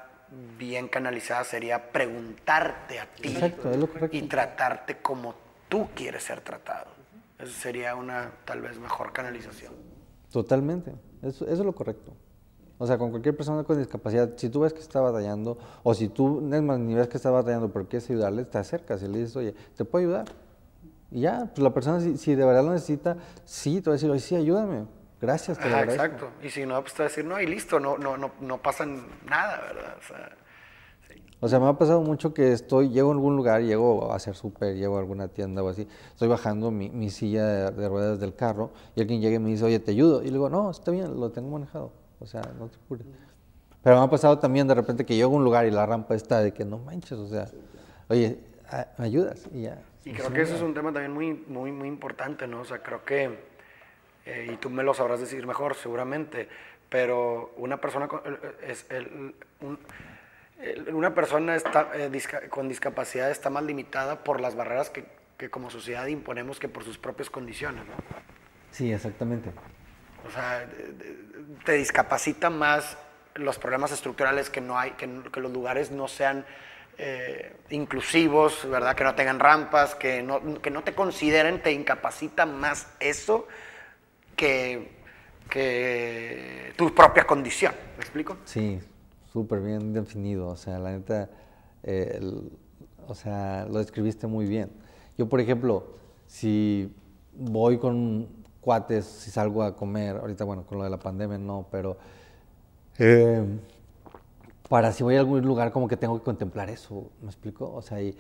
bien 0.56 0.86
canalizada 0.86 1.42
sería 1.42 1.90
preguntarte 1.90 3.00
a 3.00 3.06
ti 3.06 3.30
Exacto, 3.30 3.70
y 4.12 4.22
tratarte 4.22 4.98
como 4.98 5.34
tú 5.68 5.88
quieres 5.94 6.22
ser 6.22 6.40
tratado. 6.42 6.97
Eso 7.38 7.52
sería 7.52 7.94
una 7.94 8.32
tal 8.44 8.60
vez 8.60 8.78
mejor 8.78 9.12
canalización. 9.12 9.72
Totalmente, 10.30 10.92
eso, 11.22 11.44
eso 11.44 11.54
es 11.54 11.58
lo 11.60 11.74
correcto. 11.74 12.14
O 12.78 12.86
sea, 12.86 12.96
con 12.96 13.10
cualquier 13.10 13.36
persona 13.36 13.64
con 13.64 13.76
discapacidad, 13.76 14.30
si 14.36 14.48
tú 14.48 14.60
ves 14.60 14.72
que 14.72 14.80
está 14.80 15.00
batallando, 15.00 15.58
o 15.82 15.94
si 15.94 16.08
tú 16.08 16.40
ni 16.40 16.94
ves 16.94 17.08
que 17.08 17.16
está 17.16 17.30
batallando 17.30 17.72
pero 17.72 17.88
quieres 17.88 18.08
ayudarle, 18.08 18.44
te 18.44 18.58
acercas 18.58 19.02
y 19.02 19.08
le 19.08 19.18
dices, 19.18 19.34
oye, 19.36 19.54
¿te 19.76 19.84
puedo 19.84 20.04
ayudar? 20.06 20.26
Y 21.10 21.22
ya, 21.22 21.46
pues 21.46 21.58
la 21.58 21.74
persona, 21.74 22.00
si, 22.00 22.34
de 22.34 22.44
verdad 22.44 22.64
lo 22.64 22.72
necesita, 22.72 23.16
sí, 23.44 23.80
te 23.80 23.90
va 23.90 23.94
a 23.94 23.96
decir, 23.96 24.10
oye, 24.10 24.20
sí, 24.20 24.36
ayúdame, 24.36 24.86
gracias, 25.20 25.58
te 25.58 25.68
lo 25.68 25.76
Exacto, 25.78 26.30
y 26.42 26.50
si 26.50 26.66
no, 26.66 26.80
pues 26.80 26.94
te 26.94 27.02
va 27.02 27.06
a 27.06 27.08
decir, 27.08 27.24
no, 27.24 27.40
y 27.40 27.46
listo, 27.46 27.80
no, 27.80 27.98
no, 27.98 28.16
no, 28.16 28.30
no 28.40 28.62
pasa 28.62 28.86
nada, 28.86 29.60
¿verdad? 29.60 29.96
O 29.98 30.02
sea, 30.06 30.36
O 31.40 31.48
sea, 31.48 31.60
me 31.60 31.68
ha 31.68 31.74
pasado 31.74 32.02
mucho 32.02 32.34
que 32.34 32.52
estoy, 32.52 32.90
llego 32.90 33.10
a 33.10 33.12
algún 33.12 33.36
lugar, 33.36 33.62
llego 33.62 34.10
a 34.10 34.16
hacer 34.16 34.34
súper, 34.34 34.74
llego 34.74 34.96
a 34.96 35.00
alguna 35.00 35.28
tienda 35.28 35.62
o 35.62 35.68
así, 35.68 35.86
estoy 36.10 36.28
bajando 36.28 36.70
mi, 36.70 37.10
silla 37.10 37.46
de, 37.46 37.70
de, 37.70 37.88
ruedas 37.88 38.18
del 38.18 38.34
carro 38.34 38.72
y 38.96 39.00
alguien 39.00 39.20
llega 39.20 39.36
y 39.36 39.38
me 39.38 39.50
dice, 39.50 39.64
oye, 39.64 39.78
te 39.78 39.92
ayudo. 39.92 40.22
Y 40.22 40.26
le 40.26 40.32
digo, 40.32 40.50
no, 40.50 40.70
está 40.70 40.90
bien, 40.90 41.18
lo 41.18 41.30
tengo 41.30 41.50
manejado. 41.50 41.92
O 42.20 42.26
sea, 42.26 42.42
no 42.58 42.68
te 42.68 42.76
apures. 42.76 43.06
Pero 43.82 43.96
me 43.96 44.04
ha 44.04 44.10
pasado 44.10 44.38
también 44.38 44.66
de 44.66 44.74
repente 44.74 45.06
que 45.06 45.14
llego 45.14 45.32
a 45.32 45.36
un 45.36 45.44
lugar 45.44 45.66
y 45.66 45.70
la 45.70 45.86
rampa 45.86 46.14
está 46.14 46.40
de 46.40 46.52
que 46.52 46.64
no 46.64 46.78
manches, 46.78 47.18
o 47.18 47.28
sea, 47.28 47.46
oye, 48.08 48.38
¿me 48.98 49.04
ayudas? 49.04 49.48
Y 49.52 49.62
ya. 49.62 49.78
Y 50.04 50.12
creo 50.12 50.32
que 50.32 50.42
eso 50.42 50.56
es 50.56 50.62
un 50.62 50.74
tema 50.74 50.92
también 50.92 51.12
muy, 51.12 51.44
muy, 51.46 51.70
muy 51.70 51.88
importante, 51.88 52.46
¿no? 52.46 52.62
O 52.62 52.64
sea, 52.64 52.82
creo 52.82 53.04
que, 53.04 53.38
eh, 54.26 54.50
y 54.52 54.56
tú 54.56 54.70
me 54.70 54.82
lo 54.82 54.94
sabrás 54.94 55.20
decir 55.20 55.46
mejor 55.46 55.74
seguramente, 55.74 56.48
pero 56.88 57.52
una 57.56 57.80
persona 57.80 58.08
con, 58.08 58.20
es 58.66 58.86
el, 58.90 59.34
una 60.92 61.14
persona 61.14 61.54
está, 61.54 61.90
eh, 61.94 62.10
con 62.50 62.68
discapacidad 62.68 63.30
está 63.30 63.50
más 63.50 63.62
limitada 63.62 64.24
por 64.24 64.40
las 64.40 64.56
barreras 64.56 64.90
que, 64.90 65.04
que 65.36 65.50
como 65.50 65.70
sociedad 65.70 66.06
imponemos 66.06 66.58
que 66.58 66.68
por 66.68 66.84
sus 66.84 66.98
propias 66.98 67.30
condiciones, 67.30 67.86
¿no? 67.86 67.94
Sí, 68.72 68.92
exactamente. 68.92 69.50
O 70.26 70.30
sea, 70.30 70.68
te 71.64 71.72
discapacita 71.72 72.50
más 72.50 72.98
los 73.34 73.58
problemas 73.58 73.92
estructurales 73.92 74.50
que 74.50 74.60
no 74.60 74.78
hay, 74.78 74.92
que, 74.92 75.06
los 75.06 75.52
lugares 75.52 75.92
no 75.92 76.08
sean 76.08 76.44
eh, 76.98 77.54
inclusivos, 77.70 78.68
¿verdad? 78.68 78.96
Que 78.96 79.04
no 79.04 79.14
tengan 79.14 79.38
rampas, 79.38 79.94
que 79.94 80.22
no, 80.22 80.60
que 80.60 80.70
no 80.70 80.82
te 80.82 80.92
consideren, 80.94 81.62
te 81.62 81.70
incapacita 81.70 82.46
más 82.46 82.88
eso 82.98 83.46
que, 84.34 84.90
que 85.48 86.72
tu 86.76 86.92
propia 86.92 87.24
condición. 87.24 87.72
¿Me 87.96 88.02
explico? 88.02 88.38
Sí, 88.44 88.80
súper 89.32 89.60
bien 89.60 89.92
definido. 89.92 90.48
O 90.48 90.56
sea, 90.56 90.78
la 90.78 90.92
neta, 90.92 91.30
eh, 91.82 92.20
o 93.06 93.14
sea, 93.14 93.66
lo 93.70 93.78
describiste 93.78 94.26
muy 94.26 94.46
bien. 94.46 94.70
Yo, 95.16 95.28
por 95.28 95.40
ejemplo, 95.40 95.84
si 96.26 96.92
voy 97.36 97.78
con 97.78 98.28
cuates, 98.60 99.04
si 99.04 99.30
salgo 99.30 99.62
a 99.62 99.74
comer, 99.76 100.16
ahorita 100.16 100.44
bueno, 100.44 100.64
con 100.64 100.78
lo 100.78 100.84
de 100.84 100.90
la 100.90 100.98
pandemia 100.98 101.38
no, 101.38 101.66
pero 101.70 101.96
eh, 102.98 103.42
para 104.68 104.92
si 104.92 105.02
voy 105.02 105.16
a 105.16 105.20
algún 105.20 105.40
lugar 105.42 105.72
como 105.72 105.88
que 105.88 105.96
tengo 105.96 106.18
que 106.18 106.24
contemplar 106.24 106.68
eso, 106.68 107.10
¿me 107.22 107.28
explico? 107.28 107.72
O 107.72 107.80
sea, 107.80 108.02
y, 108.02 108.16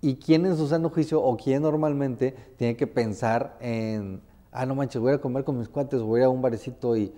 y 0.00 0.16
quién 0.16 0.46
en 0.46 0.56
su 0.56 0.66
juicio 0.90 1.22
o 1.22 1.36
quién 1.36 1.62
normalmente 1.62 2.34
tiene 2.56 2.76
que 2.76 2.86
pensar 2.86 3.58
en, 3.60 4.22
ah, 4.52 4.64
no 4.64 4.74
manches, 4.74 5.00
voy 5.00 5.12
a 5.12 5.20
comer 5.20 5.44
con 5.44 5.58
mis 5.58 5.68
cuates, 5.68 6.00
voy 6.00 6.22
a 6.22 6.28
un 6.28 6.40
barecito 6.40 6.96
y 6.96 7.12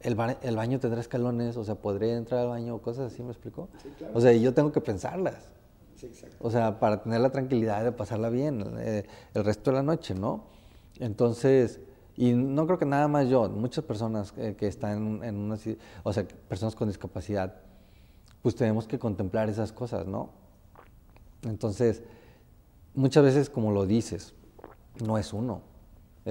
el, 0.00 0.16
el 0.42 0.56
baño 0.56 0.78
tendrá 0.78 1.00
escalones, 1.00 1.56
o 1.56 1.64
sea, 1.64 1.74
podré 1.74 2.14
entrar 2.14 2.40
al 2.40 2.48
baño 2.48 2.78
cosas 2.78 3.12
así, 3.12 3.22
¿me 3.22 3.30
explico? 3.30 3.68
O 4.14 4.20
sea, 4.20 4.32
yo 4.32 4.54
tengo 4.54 4.72
que 4.72 4.80
pensarlas. 4.80 5.48
o 6.40 6.50
sea, 6.50 6.78
para 6.78 7.02
tener 7.02 7.20
la 7.20 7.30
tranquilidad 7.30 7.82
de 7.82 7.90
pasarla 7.92 8.28
bien 8.30 8.64
eh, 8.78 9.04
el 9.34 9.44
resto 9.44 9.70
de 9.70 9.78
la 9.78 9.82
noche, 9.82 10.14
¿no? 10.14 10.44
Entonces, 11.00 11.80
Y 12.16 12.32
no 12.32 12.66
creo 12.66 12.78
que 12.78 12.84
nada 12.84 13.06
más 13.06 13.28
yo, 13.28 13.48
muchas 13.48 13.84
personas 13.84 14.34
eh, 14.36 14.56
que 14.58 14.66
están 14.66 15.22
en 15.22 15.36
una, 15.36 15.56
o 16.02 16.12
sea, 16.12 16.26
personas 16.48 16.74
con 16.74 16.88
discapacidad, 16.88 17.54
pues 18.42 18.56
tenemos 18.56 18.88
que 18.88 18.98
contemplar 18.98 19.48
esas 19.48 19.72
cosas, 19.72 20.06
¿no? 20.06 20.30
Entonces, 21.42 22.02
muchas 22.94 23.22
veces, 23.22 23.48
como 23.48 23.70
lo 23.70 23.86
dices, 23.86 24.34
no 25.04 25.16
es 25.16 25.32
uno, 25.32 25.62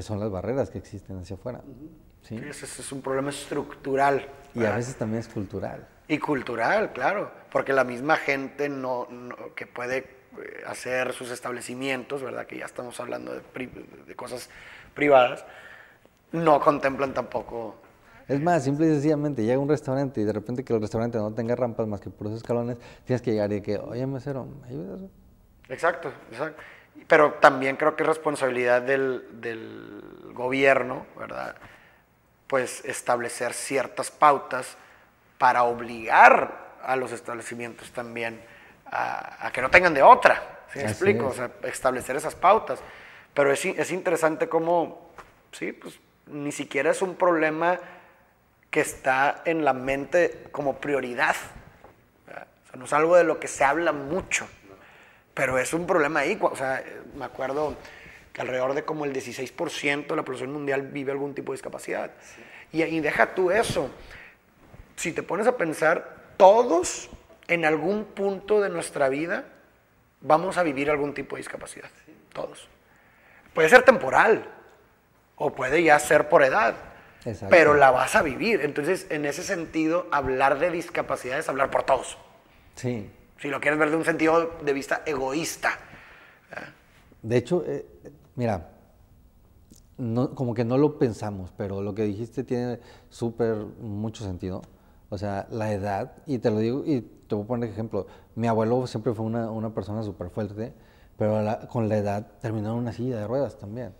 son 0.02 0.20
las 0.20 0.30
barreras 0.30 0.70
que 0.70 0.78
existen 0.78 1.18
hacia 1.20 1.36
afuera. 1.38 1.64
¿Sí? 2.24 2.36
ese 2.36 2.66
es 2.66 2.92
un 2.92 3.02
problema 3.02 3.30
estructural. 3.30 4.28
Y 4.54 4.66
a 4.66 4.76
veces 4.76 4.96
también 4.96 5.20
es 5.20 5.28
cultural. 5.28 5.88
Y 6.08 6.18
cultural, 6.20 6.94
claro, 6.94 7.32
porque 7.52 7.74
la 7.74 7.84
misma 7.84 8.18
gente 8.18 8.70
no, 8.70 9.08
que 9.56 9.68
puede 9.68 9.98
eh, 9.98 10.64
hacer 10.66 11.14
sus 11.14 11.32
establecimientos, 11.32 12.24
¿verdad? 12.24 12.46
Que 12.46 12.58
ya 12.58 12.66
estamos 12.66 13.00
hablando 13.00 13.34
de, 13.34 13.42
de 14.08 14.16
cosas 14.16 14.50
privadas, 14.94 15.46
no 16.32 16.60
contemplan 16.60 17.14
tampoco. 17.14 17.76
Es 18.28 18.42
más, 18.42 18.64
simple 18.64 18.88
y 18.88 18.90
sencillamente 18.90 19.44
llega 19.44 19.56
a 19.56 19.60
un 19.60 19.70
restaurante 19.70 20.20
y 20.20 20.24
de 20.26 20.34
repente 20.34 20.64
que 20.64 20.74
el 20.74 20.82
restaurante 20.82 21.18
no 21.18 21.34
tenga 21.34 21.56
rampas 21.56 21.88
más 21.88 22.02
que 22.02 22.10
por 22.10 22.28
esos 22.28 22.38
escalones, 22.38 22.78
tienes 23.06 23.22
que 23.22 23.32
llegar 23.32 23.52
y 23.54 23.62
que, 23.62 23.78
oye, 23.78 24.06
mesero, 24.06 24.46
¿me 24.46 24.68
ayudas? 24.68 25.02
Exacto, 25.70 26.12
exacto. 26.32 26.62
Pero 27.08 27.34
también 27.36 27.78
creo 27.78 27.96
que 27.96 28.04
es 28.04 28.10
responsabilidad 28.10 28.82
del, 28.82 29.40
del 29.40 30.02
gobierno, 30.34 31.06
¿verdad? 31.18 31.56
Pues 32.48 32.84
establecer 32.86 33.54
ciertas 33.54 34.10
pautas 34.10 34.78
para 35.38 35.64
obligar 35.64 36.68
a 36.84 36.96
los 36.96 37.12
establecimientos 37.12 37.92
también 37.92 38.42
a, 38.86 39.52
que 39.54 39.62
no 39.62 39.70
tengan 39.70 39.94
de 39.94 40.02
otra. 40.02 40.66
¿Sí 40.72 40.80
me 40.80 40.86
explico? 40.86 41.28
O 41.28 41.34
sea, 41.34 41.52
establecer 41.64 42.16
esas 42.16 42.36
pautas. 42.36 42.80
Pero 43.34 43.52
es, 43.52 43.64
es 43.66 43.92
interesante 43.92 44.50
cómo, 44.50 45.12
sí, 45.52 45.72
pues 45.72 46.00
ni 46.28 46.52
siquiera 46.52 46.92
es 46.92 47.02
un 47.02 47.16
problema 47.16 47.80
que 48.70 48.82
está 48.82 49.42
en 49.46 49.64
la 49.64 49.74
mente 49.74 50.48
como 50.52 50.78
prioridad. 50.78 51.36
O 52.26 52.30
sea, 52.30 52.48
no 52.76 52.86
es 52.86 52.94
algo 52.94 53.16
de 53.16 53.24
lo 53.24 53.40
que 53.40 53.48
se 53.48 53.64
habla 53.64 53.92
mucho, 53.92 54.48
pero 55.34 55.58
es 55.58 55.74
un 55.74 55.86
problema 55.88 56.22
ahí. 56.22 56.38
O 56.42 56.56
sea, 56.56 56.84
me 57.16 57.26
acuerdo 57.26 57.76
que 58.38 58.42
alrededor 58.42 58.76
de 58.76 58.86
como 58.86 59.04
el 59.04 59.14
16% 59.14 60.06
de 60.06 60.16
la 60.16 60.22
población 60.22 60.54
mundial 60.54 60.84
vive 60.84 61.12
algún 61.12 61.34
tipo 61.34 61.54
de 61.54 61.56
discapacidad. 61.56 62.12
Y, 62.72 62.84
y 62.84 63.00
deja 63.00 63.34
tú 63.34 63.50
eso. 63.50 63.90
Si 64.96 65.12
te 65.12 65.24
pones 65.24 65.48
a 65.48 65.58
pensar, 65.58 66.34
todos 66.38 67.10
en 67.48 67.66
algún 67.66 68.06
punto 68.06 68.62
de 68.62 68.70
nuestra 68.70 69.10
vida 69.10 69.46
vamos 70.22 70.60
a 70.60 70.62
vivir 70.62 70.92
algún 70.92 71.16
tipo 71.16 71.36
de 71.36 71.40
discapacidad. 71.40 71.90
Todos. 72.32 72.68
Puede 73.56 73.70
ser 73.70 73.82
temporal, 73.82 74.48
o 75.36 75.52
puede 75.56 75.82
ya 75.82 75.98
ser 75.98 76.30
por 76.30 76.44
edad. 76.44 76.76
Pero 77.50 77.74
la 77.74 77.90
vas 77.90 78.16
a 78.16 78.22
vivir. 78.22 78.62
Entonces, 78.62 79.08
en 79.10 79.26
ese 79.26 79.42
sentido, 79.42 80.06
hablar 80.12 80.60
de 80.60 80.70
discapacidad 80.70 81.40
es 81.40 81.50
hablar 81.50 81.72
por 81.72 81.82
todos. 81.82 82.20
Sí. 82.76 83.10
Si 83.42 83.48
lo 83.48 83.60
quieres 83.60 83.80
ver 83.80 83.90
de 83.90 83.96
un 83.96 84.06
sentido 84.06 84.60
de 84.62 84.74
vista 84.74 85.02
egoísta. 85.08 85.80
De 87.24 87.38
hecho, 87.38 87.66
eh, 87.68 87.84
mira, 88.38 88.70
no, 89.98 90.34
como 90.34 90.54
que 90.54 90.64
no 90.64 90.78
lo 90.78 90.98
pensamos, 90.98 91.52
pero 91.58 91.82
lo 91.82 91.94
que 91.94 92.04
dijiste 92.04 92.46
tiene 92.46 92.80
súper 93.10 93.58
mucho 93.82 94.24
sentido. 94.24 94.62
O 95.10 95.18
sea, 95.18 95.48
la 95.52 95.74
edad, 95.74 96.14
y 96.26 96.38
te 96.38 96.50
lo 96.52 96.60
digo, 96.60 96.84
y 96.86 97.02
te 97.02 97.36
voy 97.36 97.44
a 97.44 97.48
poner 97.48 97.70
ejemplo, 97.70 98.08
mi 98.36 98.48
abuelo 98.48 98.88
siempre 98.88 99.14
fue 99.14 99.26
una, 99.26 99.52
una 99.52 99.74
persona 99.74 100.04
súper 100.04 100.30
fuerte, 100.30 100.74
pero 101.18 101.44
con 101.68 101.90
la 101.90 101.98
edad 101.98 102.28
terminó 102.40 102.74
en 102.74 102.78
una 102.78 102.94
silla 102.94 103.18
de 103.18 103.28
ruedas 103.28 103.58
también. 103.58 103.94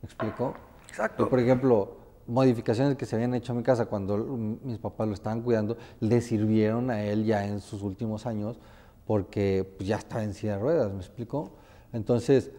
¿Me 0.00 0.06
explico? 0.06 0.54
Exacto. 0.88 1.28
por 1.28 1.38
ejemplo, 1.38 1.98
modificaciones 2.26 2.96
que 2.96 3.06
se 3.06 3.16
habían 3.16 3.34
hecho 3.34 3.52
a 3.52 3.56
mi 3.56 3.62
casa 3.62 3.86
cuando 3.86 4.18
mis 4.18 4.78
papás 4.78 5.08
lo 5.08 5.14
estaban 5.14 5.42
cuidando, 5.42 5.76
le 6.00 6.20
sirvieron 6.20 6.90
a 6.90 7.02
él 7.02 7.24
ya 7.24 7.46
en 7.46 7.60
sus 7.60 7.82
últimos 7.82 8.26
años 8.26 8.58
porque 9.06 9.74
pues, 9.76 9.88
ya 9.88 9.96
estaba 9.96 10.22
en 10.22 10.34
silla 10.34 10.52
de 10.52 10.58
ruedas, 10.58 10.92
¿me 10.92 10.98
explico? 10.98 11.50
Entonces, 11.92 12.52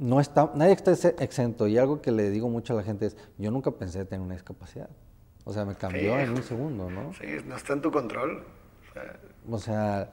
no 0.00 0.18
está, 0.18 0.50
nadie 0.54 0.72
está 0.72 0.92
exento 1.22 1.68
y 1.68 1.76
algo 1.76 2.00
que 2.00 2.10
le 2.10 2.30
digo 2.30 2.48
mucho 2.48 2.72
a 2.72 2.76
la 2.76 2.82
gente 2.82 3.06
es, 3.06 3.16
yo 3.36 3.50
nunca 3.50 3.70
pensé 3.70 4.06
tener 4.06 4.24
una 4.24 4.34
discapacidad. 4.34 4.88
O 5.44 5.52
sea, 5.52 5.66
me 5.66 5.74
cambió 5.74 6.18
en 6.18 6.30
un 6.30 6.42
segundo, 6.42 6.90
¿no? 6.90 7.12
Sí, 7.14 7.26
no 7.46 7.54
está 7.54 7.74
en 7.74 7.82
tu 7.82 7.92
control. 7.92 8.42
O 9.50 9.58
sea, 9.58 10.10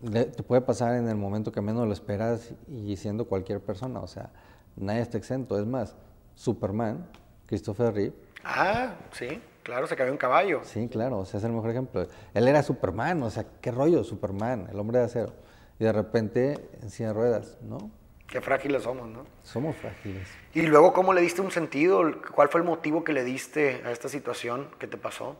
te 0.00 0.42
puede 0.42 0.60
pasar 0.60 0.96
en 0.96 1.08
el 1.08 1.14
momento 1.14 1.52
que 1.52 1.60
menos 1.60 1.86
lo 1.86 1.92
esperas 1.92 2.52
y 2.66 2.96
siendo 2.96 3.26
cualquier 3.26 3.60
persona. 3.60 4.00
O 4.00 4.08
sea, 4.08 4.30
nadie 4.76 5.02
está 5.02 5.18
exento. 5.18 5.58
Es 5.58 5.66
más, 5.66 5.94
Superman, 6.34 7.06
Christopher 7.46 7.94
Reeve. 7.94 8.14
Ah, 8.42 8.94
sí, 9.12 9.40
claro, 9.62 9.86
se 9.86 9.94
cayó 9.94 10.10
un 10.10 10.18
caballo. 10.18 10.62
Sí, 10.64 10.88
claro, 10.88 11.20
o 11.20 11.24
sea, 11.24 11.38
es 11.38 11.44
el 11.44 11.52
mejor 11.52 11.70
ejemplo. 11.70 12.08
Él 12.34 12.48
era 12.48 12.64
Superman, 12.64 13.22
o 13.22 13.30
sea, 13.30 13.46
qué 13.60 13.70
rollo, 13.70 14.02
Superman, 14.02 14.66
el 14.68 14.80
hombre 14.80 14.98
de 14.98 15.04
acero. 15.04 15.32
Y 15.78 15.84
de 15.84 15.92
repente 15.92 16.68
en 16.80 16.90
silla 16.90 17.08
de 17.08 17.14
ruedas, 17.14 17.58
¿no? 17.62 18.01
Qué 18.26 18.40
frágiles 18.40 18.84
somos, 18.84 19.08
¿no? 19.08 19.24
Somos 19.42 19.76
frágiles. 19.76 20.26
Y 20.54 20.62
luego, 20.62 20.92
¿cómo 20.92 21.12
le 21.12 21.20
diste 21.20 21.42
un 21.42 21.50
sentido? 21.50 22.02
¿Cuál 22.34 22.48
fue 22.48 22.60
el 22.60 22.66
motivo 22.66 23.04
que 23.04 23.12
le 23.12 23.24
diste 23.24 23.82
a 23.84 23.90
esta 23.90 24.08
situación 24.08 24.68
que 24.78 24.86
te 24.86 24.96
pasó? 24.96 25.36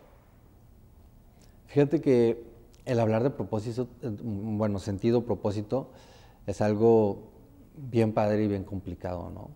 Fíjate 1.68 2.02
que 2.02 2.44
el 2.84 3.00
hablar 3.00 3.22
de 3.22 3.30
propósito, 3.30 3.88
eh, 4.02 4.10
bueno, 4.22 4.78
sentido, 4.78 5.24
propósito, 5.24 5.90
es 6.46 6.60
algo 6.60 7.30
bien 7.76 8.12
padre 8.12 8.44
y 8.44 8.48
bien 8.48 8.64
complicado, 8.64 9.30
¿no? 9.30 9.50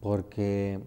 Porque 0.00 0.78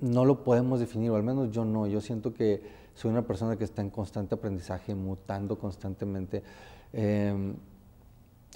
no 0.00 0.24
lo 0.24 0.44
podemos 0.44 0.80
definir, 0.80 1.10
o 1.10 1.16
al 1.16 1.22
menos 1.22 1.50
yo 1.50 1.64
no. 1.64 1.86
Yo 1.86 2.00
siento 2.00 2.32
que 2.32 2.62
soy 2.94 3.10
una 3.10 3.22
persona 3.22 3.56
que 3.56 3.64
está 3.64 3.82
en 3.82 3.90
constante 3.90 4.34
aprendizaje, 4.34 4.94
mutando 4.94 5.58
constantemente. 5.58 6.42
Em, 6.92 7.54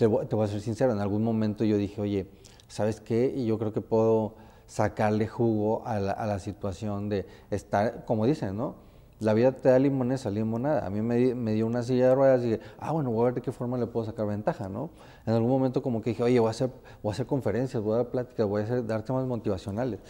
te, 0.03 0.35
voy, 0.35 0.45
a 0.45 0.49
ser 0.49 0.61
sincero, 0.61 0.93
en 0.93 0.99
algún 0.99 1.23
momento 1.23 1.63
yo 1.63 1.77
dije, 1.77 2.01
oye, 2.01 2.27
¿sabes 2.67 3.01
qué? 3.01 3.33
Y 3.37 3.47
yo 3.47 3.57
creo 3.57 3.73
que 3.73 3.81
puedo 3.81 4.35
sacarle 4.67 5.29
jugo 5.29 5.87
a 5.87 6.01
la, 6.01 6.13
a 6.13 6.39
situación 6.41 7.09
de 7.09 7.25
estar, 7.51 8.05
como 8.05 8.27
dicen, 8.27 8.57
¿no? 8.57 8.75
la 9.21 9.33
vida 9.35 9.53
te 9.53 9.69
da 9.69 9.79
limonesa, 9.79 10.29
limonada. 10.29 10.85
A 10.85 10.91
mí 10.91 11.01
me, 11.01 11.53
dio 11.53 11.69
una 11.69 11.85
silla 11.85 12.09
de 12.09 12.15
ruedas 12.17 12.43
y 12.43 12.51
dije, 12.51 12.61
ah, 12.81 12.91
bueno, 12.91 13.13
voy 13.13 13.21
a 13.21 13.25
ver 13.27 13.35
de 13.35 13.43
qué 13.43 13.53
forma 13.53 13.79
le 13.79 13.87
puedo 13.87 14.05
sacar 14.05 14.27
ventaja, 14.27 14.69
¿no? 14.69 14.91
En 15.25 15.35
algún 15.35 15.51
momento 15.51 15.81
como 15.81 16.03
que 16.03 16.11
dije, 16.11 16.25
oye, 16.25 16.41
voy 16.41 16.49
a 16.49 16.51
hacer, 16.51 16.71
voy 17.01 17.11
a 17.11 17.13
hacer 17.13 17.27
conferencias, 17.27 17.81
voy 17.81 17.95
a 17.95 17.97
dar 17.99 18.09
pláticas, 18.09 18.49
voy 18.49 18.63
a 18.63 18.65
hacer, 18.65 18.85
dar 18.85 19.05
temas 19.05 19.25
motivacionales, 19.25 20.01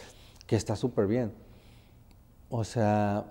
que 0.47 0.55
está 0.55 0.75
súper 0.75 1.05
bien. 1.05 1.31
O 2.49 2.63
sea, 2.63 3.25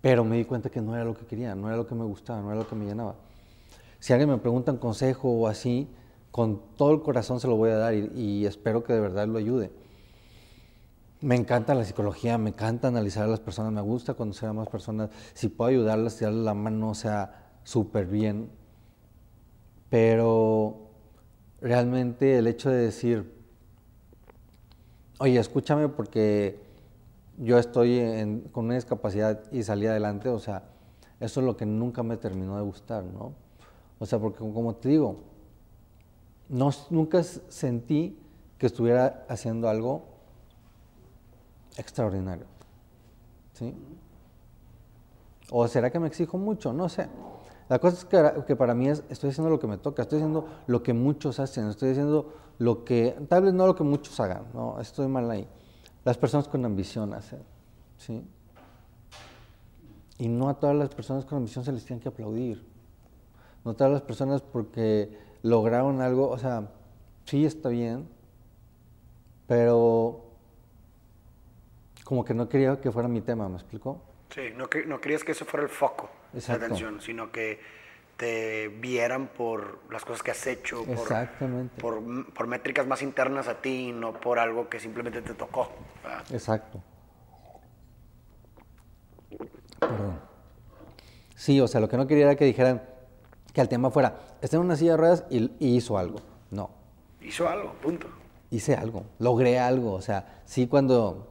pero 0.00 0.24
me 0.24 0.36
di 0.36 0.44
cuenta 0.44 0.68
que 0.68 0.80
no 0.80 0.96
era 0.96 1.04
lo 1.04 1.14
que 1.16 1.26
quería, 1.26 1.54
no 1.54 1.68
era 1.68 1.76
lo 1.76 1.86
que 1.86 1.94
me 1.94 2.04
gustaba, 2.04 2.40
no 2.40 2.50
era 2.50 2.58
lo 2.58 2.66
que 2.66 2.74
me 2.74 2.86
llenaba. 2.86 3.14
Si 4.04 4.12
alguien 4.12 4.28
me 4.28 4.36
pregunta 4.36 4.70
un 4.70 4.76
consejo 4.76 5.30
o 5.30 5.46
así, 5.46 5.88
con 6.30 6.60
todo 6.76 6.92
el 6.92 7.00
corazón 7.00 7.40
se 7.40 7.48
lo 7.48 7.56
voy 7.56 7.70
a 7.70 7.78
dar 7.78 7.94
y 7.94 8.44
espero 8.44 8.84
que 8.84 8.92
de 8.92 9.00
verdad 9.00 9.26
lo 9.26 9.38
ayude 9.38 9.70
me 11.24 11.36
encanta 11.36 11.74
la 11.74 11.84
psicología, 11.84 12.36
me 12.36 12.50
encanta 12.50 12.88
analizar 12.88 13.24
a 13.24 13.28
las 13.28 13.40
personas, 13.40 13.72
me 13.72 13.80
gusta 13.80 14.12
conocer 14.12 14.50
a 14.50 14.52
más 14.52 14.68
personas. 14.68 15.08
Si 15.32 15.48
puedo 15.48 15.70
ayudarles, 15.70 16.20
darles 16.20 16.44
la 16.44 16.52
mano, 16.52 16.90
o 16.90 16.94
sea, 16.94 17.52
súper 17.62 18.04
bien. 18.04 18.50
Pero 19.88 20.90
realmente 21.62 22.36
el 22.36 22.46
hecho 22.46 22.68
de 22.68 22.76
decir, 22.76 23.32
oye, 25.18 25.38
escúchame 25.38 25.88
porque 25.88 26.60
yo 27.38 27.58
estoy 27.58 28.42
con 28.52 28.66
una 28.66 28.74
discapacidad 28.74 29.50
y 29.50 29.62
salí 29.62 29.86
adelante, 29.86 30.28
o 30.28 30.38
sea, 30.38 30.64
eso 31.20 31.40
es 31.40 31.46
lo 31.46 31.56
que 31.56 31.64
nunca 31.64 32.02
me 32.02 32.18
terminó 32.18 32.58
de 32.58 32.64
gustar, 32.64 33.02
¿no? 33.02 33.43
O 34.04 34.06
sea, 34.06 34.18
porque 34.18 34.40
como 34.40 34.74
te 34.74 34.90
digo, 34.90 35.16
no, 36.50 36.68
nunca 36.90 37.22
sentí 37.22 38.18
que 38.58 38.66
estuviera 38.66 39.24
haciendo 39.30 39.66
algo 39.66 40.02
extraordinario. 41.78 42.44
¿Sí? 43.54 43.74
¿O 45.50 45.66
será 45.68 45.88
que 45.88 45.98
me 45.98 46.06
exijo 46.06 46.36
mucho? 46.36 46.74
No 46.74 46.90
sé. 46.90 47.08
La 47.70 47.78
cosa 47.78 47.96
es 47.96 48.44
que, 48.44 48.56
para 48.56 48.74
mí 48.74 48.90
es, 48.90 49.02
estoy 49.08 49.30
haciendo 49.30 49.48
lo 49.48 49.58
que 49.58 49.68
me 49.68 49.78
toca, 49.78 50.02
estoy 50.02 50.18
haciendo 50.18 50.48
lo 50.66 50.82
que 50.82 50.92
muchos 50.92 51.40
hacen, 51.40 51.68
estoy 51.70 51.92
haciendo 51.92 52.30
lo 52.58 52.84
que, 52.84 53.16
tal 53.30 53.44
vez 53.44 53.54
no 53.54 53.66
lo 53.66 53.74
que 53.74 53.84
muchos 53.84 54.20
hagan, 54.20 54.44
no, 54.52 54.78
estoy 54.82 55.08
mal 55.08 55.30
ahí. 55.30 55.48
Las 56.04 56.18
personas 56.18 56.46
con 56.46 56.62
ambición 56.66 57.14
hacen, 57.14 57.40
¿sí? 57.96 58.22
Y 60.18 60.28
no 60.28 60.50
a 60.50 60.60
todas 60.60 60.76
las 60.76 60.94
personas 60.94 61.24
con 61.24 61.38
ambición 61.38 61.64
se 61.64 61.72
les 61.72 61.86
tiene 61.86 62.02
que 62.02 62.10
aplaudir. 62.10 62.73
No 63.64 63.74
a 63.78 63.88
las 63.88 64.02
personas 64.02 64.42
porque 64.42 65.08
lograron 65.42 66.02
algo, 66.02 66.28
o 66.28 66.38
sea, 66.38 66.68
sí 67.24 67.46
está 67.46 67.70
bien, 67.70 68.06
pero 69.46 70.22
como 72.04 72.24
que 72.24 72.34
no 72.34 72.48
quería 72.48 72.78
que 72.80 72.92
fuera 72.92 73.08
mi 73.08 73.22
tema, 73.22 73.48
¿me 73.48 73.56
explicó? 73.56 74.02
Sí, 74.28 74.42
no, 74.54 74.68
no 74.86 75.00
querías 75.00 75.24
que 75.24 75.32
eso 75.32 75.46
fuera 75.46 75.64
el 75.64 75.70
foco 75.70 76.10
de 76.32 76.52
atención, 76.52 77.00
sino 77.00 77.32
que 77.32 77.60
te 78.18 78.68
vieran 78.68 79.28
por 79.28 79.80
las 79.90 80.04
cosas 80.04 80.22
que 80.22 80.30
has 80.30 80.46
hecho, 80.46 80.84
por, 80.84 80.98
Exactamente. 80.98 81.80
por, 81.80 82.32
por 82.32 82.46
métricas 82.46 82.86
más 82.86 83.02
internas 83.02 83.48
a 83.48 83.60
ti, 83.60 83.92
no 83.92 84.12
por 84.12 84.38
algo 84.38 84.68
que 84.68 84.78
simplemente 84.78 85.22
te 85.22 85.34
tocó. 85.34 85.70
¿verdad? 86.02 86.24
Exacto. 86.30 86.82
Perdón. 89.80 90.20
Sí, 91.34 91.60
o 91.60 91.66
sea, 91.66 91.80
lo 91.80 91.88
que 91.88 91.96
no 91.96 92.06
quería 92.06 92.24
era 92.24 92.36
que 92.36 92.44
dijeran 92.44 92.93
que 93.54 93.62
el 93.62 93.68
tema 93.68 93.90
fuera, 93.90 94.18
está 94.42 94.56
en 94.58 94.62
una 94.64 94.76
silla 94.76 94.90
de 94.92 94.96
ruedas 94.98 95.24
y, 95.30 95.50
y 95.58 95.76
hizo 95.76 95.96
algo. 95.96 96.18
No, 96.50 96.68
Hizo 97.22 97.48
algo, 97.48 97.72
punto. 97.82 98.06
hice 98.50 98.74
algo, 98.74 99.04
logré 99.18 99.58
algo. 99.58 99.92
O 99.92 100.02
sea, 100.02 100.42
sí 100.44 100.66
cuando, 100.66 101.28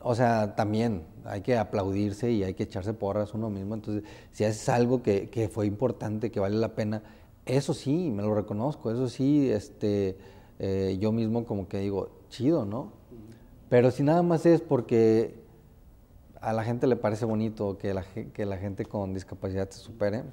o 0.00 0.14
sea, 0.16 0.56
también 0.56 1.04
hay 1.24 1.42
que 1.42 1.56
aplaudirse 1.56 2.32
y 2.32 2.42
hay 2.42 2.54
que 2.54 2.64
echarse 2.64 2.92
porras 2.94 3.34
uno 3.34 3.50
mismo. 3.50 3.74
Entonces, 3.74 4.02
si 4.32 4.44
haces 4.44 4.68
algo 4.68 5.02
que, 5.02 5.28
que 5.28 5.48
fue 5.48 5.66
importante, 5.66 6.30
que 6.32 6.40
vale 6.40 6.56
la 6.56 6.74
pena, 6.74 7.02
eso 7.46 7.72
sí, 7.74 8.10
me 8.10 8.22
lo 8.22 8.34
reconozco, 8.34 8.90
eso 8.90 9.08
sí, 9.08 9.50
este, 9.50 10.16
eh, 10.58 10.96
yo 11.00 11.12
mismo 11.12 11.44
como 11.44 11.68
que 11.68 11.78
digo, 11.78 12.10
chido, 12.30 12.64
¿no? 12.64 12.92
Pero 13.68 13.90
si 13.90 14.02
nada 14.02 14.22
más 14.22 14.44
es 14.46 14.60
porque 14.62 15.34
a 16.40 16.52
la 16.52 16.64
gente 16.64 16.86
le 16.86 16.96
parece 16.96 17.24
bonito 17.26 17.78
que 17.78 17.92
la, 17.94 18.02
que 18.02 18.46
la 18.46 18.56
gente 18.56 18.84
con 18.86 19.12
discapacidad 19.14 19.68
se 19.70 19.78
supere, 19.80 20.24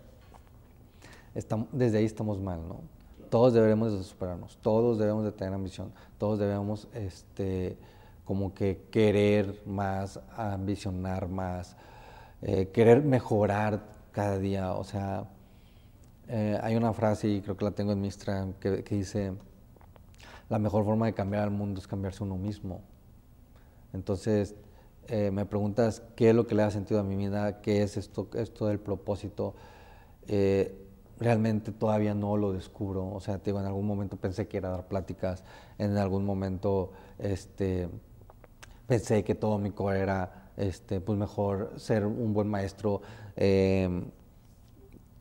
estam- 1.35 1.67
desde 1.71 1.99
ahí 1.99 2.05
estamos 2.05 2.39
mal, 2.39 2.67
¿no? 2.67 2.81
Todos 3.29 3.53
debemos 3.53 3.91
de 3.91 4.03
superarnos, 4.03 4.57
todos 4.61 4.97
debemos 4.97 5.25
de 5.25 5.31
tener 5.31 5.53
ambición, 5.53 5.91
todos 6.17 6.39
debemos, 6.39 6.87
este, 6.93 7.77
como 8.23 8.53
que 8.53 8.87
querer 8.91 9.61
más, 9.65 10.19
ambicionar 10.35 11.27
más, 11.27 11.75
eh, 12.41 12.69
querer 12.69 13.03
mejorar 13.03 13.83
cada 14.11 14.37
día, 14.39 14.73
o 14.73 14.83
sea, 14.83 15.25
eh, 16.27 16.59
hay 16.63 16.75
una 16.75 16.93
frase, 16.93 17.27
y 17.27 17.41
creo 17.41 17.57
que 17.57 17.65
la 17.65 17.71
tengo 17.71 17.91
en 17.91 18.01
mi 18.01 18.07
Instagram, 18.07 18.53
que, 18.53 18.83
que 18.83 18.95
dice, 18.95 19.33
la 20.49 20.59
mejor 20.59 20.85
forma 20.85 21.07
de 21.07 21.13
cambiar 21.13 21.43
al 21.43 21.51
mundo 21.51 21.79
es 21.79 21.87
cambiarse 21.87 22.23
uno 22.23 22.37
mismo. 22.37 22.81
Entonces, 23.93 24.55
eh, 25.07 25.31
me 25.31 25.45
preguntas 25.45 26.01
qué 26.15 26.29
es 26.29 26.35
lo 26.35 26.45
que 26.47 26.55
le 26.55 26.63
ha 26.63 26.71
sentido 26.71 26.99
a 26.99 27.03
mi 27.03 27.15
vida, 27.15 27.61
qué 27.61 27.81
es 27.81 27.97
esto, 27.97 28.27
esto 28.33 28.67
del 28.67 28.79
propósito. 28.79 29.55
Eh, 30.27 30.84
realmente 31.19 31.71
todavía 31.71 32.13
no 32.13 32.37
lo 32.37 32.53
descubro. 32.53 33.07
O 33.13 33.19
sea, 33.19 33.37
te 33.39 33.45
digo, 33.51 33.59
en 33.59 33.65
algún 33.67 33.85
momento 33.87 34.17
pensé 34.17 34.47
que 34.47 34.57
era 34.57 34.69
dar 34.69 34.87
pláticas, 34.87 35.43
en 35.77 35.97
algún 35.97 36.25
momento 36.25 36.91
este, 37.19 37.89
pensé 38.87 39.23
que 39.23 39.35
todo 39.35 39.57
mi 39.59 39.71
core 39.71 39.99
era 39.99 40.51
este, 40.57 41.01
pues 41.01 41.17
mejor 41.17 41.73
ser 41.77 42.05
un 42.05 42.33
buen 42.33 42.47
maestro, 42.47 43.01
eh, 43.35 43.89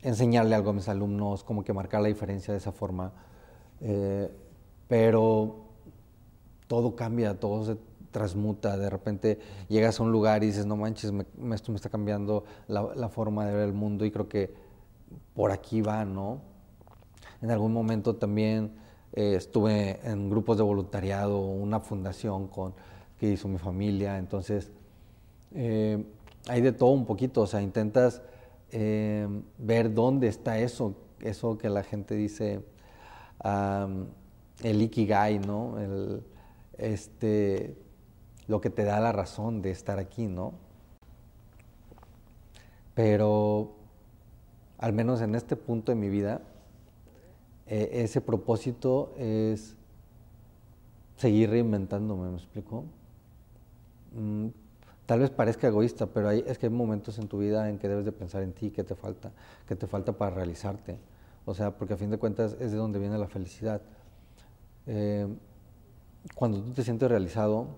enseñarle 0.03 0.55
algo 0.55 0.71
a 0.71 0.73
mis 0.73 0.89
alumnos, 0.89 1.45
como 1.45 1.65
que 1.65 1.73
marcar 1.73 2.03
la 2.03 2.09
diferencia 2.09 2.53
de 2.53 2.59
esa 2.59 2.73
forma. 2.73 3.13
Eh, 3.81 4.31
pero 4.89 5.65
todo 6.67 6.97
cambia, 6.97 7.39
todo 7.39 7.65
se 7.65 7.77
transmuta. 8.11 8.77
De 8.77 8.91
repente 8.91 9.39
llegas 9.69 10.01
a 10.01 10.03
un 10.03 10.13
lugar 10.13 10.43
y 10.43 10.49
dices, 10.49 10.67
no 10.67 10.77
manches, 10.77 11.13
me- 11.13 11.27
esto 11.55 11.73
me 11.73 11.77
está 11.77 11.89
cambiando 11.91 12.45
la, 12.69 12.95
la 12.95 13.09
forma 13.09 13.47
de 13.47 13.55
ver 13.55 13.65
el 13.69 13.73
mundo 13.75 14.05
y 14.05 14.11
creo 14.11 14.29
que 14.29 14.55
por 15.35 15.51
aquí 15.51 15.81
va, 15.81 16.05
¿no? 16.05 16.41
En 17.43 17.51
algún 17.51 17.73
momento 17.73 18.17
también 18.17 18.73
eh, 19.13 19.35
estuve 19.37 20.01
en 20.03 20.31
grupos 20.31 20.57
de 20.57 20.63
voluntariado, 20.63 21.39
una 21.39 21.81
fundación 21.81 22.49
con, 22.49 22.75
que 23.19 23.31
hizo 23.31 23.49
mi 23.49 23.59
familia, 23.59 24.19
entonces 24.19 24.73
eh, 25.55 26.05
hay 26.49 26.61
de 26.61 26.73
todo 26.73 26.91
un 26.91 27.07
poquito, 27.07 27.43
o 27.43 27.47
sea, 27.47 27.63
intentas 27.63 28.23
eh, 28.73 29.29
ver 29.59 29.95
dónde 29.95 30.29
está 30.29 30.59
eso, 30.59 30.97
eso 31.21 31.59
que 31.59 31.69
la 31.69 31.83
gente 31.83 32.15
dice, 32.15 32.65
el 33.45 34.83
ikigai, 34.83 35.39
¿no? 35.39 35.79
El, 35.79 36.25
este, 36.79 37.77
lo 38.49 38.61
que 38.61 38.71
te 38.71 38.85
da 38.85 39.01
la 39.01 39.13
razón 39.13 39.63
de 39.63 39.71
estar 39.71 39.99
aquí, 39.99 40.27
¿no? 40.27 40.55
Pero 42.95 43.84
al 44.85 44.93
menos 44.93 45.23
en 45.23 45.35
este 45.35 45.57
punto 45.57 45.93
de 45.93 45.97
mi 45.97 46.11
vida, 46.11 46.43
eh, 47.67 48.03
ese 48.05 48.21
propósito 48.21 49.15
es 49.17 49.77
seguir 51.17 51.49
reinventándome, 51.49 52.29
¿me 52.29 52.37
explico? 52.37 52.85
Mm, 54.15 54.49
tal 55.07 55.21
vez 55.21 55.31
parezca 55.31 55.69
egoísta, 55.69 56.05
pero 56.05 56.29
hay, 56.29 56.45
es 56.47 56.59
que 56.59 56.67
hay 56.67 56.73
momentos 56.73 57.19
en 57.19 57.29
tu 57.29 57.39
vida 57.39 57.71
en 57.71 57.79
que 57.79 57.89
debes 57.89 58.05
de 58.05 58.13
pensar 58.13 58.43
en 58.43 58.53
ti, 58.53 58.73
qué 58.73 58.85
te 58.85 58.95
falta, 58.95 59.33
qué 59.67 59.75
te 59.75 59.87
falta 59.87 60.13
para 60.13 60.37
realizarte. 60.37 60.99
O 61.47 61.55
sea, 61.55 61.71
porque 61.71 61.95
a 61.95 61.97
fin 61.97 62.11
de 62.11 62.19
cuentas 62.19 62.55
es 62.61 62.71
de 62.71 62.77
donde 62.77 62.99
viene 62.99 63.17
la 63.17 63.29
felicidad. 63.29 63.81
Eh, 64.87 65.27
cuando 66.35 66.61
tú 66.61 66.73
te 66.73 66.85
sientes 66.85 67.09
realizado, 67.09 67.69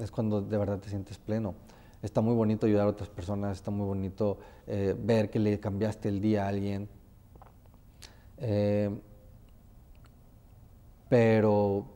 es 0.00 0.10
cuando 0.10 0.42
de 0.42 0.58
verdad 0.58 0.80
te 0.80 0.88
sientes 0.88 1.18
pleno. 1.18 1.54
Está 2.02 2.20
muy 2.20 2.34
bonito 2.34 2.66
ayudar 2.66 2.86
a 2.86 2.90
otras 2.90 3.08
personas, 3.08 3.56
está 3.56 3.70
muy 3.70 3.86
bonito 3.86 4.38
eh, 4.66 4.94
ver 4.98 5.30
que 5.30 5.38
le 5.38 5.58
cambiaste 5.58 6.08
el 6.08 6.20
día 6.20 6.44
a 6.44 6.48
alguien. 6.48 6.88
Eh, 8.38 8.90
pero 11.08 11.86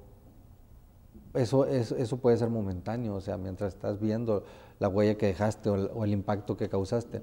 eso, 1.35 1.67
eso, 1.67 1.97
eso 1.97 2.17
puede 2.17 2.37
ser 2.37 2.49
momentáneo, 2.49 3.15
o 3.15 3.21
sea, 3.21 3.37
mientras 3.37 3.75
estás 3.75 4.01
viendo 4.01 4.45
la 4.81 4.89
huella 4.89 5.17
que 5.17 5.27
dejaste 5.27 5.71
o 5.71 5.75
el, 5.77 5.91
o 5.95 6.05
el 6.05 6.13
impacto 6.13 6.57
que 6.57 6.69
causaste. 6.69 7.23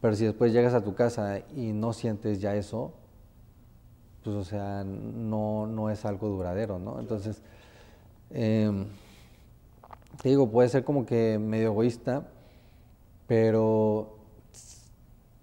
Pero 0.00 0.14
si 0.14 0.24
después 0.24 0.52
llegas 0.52 0.74
a 0.74 0.82
tu 0.84 0.94
casa 0.94 1.40
y 1.56 1.72
no 1.72 1.92
sientes 1.92 2.40
ya 2.40 2.54
eso, 2.54 2.92
pues 4.22 4.36
o 4.36 4.44
sea, 4.44 4.84
no, 4.84 5.66
no 5.66 5.90
es 5.90 6.04
algo 6.04 6.28
duradero, 6.28 6.78
¿no? 6.78 7.00
Entonces, 7.00 7.42
em, 8.30 8.86
digo, 10.28 10.50
puede 10.50 10.68
ser 10.68 10.84
como 10.84 11.06
que 11.06 11.38
medio 11.38 11.68
egoísta, 11.68 12.28
pero 13.26 14.18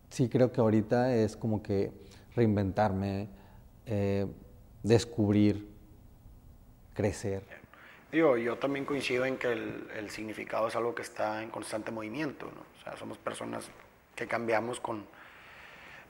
sí 0.09 0.30
creo 0.30 0.51
que 0.51 0.61
ahorita 0.61 1.13
es 1.15 1.36
como 1.36 1.63
que 1.63 1.91
reinventarme, 2.36 3.30
eh, 3.86 4.28
descubrir, 4.84 5.67
crecer. 6.93 7.43
Digo, 8.11 8.38
yo 8.38 8.57
también 8.57 8.86
coincido 8.86 9.25
en 9.25 9.38
que 9.38 9.51
el, 9.51 9.88
el 9.97 10.09
significado 10.09 10.67
es 10.67 10.75
algo 10.75 10.95
que 10.95 11.01
está 11.01 11.43
en 11.43 11.49
constante 11.49 11.91
movimiento, 11.91 12.45
¿no? 12.45 12.61
O 12.61 12.84
sea, 12.84 12.95
somos 12.97 13.17
personas 13.17 13.69
que 14.15 14.28
cambiamos 14.28 14.80
con 14.80 15.05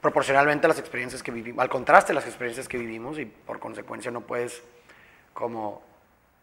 proporcionalmente 0.02 0.68
a 0.68 0.70
las 0.70 0.80
experiencias 0.80 1.24
que 1.24 1.32
vivimos, 1.32 1.62
al 1.62 1.70
contraste 1.70 2.14
de 2.14 2.16
las 2.16 2.26
experiencias 2.26 2.68
que 2.68 2.78
vivimos 2.78 3.18
y 3.20 3.26
por 3.26 3.60
consecuencia 3.60 4.12
no 4.12 4.22
puedes 4.22 4.64
como 5.34 5.82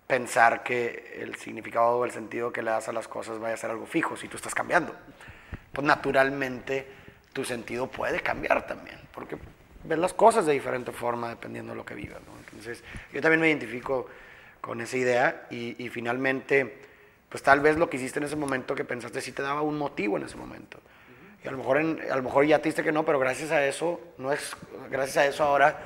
pensar 0.07 0.63
que 0.63 1.19
el 1.23 1.35
significado 1.37 1.99
o 1.99 2.05
el 2.05 2.11
sentido 2.11 2.53
que 2.53 2.63
le 2.63 2.71
das 2.71 2.89
a 2.89 2.93
las 2.93 3.09
cosas 3.09 3.39
vaya 3.39 3.55
a 3.55 3.57
ser 3.57 3.71
algo 3.71 3.87
fijo 3.87 4.17
si 4.17 4.29
tú 4.29 4.37
estás 4.37 4.55
cambiando. 4.55 4.95
Pues 5.73 5.87
naturalmente 5.87 6.87
tu 7.33 7.45
sentido 7.45 7.87
puede 7.89 8.21
cambiar 8.21 8.67
también, 8.67 8.99
porque 9.13 9.37
ves 9.85 9.99
las 9.99 10.15
cosas 10.15 10.47
de 10.47 10.53
diferente 10.53 10.93
forma 10.93 11.29
dependiendo 11.31 11.73
de 11.73 11.77
lo 11.77 11.85
que 11.85 11.95
vivas. 11.95 12.21
¿no? 12.27 12.33
Entonces, 12.49 12.85
yo 13.13 13.21
también 13.21 13.41
me 13.41 13.49
identifico 13.49 14.07
con 14.61 14.81
esa 14.81 14.97
idea 14.97 15.47
y, 15.51 15.83
y 15.85 15.89
finalmente, 15.89 16.79
pues 17.29 17.43
tal 17.43 17.61
vez 17.61 17.77
lo 17.77 17.91
que 17.91 17.97
hiciste 17.97 18.19
en 18.19 18.25
ese 18.27 18.37
momento 18.37 18.75
que 18.75 18.85
pensaste 18.85 19.21
sí 19.21 19.33
te 19.33 19.43
daba 19.43 19.63
un 19.63 19.77
motivo 19.77 20.17
en 20.17 20.23
ese 20.25 20.37
momento. 20.37 20.81
Y 21.45 21.49
a 21.49 21.51
lo 21.51 21.59
mejor, 21.59 21.79
en- 21.79 22.01
a 22.11 22.17
lo 22.17 22.23
mejor 22.23 22.47
ya 22.47 22.59
te 22.61 22.69
diste 22.69 22.83
que 22.83 22.93
no, 22.93 23.05
pero 23.05 23.19
gracias 23.19 23.51
a 23.51 23.65
eso, 23.67 24.01
no 24.19 24.33
es, 24.33 24.57
gracias 24.91 25.17
a 25.19 25.27
eso 25.27 25.45
ahora 25.45 25.77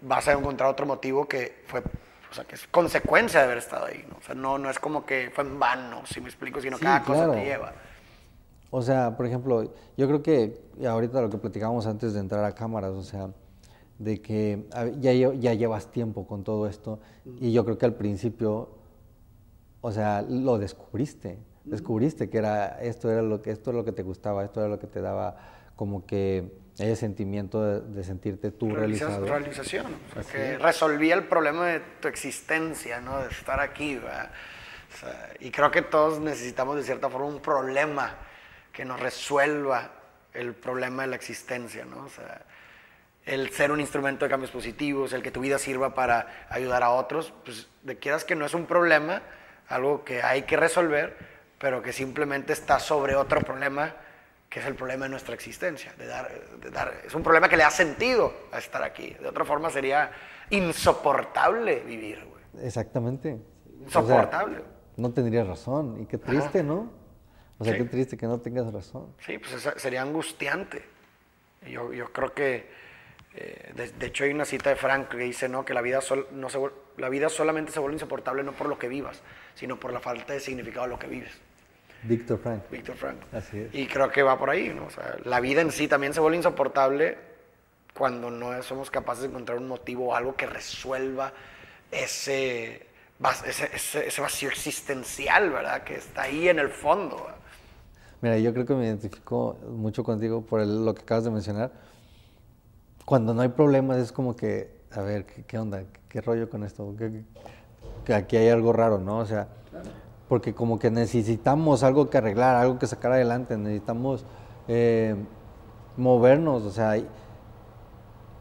vas 0.00 0.28
a 0.28 0.32
encontrar 0.32 0.70
otro 0.70 0.86
motivo 0.86 1.26
que 1.28 1.64
fue, 1.66 1.82
o 2.34 2.36
sea, 2.36 2.44
que 2.44 2.56
es 2.56 2.66
consecuencia 2.66 3.38
de 3.38 3.46
haber 3.46 3.58
estado 3.58 3.86
ahí, 3.86 4.04
¿no? 4.10 4.16
O 4.16 4.20
sea, 4.20 4.34
no, 4.34 4.58
no 4.58 4.68
es 4.68 4.80
como 4.80 5.06
que 5.06 5.30
fue 5.32 5.44
en 5.44 5.56
vano, 5.60 6.02
si 6.04 6.20
me 6.20 6.26
explico, 6.26 6.60
sino 6.60 6.76
Sí, 6.76 6.82
cada 6.82 7.04
cosa 7.04 7.30
te 7.30 7.44
lleva. 7.44 7.72
O 8.70 8.82
sea, 8.82 9.16
por 9.16 9.24
ejemplo, 9.24 9.72
yo 9.96 10.08
creo 10.08 10.20
que 10.20 10.60
ahorita 10.84 11.20
lo 11.20 11.30
que 11.30 11.38
platicábamos 11.38 11.86
antes 11.86 12.12
de 12.12 12.18
entrar 12.18 12.44
a 12.44 12.52
cámaras, 12.52 12.90
o 12.90 13.04
sea, 13.04 13.30
de 14.00 14.20
que 14.20 14.66
ya, 14.98 15.12
ya 15.12 15.54
llevas 15.54 15.92
tiempo 15.92 16.26
con 16.26 16.42
todo 16.42 16.66
esto 16.66 16.98
y 17.38 17.52
yo 17.52 17.64
creo 17.64 17.78
que 17.78 17.86
al 17.86 17.94
principio, 17.94 18.68
o 19.80 19.92
sea, 19.92 20.22
lo 20.22 20.58
descubriste, 20.58 21.38
descubriste 21.62 22.28
que 22.28 22.38
era 22.38 22.80
esto 22.82 23.12
era 23.12 23.22
lo 23.22 23.42
que 23.42 23.52
esto 23.52 23.70
es 23.70 23.76
lo 23.76 23.84
que 23.84 23.92
te 23.92 24.02
gustaba, 24.02 24.44
esto 24.44 24.58
era 24.58 24.68
lo 24.68 24.80
que 24.80 24.88
te 24.88 25.00
daba 25.00 25.36
como 25.76 26.04
que 26.04 26.63
ese 26.78 26.96
sentimiento 26.96 27.62
de, 27.62 27.80
de 27.80 28.04
sentirte 28.04 28.50
tú 28.50 28.68
Realiza- 28.74 29.06
realizado. 29.06 29.26
Realización, 29.26 29.86
o 30.18 30.22
sea, 30.22 30.32
que 30.32 30.52
es. 30.54 30.60
resolvía 30.62 31.14
el 31.14 31.24
problema 31.24 31.66
de 31.68 31.80
tu 32.00 32.08
existencia, 32.08 33.00
¿no? 33.00 33.20
De 33.22 33.28
estar 33.30 33.60
aquí, 33.60 33.96
¿verdad? 33.96 34.30
O 34.94 34.96
sea, 34.98 35.28
y 35.40 35.50
creo 35.50 35.70
que 35.70 35.82
todos 35.82 36.20
necesitamos 36.20 36.76
de 36.76 36.82
cierta 36.82 37.08
forma 37.08 37.26
un 37.26 37.40
problema 37.40 38.14
que 38.72 38.84
nos 38.84 38.98
resuelva 39.00 39.90
el 40.32 40.52
problema 40.54 41.02
de 41.02 41.08
la 41.08 41.16
existencia, 41.16 41.84
¿no? 41.84 42.04
O 42.04 42.08
sea, 42.08 42.42
el 43.24 43.50
ser 43.50 43.70
un 43.72 43.80
instrumento 43.80 44.24
de 44.24 44.30
cambios 44.30 44.50
positivos, 44.50 45.12
el 45.12 45.22
que 45.22 45.30
tu 45.30 45.40
vida 45.40 45.58
sirva 45.58 45.94
para 45.94 46.46
ayudar 46.50 46.82
a 46.82 46.90
otros, 46.90 47.32
pues 47.44 47.68
de 47.82 47.96
quieras 47.98 48.24
que 48.24 48.34
no 48.34 48.44
es 48.44 48.52
un 48.54 48.66
problema, 48.66 49.22
algo 49.68 50.04
que 50.04 50.22
hay 50.22 50.42
que 50.42 50.56
resolver, 50.56 51.16
pero 51.58 51.82
que 51.82 51.92
simplemente 51.92 52.52
está 52.52 52.78
sobre 52.80 53.14
otro 53.14 53.40
problema 53.40 53.94
que 54.54 54.60
es 54.60 54.66
el 54.66 54.76
problema 54.76 55.06
de 55.06 55.10
nuestra 55.10 55.34
existencia, 55.34 55.92
de 55.98 56.06
dar, 56.06 56.30
de 56.60 56.70
dar, 56.70 56.94
es 57.04 57.12
un 57.12 57.24
problema 57.24 57.48
que 57.48 57.56
le 57.56 57.64
ha 57.64 57.70
sentido 57.72 58.32
a 58.52 58.58
estar 58.58 58.84
aquí. 58.84 59.10
De 59.14 59.26
otra 59.26 59.44
forma 59.44 59.68
sería 59.68 60.12
insoportable 60.48 61.80
vivir, 61.80 62.24
güey. 62.24 62.64
Exactamente. 62.64 63.36
Insoportable. 63.80 64.62
no 64.96 65.12
tendrías 65.12 65.48
razón. 65.48 66.00
Y 66.00 66.06
qué 66.06 66.18
triste, 66.18 66.62
¿no? 66.62 66.88
O 67.58 67.64
sea, 67.64 67.76
qué 67.76 67.82
triste 67.82 68.16
que 68.16 68.26
no 68.26 68.38
tengas 68.38 68.72
razón. 68.72 69.12
Sí, 69.26 69.38
pues 69.38 69.68
sería 69.76 70.02
angustiante. 70.02 70.84
Yo, 71.66 71.92
yo 71.92 72.12
creo 72.12 72.32
que, 72.32 72.70
eh, 73.34 73.72
de, 73.74 74.06
hecho 74.06 74.22
hay 74.22 74.30
una 74.30 74.44
cita 74.44 74.70
de 74.70 74.76
Frank 74.76 75.08
que 75.08 75.16
dice, 75.16 75.48
¿no? 75.48 75.64
Que 75.64 75.74
la 75.74 75.80
vida, 75.80 75.98
no 76.30 76.48
se, 76.48 76.60
la 76.96 77.08
vida 77.08 77.28
solamente 77.28 77.72
se 77.72 77.80
vuelve 77.80 77.96
insoportable 77.96 78.44
no 78.44 78.52
por 78.52 78.68
lo 78.68 78.78
que 78.78 78.86
vivas, 78.86 79.20
sino 79.56 79.80
por 79.80 79.92
la 79.92 79.98
falta 79.98 80.32
de 80.32 80.38
significado 80.38 80.86
de 80.86 80.90
lo 80.90 80.98
que 81.00 81.08
vives. 81.08 81.40
Víctor 82.06 82.38
Frank. 82.38 82.62
Víctor 82.70 82.96
Frank. 82.96 83.18
Así 83.32 83.60
es. 83.60 83.74
Y 83.74 83.86
creo 83.86 84.10
que 84.10 84.22
va 84.22 84.38
por 84.38 84.50
ahí, 84.50 84.72
¿no? 84.74 84.86
O 84.86 84.90
sea, 84.90 85.16
la 85.24 85.40
vida 85.40 85.60
en 85.60 85.70
sí 85.70 85.88
también 85.88 86.12
se 86.12 86.20
vuelve 86.20 86.36
insoportable 86.36 87.16
cuando 87.96 88.30
no 88.30 88.62
somos 88.62 88.90
capaces 88.90 89.22
de 89.22 89.28
encontrar 89.28 89.58
un 89.58 89.68
motivo 89.68 90.08
o 90.08 90.14
algo 90.14 90.34
que 90.34 90.46
resuelva 90.46 91.32
ese, 91.90 92.86
ese, 93.46 94.06
ese, 94.06 94.20
vacío 94.20 94.48
existencial, 94.48 95.50
¿verdad? 95.50 95.84
Que 95.84 95.94
está 95.94 96.22
ahí 96.22 96.48
en 96.48 96.58
el 96.58 96.68
fondo. 96.68 97.26
Mira, 98.20 98.38
yo 98.38 98.52
creo 98.52 98.66
que 98.66 98.74
me 98.74 98.86
identifico 98.86 99.56
mucho 99.68 100.02
contigo 100.02 100.42
por 100.42 100.66
lo 100.66 100.94
que 100.94 101.02
acabas 101.02 101.24
de 101.24 101.30
mencionar. 101.30 101.72
Cuando 103.04 103.32
no 103.34 103.42
hay 103.42 103.50
problemas 103.50 103.98
es 103.98 104.12
como 104.12 104.34
que, 104.34 104.80
a 104.90 105.02
ver, 105.02 105.24
¿qué, 105.24 105.58
onda? 105.58 105.84
¿Qué, 106.08 106.20
rollo 106.20 106.48
con 106.50 106.64
esto? 106.64 106.94
que 108.04 108.14
aquí 108.14 108.36
hay 108.36 108.48
algo 108.48 108.72
raro, 108.72 108.98
¿no? 108.98 109.18
O 109.18 109.26
sea, 109.26 109.48
porque 110.28 110.54
como 110.54 110.78
que 110.78 110.90
necesitamos 110.90 111.82
algo 111.82 112.08
que 112.08 112.18
arreglar, 112.18 112.56
algo 112.56 112.78
que 112.78 112.86
sacar 112.86 113.12
adelante, 113.12 113.56
necesitamos 113.56 114.24
eh, 114.68 115.16
movernos, 115.96 116.62
o 116.62 116.70
sea, 116.70 116.96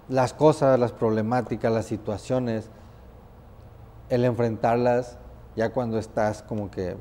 las 0.10 0.34
cosas, 0.34 0.80
las 0.80 0.92
problemáticas, 0.92 1.72
las 1.72 1.86
situaciones, 1.86 2.70
el 4.10 4.26
enfrentarlas 4.26 5.18
ya 5.56 5.72
cuando 5.72 5.98
estás 5.98 6.42
como 6.42 6.72
que 6.72 6.96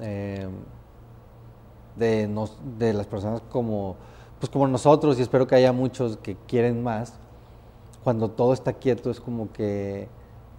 eh, 0.00 0.48
de, 1.96 2.48
de 2.78 2.92
las 2.92 3.06
personas 3.06 3.42
como, 3.50 3.96
pues 4.38 4.50
como 4.50 4.66
nosotros, 4.66 5.18
y 5.18 5.22
espero 5.22 5.46
que 5.46 5.54
haya 5.54 5.72
muchos 5.72 6.16
que 6.16 6.36
quieren 6.46 6.82
más, 6.82 7.14
cuando 8.04 8.30
todo 8.30 8.52
está 8.52 8.72
quieto 8.72 9.10
es 9.10 9.20
como 9.20 9.52
que 9.52 10.08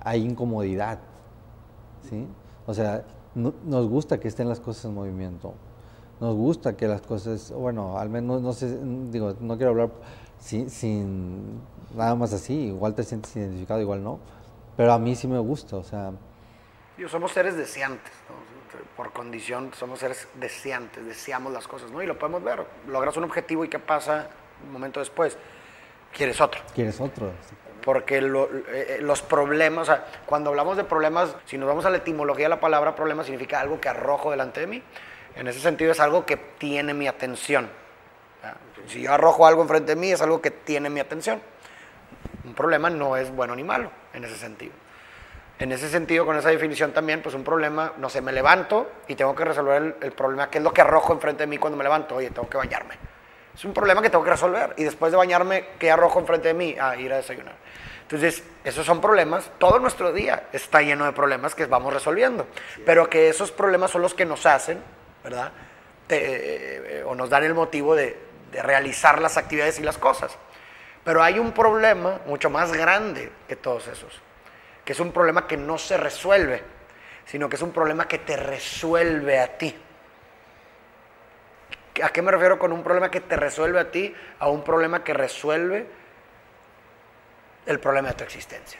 hay 0.01 0.23
incomodidad, 0.23 0.99
¿sí? 2.09 2.27
O 2.69 2.73
sea, 2.75 3.03
nos 3.33 3.87
gusta 3.87 4.19
que 4.19 4.27
estén 4.27 4.47
las 4.47 4.59
cosas 4.59 4.85
en 4.85 4.93
movimiento. 4.93 5.55
Nos 6.19 6.35
gusta 6.35 6.77
que 6.77 6.87
las 6.87 7.01
cosas, 7.01 7.51
bueno, 7.51 7.97
al 7.97 8.09
menos, 8.09 8.43
no 8.43 8.53
sé, 8.53 8.77
digo, 9.09 9.35
no 9.39 9.57
quiero 9.57 9.71
hablar 9.71 9.89
sin, 10.37 11.61
nada 11.95 12.13
más 12.13 12.31
así. 12.31 12.67
Igual 12.67 12.93
te 12.93 13.01
sientes 13.01 13.35
identificado, 13.35 13.81
igual 13.81 14.03
no. 14.03 14.19
Pero 14.77 14.93
a 14.93 14.99
mí 14.99 15.15
sí 15.15 15.27
me 15.27 15.39
gusta, 15.39 15.77
o 15.77 15.83
sea. 15.83 16.11
somos 17.07 17.31
seres 17.31 17.57
deseantes, 17.57 18.13
por 18.95 19.13
condición 19.13 19.71
somos 19.73 19.97
seres 19.97 20.27
deseantes, 20.39 21.03
deseamos 21.03 21.51
las 21.51 21.67
cosas, 21.67 21.89
¿no? 21.89 22.03
Y 22.03 22.05
lo 22.05 22.19
podemos 22.19 22.43
ver. 22.43 22.67
Logras 22.87 23.17
un 23.17 23.23
objetivo 23.23 23.65
y 23.65 23.69
¿qué 23.69 23.79
pasa 23.79 24.29
un 24.63 24.73
momento 24.73 24.99
después? 24.99 25.39
Quieres 26.15 26.39
otro. 26.39 26.61
Quieres 26.75 27.01
otro 27.01 27.31
porque 27.89 28.19
eh, 28.19 28.21
eh, 28.67 28.97
los 29.01 29.23
problemas, 29.23 29.89
o 29.89 29.91
sea, 29.91 30.05
cuando 30.27 30.51
hablamos 30.51 30.77
de 30.77 30.83
problemas, 30.83 31.35
si 31.45 31.57
nos 31.57 31.67
vamos 31.67 31.85
a 31.85 31.89
la 31.89 31.97
etimología 31.97 32.45
de 32.45 32.49
la 32.49 32.59
palabra 32.59 32.93
problema, 32.93 33.23
significa 33.23 33.59
algo 33.59 33.81
que 33.81 33.89
arrojo 33.89 34.29
delante 34.29 34.59
de 34.59 34.67
mí. 34.67 34.83
En 35.35 35.47
ese 35.47 35.59
sentido 35.59 35.91
es 35.91 35.99
algo 35.99 36.23
que 36.23 36.37
tiene 36.37 36.93
mi 36.93 37.07
atención. 37.07 37.67
Si 38.85 39.01
yo 39.01 39.11
arrojo 39.11 39.47
algo 39.47 39.63
enfrente 39.63 39.95
de 39.95 39.99
mí, 39.99 40.11
es 40.11 40.21
algo 40.21 40.39
que 40.39 40.51
tiene 40.51 40.91
mi 40.91 40.99
atención. 40.99 41.41
Un 42.45 42.53
problema 42.53 42.91
no 42.91 43.17
es 43.17 43.31
bueno 43.31 43.55
ni 43.55 43.63
malo, 43.63 43.89
en 44.13 44.23
ese 44.23 44.35
sentido. 44.35 44.73
En 45.57 45.71
ese 45.71 45.89
sentido, 45.89 46.27
con 46.27 46.37
esa 46.37 46.49
definición 46.49 46.93
también, 46.93 47.23
pues 47.23 47.33
un 47.33 47.43
problema, 47.43 47.93
no 47.97 48.07
sé, 48.07 48.21
me 48.21 48.31
levanto 48.31 48.87
y 49.07 49.15
tengo 49.15 49.33
que 49.33 49.45
resolver 49.45 49.81
el, 49.81 49.95
el 49.99 50.11
problema, 50.11 50.47
que 50.51 50.59
es 50.59 50.63
lo 50.63 50.71
que 50.71 50.81
arrojo 50.81 51.11
enfrente 51.11 51.41
de 51.41 51.47
mí 51.47 51.57
cuando 51.57 51.75
me 51.75 51.83
levanto. 51.83 52.17
Oye, 52.17 52.29
tengo 52.29 52.47
que 52.47 52.57
bañarme. 52.57 53.18
Es 53.59 53.65
un 53.65 53.73
problema 53.73 54.01
que 54.01 54.09
tengo 54.09 54.23
que 54.23 54.29
resolver. 54.29 54.73
Y 54.77 54.85
después 54.85 55.11
de 55.11 55.17
bañarme, 55.17 55.71
¿qué 55.77 55.91
arrojo 55.91 56.17
enfrente 56.17 56.47
de 56.47 56.53
mí? 56.53 56.77
A 56.79 56.95
ir 56.95 57.11
a 57.11 57.17
desayunar. 57.17 57.55
Entonces, 58.03 58.41
esos 58.63 58.85
son 58.85 59.01
problemas. 59.01 59.51
Todo 59.57 59.79
nuestro 59.79 60.13
día 60.13 60.47
está 60.53 60.81
lleno 60.81 61.03
de 61.03 61.11
problemas 61.11 61.55
que 61.55 61.65
vamos 61.65 61.93
resolviendo. 61.93 62.47
Pero 62.85 63.09
que 63.09 63.27
esos 63.27 63.51
problemas 63.51 63.91
son 63.91 64.01
los 64.01 64.13
que 64.13 64.23
nos 64.23 64.45
hacen, 64.45 64.81
¿verdad? 65.25 65.51
Eh, 66.07 67.03
o 67.05 67.13
nos 67.15 67.29
dan 67.29 67.43
el 67.43 67.53
motivo 67.53 67.95
de, 67.95 68.17
de 68.49 68.61
realizar 68.61 69.21
las 69.21 69.35
actividades 69.35 69.77
y 69.77 69.83
las 69.83 69.97
cosas. 69.97 70.37
Pero 71.03 71.21
hay 71.21 71.37
un 71.37 71.51
problema 71.51 72.21
mucho 72.27 72.49
más 72.49 72.71
grande 72.71 73.29
que 73.45 73.57
todos 73.57 73.89
esos, 73.89 74.21
que 74.85 74.93
es 74.93 74.99
un 75.01 75.11
problema 75.11 75.47
que 75.47 75.57
no 75.57 75.77
se 75.77 75.97
resuelve, 75.97 76.63
sino 77.25 77.49
que 77.49 77.57
es 77.57 77.61
un 77.61 77.73
problema 77.73 78.07
que 78.07 78.19
te 78.19 78.37
resuelve 78.37 79.37
a 79.37 79.57
ti. 79.57 79.75
¿A 82.01 82.09
qué 82.09 82.21
me 82.21 82.31
refiero 82.31 82.57
con 82.59 82.71
un 82.71 82.83
problema 82.83 83.09
que 83.11 83.21
te 83.21 83.35
resuelve 83.35 83.79
a 83.79 83.91
ti? 83.91 84.13
A 84.39 84.49
un 84.49 84.63
problema 84.63 85.03
que 85.03 85.13
resuelve 85.13 85.87
el 87.65 87.79
problema 87.79 88.09
de 88.09 88.13
tu 88.15 88.23
existencia. 88.23 88.79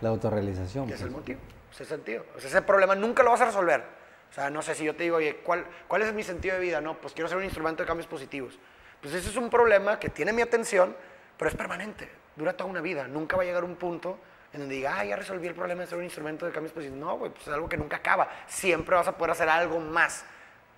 La 0.00 0.10
autorrealización. 0.10 0.88
es 0.90 1.00
el 1.00 1.08
pues. 1.08 1.12
motivo, 1.12 1.40
ese 1.72 1.84
sentido. 1.84 2.24
O 2.36 2.40
sea, 2.40 2.48
ese 2.48 2.62
problema 2.62 2.94
nunca 2.94 3.22
lo 3.22 3.30
vas 3.30 3.40
a 3.40 3.46
resolver. 3.46 3.82
O 4.30 4.32
sea, 4.32 4.50
no 4.50 4.62
sé 4.62 4.74
si 4.74 4.84
yo 4.84 4.94
te 4.94 5.04
digo, 5.04 5.16
oye, 5.16 5.36
¿cuál, 5.36 5.64
¿cuál 5.88 6.02
es 6.02 6.12
mi 6.12 6.22
sentido 6.22 6.54
de 6.54 6.60
vida? 6.60 6.80
No, 6.80 6.98
pues 6.98 7.14
quiero 7.14 7.28
ser 7.28 7.38
un 7.38 7.44
instrumento 7.44 7.82
de 7.82 7.86
cambios 7.86 8.06
positivos. 8.06 8.58
Pues 9.00 9.14
ese 9.14 9.30
es 9.30 9.36
un 9.36 9.48
problema 9.48 9.98
que 9.98 10.10
tiene 10.10 10.32
mi 10.32 10.42
atención, 10.42 10.94
pero 11.36 11.48
es 11.48 11.56
permanente, 11.56 12.08
dura 12.36 12.52
toda 12.52 12.68
una 12.68 12.80
vida. 12.80 13.08
Nunca 13.08 13.36
va 13.36 13.42
a 13.42 13.46
llegar 13.46 13.64
un 13.64 13.76
punto 13.76 14.18
en 14.52 14.60
donde 14.60 14.74
diga, 14.74 14.98
ah, 14.98 15.04
ya 15.04 15.16
resolví 15.16 15.46
el 15.46 15.54
problema 15.54 15.82
de 15.82 15.86
ser 15.86 15.98
un 15.98 16.04
instrumento 16.04 16.46
de 16.46 16.52
cambios 16.52 16.72
positivos. 16.72 16.98
No, 16.98 17.18
pues 17.18 17.32
es 17.40 17.48
algo 17.48 17.68
que 17.68 17.76
nunca 17.76 17.96
acaba. 17.96 18.28
Siempre 18.46 18.94
vas 18.94 19.08
a 19.08 19.16
poder 19.16 19.32
hacer 19.32 19.48
algo 19.48 19.78
más 19.80 20.24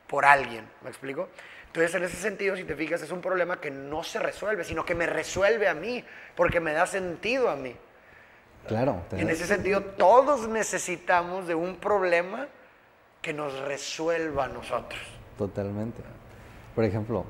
por 0.06 0.24
alguien. 0.24 0.68
¿Me 0.82 0.90
explico? 0.90 1.28
Entonces, 1.70 1.94
en 1.94 2.02
ese 2.02 2.16
sentido, 2.16 2.56
si 2.56 2.64
te 2.64 2.74
fijas, 2.74 3.00
es 3.00 3.12
un 3.12 3.20
problema 3.20 3.60
que 3.60 3.70
no 3.70 4.02
se 4.02 4.18
resuelve, 4.18 4.64
sino 4.64 4.84
que 4.84 4.96
me 4.96 5.06
resuelve 5.06 5.68
a 5.68 5.74
mí, 5.74 6.04
porque 6.34 6.58
me 6.58 6.72
da 6.72 6.84
sentido 6.84 7.48
a 7.48 7.54
mí. 7.54 7.76
Claro. 8.66 9.02
En 9.12 9.30
ese 9.30 9.46
sentido, 9.46 9.80
todos 9.80 10.48
necesitamos 10.48 11.46
de 11.46 11.54
un 11.54 11.76
problema 11.76 12.48
que 13.22 13.32
nos 13.32 13.56
resuelva 13.60 14.46
a 14.46 14.48
nosotros. 14.48 15.00
Totalmente. 15.38 16.02
Por 16.74 16.82
ejemplo, 16.82 17.24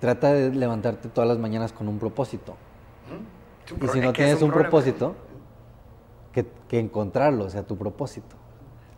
trata 0.00 0.34
de 0.34 0.50
levantarte 0.50 1.08
todas 1.08 1.26
las 1.26 1.38
mañanas 1.38 1.72
con 1.72 1.88
un 1.88 1.98
propósito. 1.98 2.58
Y 3.80 3.88
si 3.88 4.00
no 4.00 4.12
tienes 4.12 4.42
un, 4.42 4.50
propósito, 4.50 5.16
que, 6.30 6.46
que 6.68 6.78
encontrarlo, 6.78 7.44
o 7.44 7.50
sea, 7.50 7.62
tu 7.62 7.78
propósito. 7.78 8.36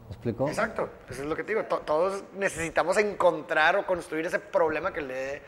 ¿Me 0.09 0.14
explico? 0.14 0.48
Exacto, 0.48 0.88
eso 1.09 1.22
es 1.22 1.28
lo 1.28 1.36
que 1.36 1.44
te 1.44 1.54
digo. 1.54 1.64
todos 1.64 2.24
necesitamos 2.36 2.96
encontrar 2.96 3.76
o 3.76 3.86
construir 3.86 4.26
ese 4.26 4.38
problema 4.38 4.92
que 4.92 5.02
le 5.02 5.14
dé 5.14 5.42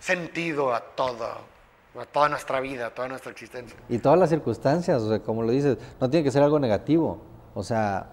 sentido 0.00 0.74
a 0.74 0.80
todo, 0.80 1.26
a 1.26 2.04
toda 2.10 2.28
nuestra 2.28 2.60
vida, 2.60 2.86
a 2.86 2.90
toda 2.90 3.08
nuestra 3.08 3.30
existencia. 3.30 3.78
Y 3.88 3.98
todas 3.98 4.18
las 4.18 4.30
circunstancias, 4.30 5.00
o 5.02 5.08
sea, 5.08 5.20
como 5.20 5.42
lo 5.42 5.52
dices, 5.52 5.78
no 6.00 6.10
tiene 6.10 6.24
que 6.24 6.32
ser 6.32 6.42
algo 6.42 6.58
negativo. 6.58 7.22
O 7.54 7.62
sea, 7.62 8.10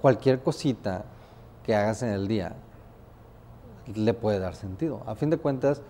cualquier 0.00 0.40
cosita 0.40 1.04
que 1.64 1.74
hagas 1.74 2.02
en 2.02 2.10
el 2.10 2.28
día 2.28 2.54
le 3.94 4.14
puede 4.14 4.38
dar 4.38 4.54
sentido. 4.54 5.02
A 5.06 5.14
fin 5.14 5.30
de 5.30 5.38
cuentas, 5.38 5.82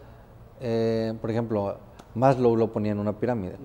eh, 0.61 1.13
por 1.21 1.31
ejemplo, 1.31 1.79
Maslow 2.15 2.57
lo 2.57 2.73
ponía 2.73 2.93
en 2.93 2.99
una 2.99 3.13
pirámide. 3.13 3.57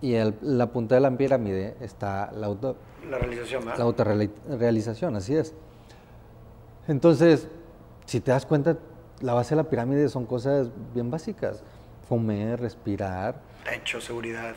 Y 0.00 0.14
el, 0.14 0.34
la 0.42 0.66
punta 0.66 0.94
de 0.94 1.00
la 1.00 1.10
pirámide 1.10 1.76
está 1.80 2.30
la 2.32 2.46
auto... 2.46 2.76
La 3.10 3.18
realización, 3.18 3.64
La 3.64 3.74
autorrealización, 3.84 5.16
así 5.16 5.36
es. 5.36 5.54
Entonces, 6.88 7.48
si 8.04 8.20
te 8.20 8.30
das 8.30 8.46
cuenta, 8.46 8.76
la 9.20 9.34
base 9.34 9.50
de 9.50 9.62
la 9.62 9.68
pirámide 9.68 10.08
son 10.08 10.26
cosas 10.26 10.70
bien 10.94 11.10
básicas. 11.10 11.62
Comer, 12.08 12.60
respirar. 12.60 13.40
Techo, 13.64 14.00
seguridad. 14.00 14.54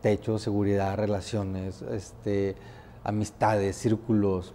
Techo, 0.00 0.38
seguridad, 0.38 0.96
relaciones, 0.96 1.82
este, 1.82 2.56
amistades, 3.04 3.76
círculos, 3.76 4.54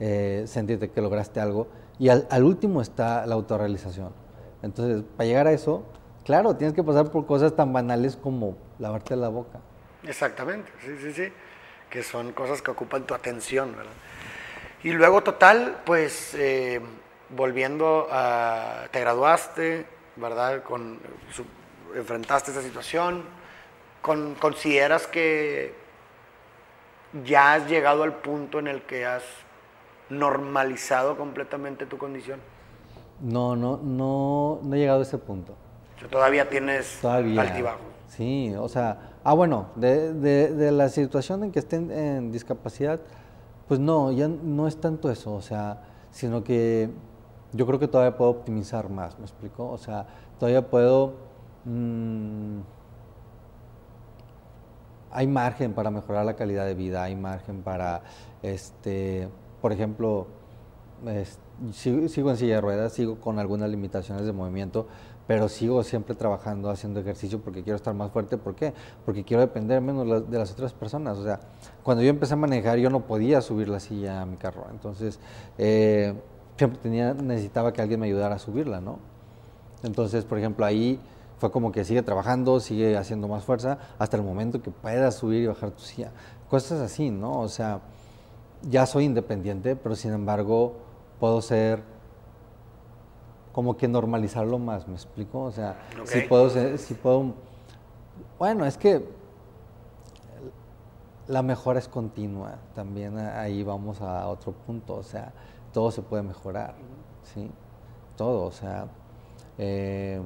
eh, 0.00 0.44
sentirte 0.46 0.90
que 0.90 1.00
lograste 1.00 1.40
algo. 1.40 1.68
Y 1.98 2.08
al, 2.08 2.26
al 2.30 2.44
último 2.44 2.80
está 2.80 3.26
la 3.26 3.34
autorrealización. 3.34 4.12
Entonces, 4.62 5.04
para 5.16 5.26
llegar 5.26 5.46
a 5.46 5.52
eso, 5.52 5.84
claro, 6.24 6.56
tienes 6.56 6.74
que 6.74 6.82
pasar 6.82 7.10
por 7.10 7.26
cosas 7.26 7.54
tan 7.54 7.72
banales 7.72 8.16
como 8.16 8.56
lavarte 8.78 9.16
la 9.16 9.28
boca. 9.28 9.60
Exactamente, 10.04 10.70
sí, 10.80 10.96
sí, 11.00 11.12
sí, 11.12 11.32
que 11.90 12.02
son 12.02 12.32
cosas 12.32 12.62
que 12.62 12.70
ocupan 12.70 13.06
tu 13.06 13.14
atención, 13.14 13.74
¿verdad? 13.76 13.92
Y 14.82 14.92
luego, 14.92 15.22
total, 15.22 15.80
pues, 15.84 16.34
eh, 16.34 16.80
volviendo 17.30 18.06
a, 18.10 18.86
te 18.90 19.00
graduaste, 19.00 19.86
¿verdad? 20.16 20.62
Con, 20.62 21.00
enfrentaste 21.94 22.52
esa 22.52 22.62
situación, 22.62 23.24
con, 24.02 24.34
consideras 24.34 25.06
que 25.06 25.74
ya 27.24 27.54
has 27.54 27.68
llegado 27.68 28.02
al 28.02 28.14
punto 28.14 28.58
en 28.58 28.68
el 28.68 28.82
que 28.82 29.06
has 29.06 29.22
normalizado 30.10 31.16
completamente 31.16 31.86
tu 31.86 31.98
condición? 31.98 32.40
No, 33.20 33.56
no, 33.56 33.78
no, 33.82 34.60
no 34.62 34.74
he 34.74 34.78
llegado 34.78 35.00
a 35.00 35.02
ese 35.02 35.18
punto. 35.18 35.56
todavía 36.10 36.48
tienes 36.48 36.98
todavía, 37.00 37.42
altibajos. 37.42 37.80
Sí, 38.08 38.54
o 38.56 38.68
sea, 38.68 39.17
ah, 39.28 39.34
bueno, 39.34 39.66
de, 39.76 40.14
de, 40.14 40.72
la 40.72 40.88
situación 40.88 41.44
en 41.44 41.52
que 41.52 41.58
estén 41.58 41.90
en 41.90 42.32
discapacidad, 42.32 42.98
pues 43.66 43.78
no, 43.78 44.10
ya 44.10 44.26
no 44.26 44.66
es 44.66 44.80
tanto 44.80 45.10
eso, 45.10 45.34
o 45.34 45.42
sea, 45.42 45.82
sino 46.10 46.42
que 46.42 46.88
yo 47.52 47.66
creo 47.66 47.78
que 47.78 47.88
todavía 47.88 48.16
puedo 48.16 48.30
optimizar 48.30 48.88
más, 48.88 49.18
¿me 49.18 49.26
explico? 49.26 49.68
O 49.68 49.76
sea, 49.76 50.06
todavía 50.38 50.70
puedo... 50.70 51.12
Mm, 51.66 52.60
hay 55.10 55.26
margen 55.26 55.74
para 55.74 55.90
mejorar 55.90 56.24
la 56.24 56.34
calidad 56.34 56.64
de 56.64 56.74
vida, 56.74 57.02
hay 57.02 57.14
margen 57.14 57.62
para, 57.62 58.00
este, 58.42 59.28
por 59.60 59.72
ejemplo, 59.72 60.26
sigo, 61.72 62.30
en 62.30 62.36
silla 62.36 62.54
de 62.54 62.60
ruedas, 62.60 62.92
sigo 62.94 63.20
con 63.20 63.38
algunas 63.38 63.68
limitaciones 63.68 64.24
de 64.24 64.32
movimiento, 64.32 64.86
pero 65.28 65.50
sigo 65.50 65.84
siempre 65.84 66.14
trabajando, 66.16 66.70
haciendo 66.70 67.00
ejercicio 67.00 67.38
porque 67.38 67.62
quiero 67.62 67.76
estar 67.76 67.92
más 67.92 68.10
fuerte. 68.10 68.38
¿Por 68.38 68.54
qué? 68.54 68.72
Porque 69.04 69.24
quiero 69.24 69.42
depender 69.42 69.82
menos 69.82 70.28
de 70.28 70.38
las 70.38 70.50
otras 70.50 70.72
personas. 70.72 71.18
O 71.18 71.22
sea, 71.22 71.38
cuando 71.82 72.02
yo 72.02 72.08
empecé 72.08 72.32
a 72.32 72.38
manejar, 72.38 72.78
yo 72.78 72.88
no 72.88 73.00
podía 73.00 73.42
subir 73.42 73.68
la 73.68 73.78
silla 73.78 74.22
a 74.22 74.26
mi 74.26 74.38
carro. 74.38 74.64
Entonces, 74.70 75.20
eh, 75.58 76.14
siempre 76.56 76.80
tenía, 76.82 77.12
necesitaba 77.12 77.74
que 77.74 77.82
alguien 77.82 78.00
me 78.00 78.06
ayudara 78.06 78.36
a 78.36 78.38
subirla, 78.38 78.80
¿no? 78.80 79.00
Entonces, 79.82 80.24
por 80.24 80.38
ejemplo, 80.38 80.64
ahí 80.64 80.98
fue 81.36 81.50
como 81.50 81.72
que 81.72 81.84
sigue 81.84 82.02
trabajando, 82.02 82.58
sigue 82.58 82.96
haciendo 82.96 83.28
más 83.28 83.44
fuerza 83.44 83.76
hasta 83.98 84.16
el 84.16 84.22
momento 84.22 84.62
que 84.62 84.70
puedas 84.70 85.16
subir 85.16 85.42
y 85.42 85.46
bajar 85.46 85.72
tu 85.72 85.82
silla. 85.82 86.10
Cosas 86.48 86.80
así, 86.80 87.10
¿no? 87.10 87.40
O 87.40 87.48
sea, 87.48 87.82
ya 88.62 88.86
soy 88.86 89.04
independiente, 89.04 89.76
pero 89.76 89.94
sin 89.94 90.14
embargo 90.14 90.78
puedo 91.20 91.42
ser 91.42 91.82
como 93.58 93.76
que 93.76 93.88
normalizarlo 93.88 94.60
más, 94.60 94.86
¿me 94.86 94.94
explico? 94.94 95.40
O 95.42 95.50
sea, 95.50 95.80
si 96.04 96.20
puedo 96.20 96.48
si 96.78 96.94
puedo 96.94 97.34
bueno, 98.38 98.64
es 98.64 98.78
que 98.78 99.04
la 101.26 101.42
mejora 101.42 101.80
es 101.80 101.88
continua, 101.88 102.58
también 102.76 103.18
ahí 103.18 103.64
vamos 103.64 104.00
a 104.00 104.28
otro 104.28 104.52
punto, 104.52 104.94
o 104.94 105.02
sea, 105.02 105.32
todo 105.72 105.90
se 105.90 106.02
puede 106.02 106.22
mejorar, 106.22 106.76
¿sí? 107.34 107.50
Todo, 108.16 108.44
o 108.44 108.52
sea, 108.52 108.86
eh, 109.58 110.22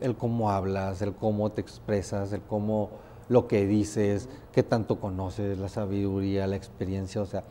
el 0.00 0.16
cómo 0.16 0.50
hablas, 0.50 1.02
el 1.02 1.14
cómo 1.14 1.52
te 1.52 1.60
expresas, 1.60 2.32
el 2.32 2.42
cómo 2.42 2.90
lo 3.28 3.46
que 3.46 3.64
dices, 3.64 4.28
qué 4.50 4.64
tanto 4.64 4.98
conoces, 4.98 5.56
la 5.58 5.68
sabiduría, 5.68 6.48
la 6.48 6.56
experiencia, 6.56 7.22
o 7.22 7.26
sea, 7.26 7.44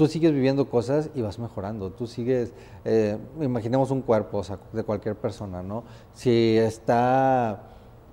tú 0.00 0.06
sigues 0.06 0.32
viviendo 0.32 0.66
cosas 0.66 1.10
y 1.14 1.20
vas 1.20 1.38
mejorando, 1.38 1.90
tú 1.90 2.06
sigues, 2.06 2.54
eh, 2.86 3.18
imaginemos 3.38 3.90
un 3.90 4.00
cuerpo 4.00 4.38
o 4.38 4.42
sea, 4.42 4.58
de 4.72 4.82
cualquier 4.82 5.14
persona, 5.14 5.62
¿no? 5.62 5.84
Si 6.14 6.56
está 6.56 7.64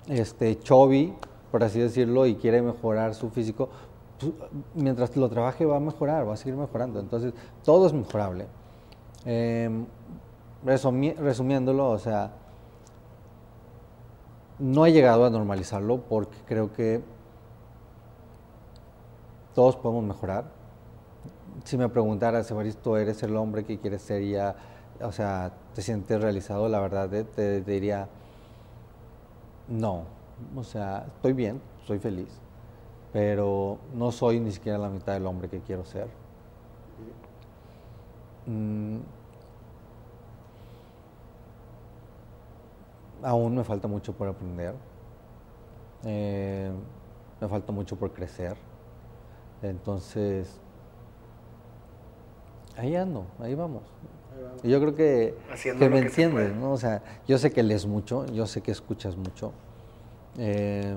este, 0.06 0.58
chubby, 0.58 1.14
por 1.50 1.64
así 1.64 1.80
decirlo, 1.80 2.26
y 2.26 2.34
quiere 2.34 2.60
mejorar 2.60 3.14
su 3.14 3.30
físico, 3.30 3.70
mientras 4.74 5.16
lo 5.16 5.30
trabaje 5.30 5.64
va 5.64 5.76
a 5.76 5.80
mejorar, 5.80 6.28
va 6.28 6.34
a 6.34 6.36
seguir 6.36 6.56
mejorando, 6.58 7.00
entonces 7.00 7.32
todo 7.64 7.86
es 7.86 7.94
mejorable. 7.94 8.44
Em, 9.24 9.86
resumiéndolo, 10.62 11.88
o 11.88 11.98
sea, 11.98 12.32
no 14.58 14.84
he 14.84 14.92
llegado 14.92 15.24
a 15.24 15.30
normalizarlo 15.30 16.02
porque 16.02 16.36
creo 16.44 16.70
que 16.70 17.00
todos 19.54 19.74
podemos 19.76 20.04
mejorar. 20.04 20.57
Si 21.64 21.76
me 21.76 21.88
preguntaras, 21.88 22.50
Evaristo, 22.50 22.96
¿eres 22.96 23.22
el 23.22 23.36
hombre 23.36 23.64
que 23.64 23.78
quieres 23.78 24.02
ser 24.02 24.22
ya? 24.24 24.56
O 25.00 25.12
sea, 25.12 25.52
¿te 25.74 25.82
sientes 25.82 26.20
realizado? 26.20 26.68
La 26.68 26.80
verdad, 26.80 27.08
te, 27.08 27.24
te 27.24 27.62
diría, 27.62 28.08
no. 29.68 30.04
O 30.56 30.64
sea, 30.64 31.06
estoy 31.16 31.32
bien, 31.32 31.60
soy 31.86 31.98
feliz, 31.98 32.40
pero 33.12 33.78
no 33.94 34.12
soy 34.12 34.40
ni 34.40 34.52
siquiera 34.52 34.78
la 34.78 34.88
mitad 34.88 35.14
del 35.14 35.26
hombre 35.26 35.48
que 35.48 35.60
quiero 35.60 35.84
ser. 35.84 36.08
Mm, 38.46 39.00
aún 43.22 43.54
me 43.56 43.64
falta 43.64 43.88
mucho 43.88 44.12
por 44.16 44.28
aprender, 44.28 44.74
eh, 46.04 46.70
me 47.40 47.48
falta 47.48 47.72
mucho 47.72 47.96
por 47.96 48.12
crecer. 48.12 48.56
Entonces, 49.62 50.60
ahí 52.78 52.96
ando, 52.96 53.26
ahí 53.40 53.54
vamos. 53.54 53.82
Y 54.62 54.70
yo 54.70 54.80
creo 54.80 54.94
que, 54.94 55.34
que 55.78 55.88
me 55.88 55.98
entiendes, 55.98 56.54
¿no? 56.54 56.72
O 56.72 56.76
sea, 56.76 57.02
yo 57.26 57.38
sé 57.38 57.52
que 57.52 57.62
lees 57.62 57.86
mucho, 57.86 58.26
yo 58.26 58.46
sé 58.46 58.62
que 58.62 58.70
escuchas 58.70 59.16
mucho. 59.16 59.52
Eh, 60.38 60.96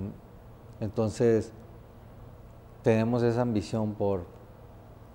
entonces, 0.79 1.51
tenemos 2.83 3.23
esa 3.23 3.41
ambición 3.41 3.95
por 3.95 4.25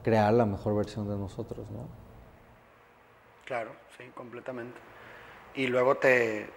crear 0.02 0.32
la 0.32 0.46
mejor 0.46 0.76
versión 0.76 1.08
de 1.08 1.16
nosotros, 1.16 1.68
¿no? 1.70 1.88
Claro, 3.44 3.70
sí, 3.96 4.04
completamente. 4.14 4.78
Y 5.54 5.68
luego 5.68 5.96
te, 5.96 6.48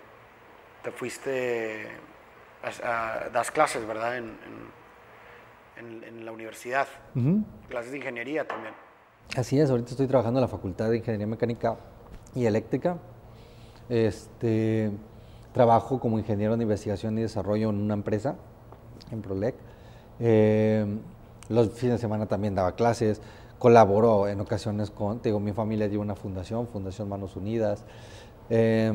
te 0.83 0.91
fuiste, 0.91 1.87
a, 2.83 3.29
das 3.31 3.51
clases, 3.51 3.85
¿verdad? 3.85 4.17
En, 4.17 4.37
en, 5.77 6.25
la 6.25 6.31
universidad, 6.33 6.87
clases 7.69 7.91
de 7.91 7.97
ingeniería 7.97 8.45
también. 8.45 8.73
Así 9.37 9.59
es, 9.59 9.69
ahorita 9.69 9.91
estoy 9.91 10.07
trabajando 10.07 10.39
en 10.39 10.41
la 10.41 10.47
Facultad 10.47 10.89
de 10.89 10.97
Ingeniería 10.97 11.27
Mecánica 11.27 11.77
y 12.33 12.45
Eléctrica. 12.45 12.97
Este, 13.87 14.89
trabajo 15.53 15.99
como 15.99 16.17
ingeniero 16.17 16.57
de 16.57 16.63
investigación 16.63 17.15
y 17.19 17.21
desarrollo 17.21 17.69
en 17.69 17.75
una 17.75 17.93
empresa, 17.93 18.37
en 19.11 19.21
Prolec. 19.21 19.53
Eh, 20.19 20.83
los 21.47 21.69
fines 21.73 21.95
de 21.95 21.99
semana 21.99 22.25
también 22.25 22.55
daba 22.55 22.71
clases, 22.71 23.21
colaboro 23.59 24.27
en 24.27 24.41
ocasiones 24.41 24.89
con, 24.89 25.21
digo, 25.21 25.39
mi 25.39 25.53
familia 25.53 25.87
dio 25.87 26.01
una 26.01 26.15
fundación, 26.15 26.67
Fundación 26.67 27.07
Manos 27.07 27.35
Unidas. 27.35 27.83
Eh, 28.49 28.91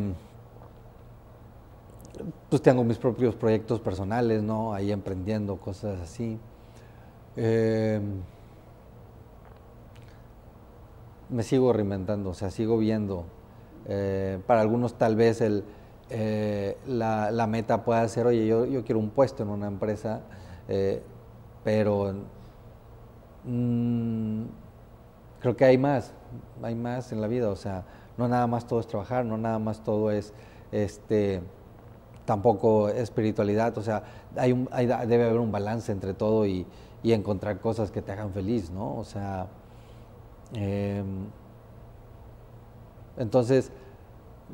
pues 2.50 2.60
tengo 2.60 2.82
mis 2.82 2.98
propios 2.98 3.36
proyectos 3.36 3.78
personales, 3.78 4.42
¿no? 4.42 4.74
Ahí 4.74 4.90
emprendiendo, 4.90 5.58
cosas 5.58 6.00
así. 6.00 6.40
Eh, 7.36 8.00
me 11.34 11.42
sigo 11.42 11.72
reinventando, 11.72 12.30
o 12.30 12.34
sea, 12.34 12.50
sigo 12.50 12.78
viendo. 12.78 13.24
Eh, 13.86 14.38
para 14.46 14.60
algunos 14.60 14.94
tal 14.94 15.16
vez 15.16 15.40
el, 15.40 15.64
eh, 16.10 16.78
la, 16.86 17.46
meta 17.46 17.84
pueda 17.84 18.06
ser, 18.08 18.26
oye, 18.26 18.46
yo, 18.46 18.66
quiero 18.84 18.98
un 18.98 19.10
puesto 19.10 19.42
en 19.42 19.50
una 19.50 19.66
empresa, 19.66 20.22
pero 21.64 22.14
mm, 23.44 24.42
creo 25.40 25.56
que 25.56 25.64
hay 25.64 25.76
más, 25.76 26.14
hay 26.62 26.74
más 26.74 27.12
en 27.12 27.20
la 27.20 27.26
vida, 27.26 27.50
o 27.50 27.56
sea, 27.56 27.84
no 28.16 28.28
nada 28.28 28.46
más 28.46 28.66
todo 28.66 28.80
es 28.80 28.86
trabajar, 28.86 29.24
no 29.24 29.36
nada 29.36 29.58
más 29.58 29.82
todo 29.82 30.10
es 30.10 30.32
este 30.72 31.42
tampoco 32.24 32.88
espiritualidad, 32.88 33.76
o 33.76 33.82
sea, 33.82 34.02
hay 34.36 34.52
un, 34.52 34.68
debe 35.06 35.24
haber 35.24 35.38
un 35.38 35.52
balance 35.52 35.92
entre 35.92 36.14
todo 36.14 36.46
y, 36.46 36.66
encontrar 37.02 37.60
cosas 37.60 37.90
que 37.90 38.00
te 38.00 38.12
hagan 38.12 38.32
feliz, 38.32 38.70
¿no? 38.70 38.96
O 38.96 39.04
sea, 39.04 39.48
em, 40.52 41.26
entonces, 43.16 43.72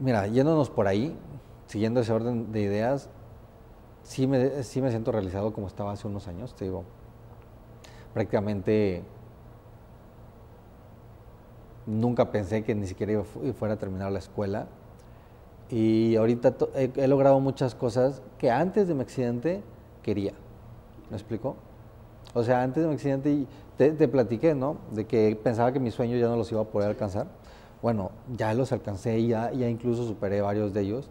mira, 0.00 0.26
yéndonos 0.26 0.70
por 0.70 0.86
ahí, 0.86 1.16
siguiendo 1.66 2.00
ese 2.00 2.12
orden 2.12 2.52
de 2.52 2.60
ideas, 2.60 3.08
sí 4.02 4.26
me, 4.26 4.62
sí 4.62 4.80
me 4.82 4.90
siento 4.90 5.12
realizado 5.12 5.52
como 5.52 5.66
estaba 5.66 5.92
hace 5.92 6.06
unos 6.06 6.28
años, 6.28 6.54
te 6.54 6.64
digo, 6.64 6.84
prácticamente 8.12 9.02
nunca 11.86 12.30
pensé 12.30 12.62
que 12.62 12.74
ni 12.74 12.86
siquiera 12.86 13.22
fuera 13.58 13.74
a 13.74 13.78
terminar 13.78 14.12
la 14.12 14.18
escuela 14.18 14.66
y 15.70 16.16
ahorita 16.16 16.54
he, 16.74 17.06
logrado 17.06 17.38
muchas 17.40 17.74
cosas 17.74 18.22
que 18.38 18.50
antes 18.50 18.88
de 18.88 18.94
mi 18.94 19.02
accidente 19.02 19.62
quería. 20.02 20.32
¿Me 21.10 21.16
explico? 21.16 21.56
O 22.34 22.42
sea, 22.44 22.62
antes 22.62 22.82
de 22.82 22.88
mi 22.88 22.94
accidente 22.94 23.46
te, 23.76 23.92
te 23.92 24.08
platiqué, 24.08 24.54
¿no? 24.54 24.78
De 24.90 25.06
que 25.06 25.38
pensaba 25.42 25.72
que 25.72 25.80
mis 25.80 25.94
sueños 25.94 26.20
ya 26.20 26.28
no 26.28 26.36
los 26.36 26.50
iba 26.52 26.60
a 26.60 26.64
poder 26.64 26.88
alcanzar. 26.90 27.26
Bueno, 27.82 28.12
ya 28.36 28.52
los 28.54 28.72
alcancé 28.72 29.18
y 29.18 29.28
ya, 29.28 29.50
ya 29.52 29.68
incluso 29.68 30.06
superé 30.06 30.40
varios 30.40 30.72
de 30.72 30.82
ellos. 30.82 31.10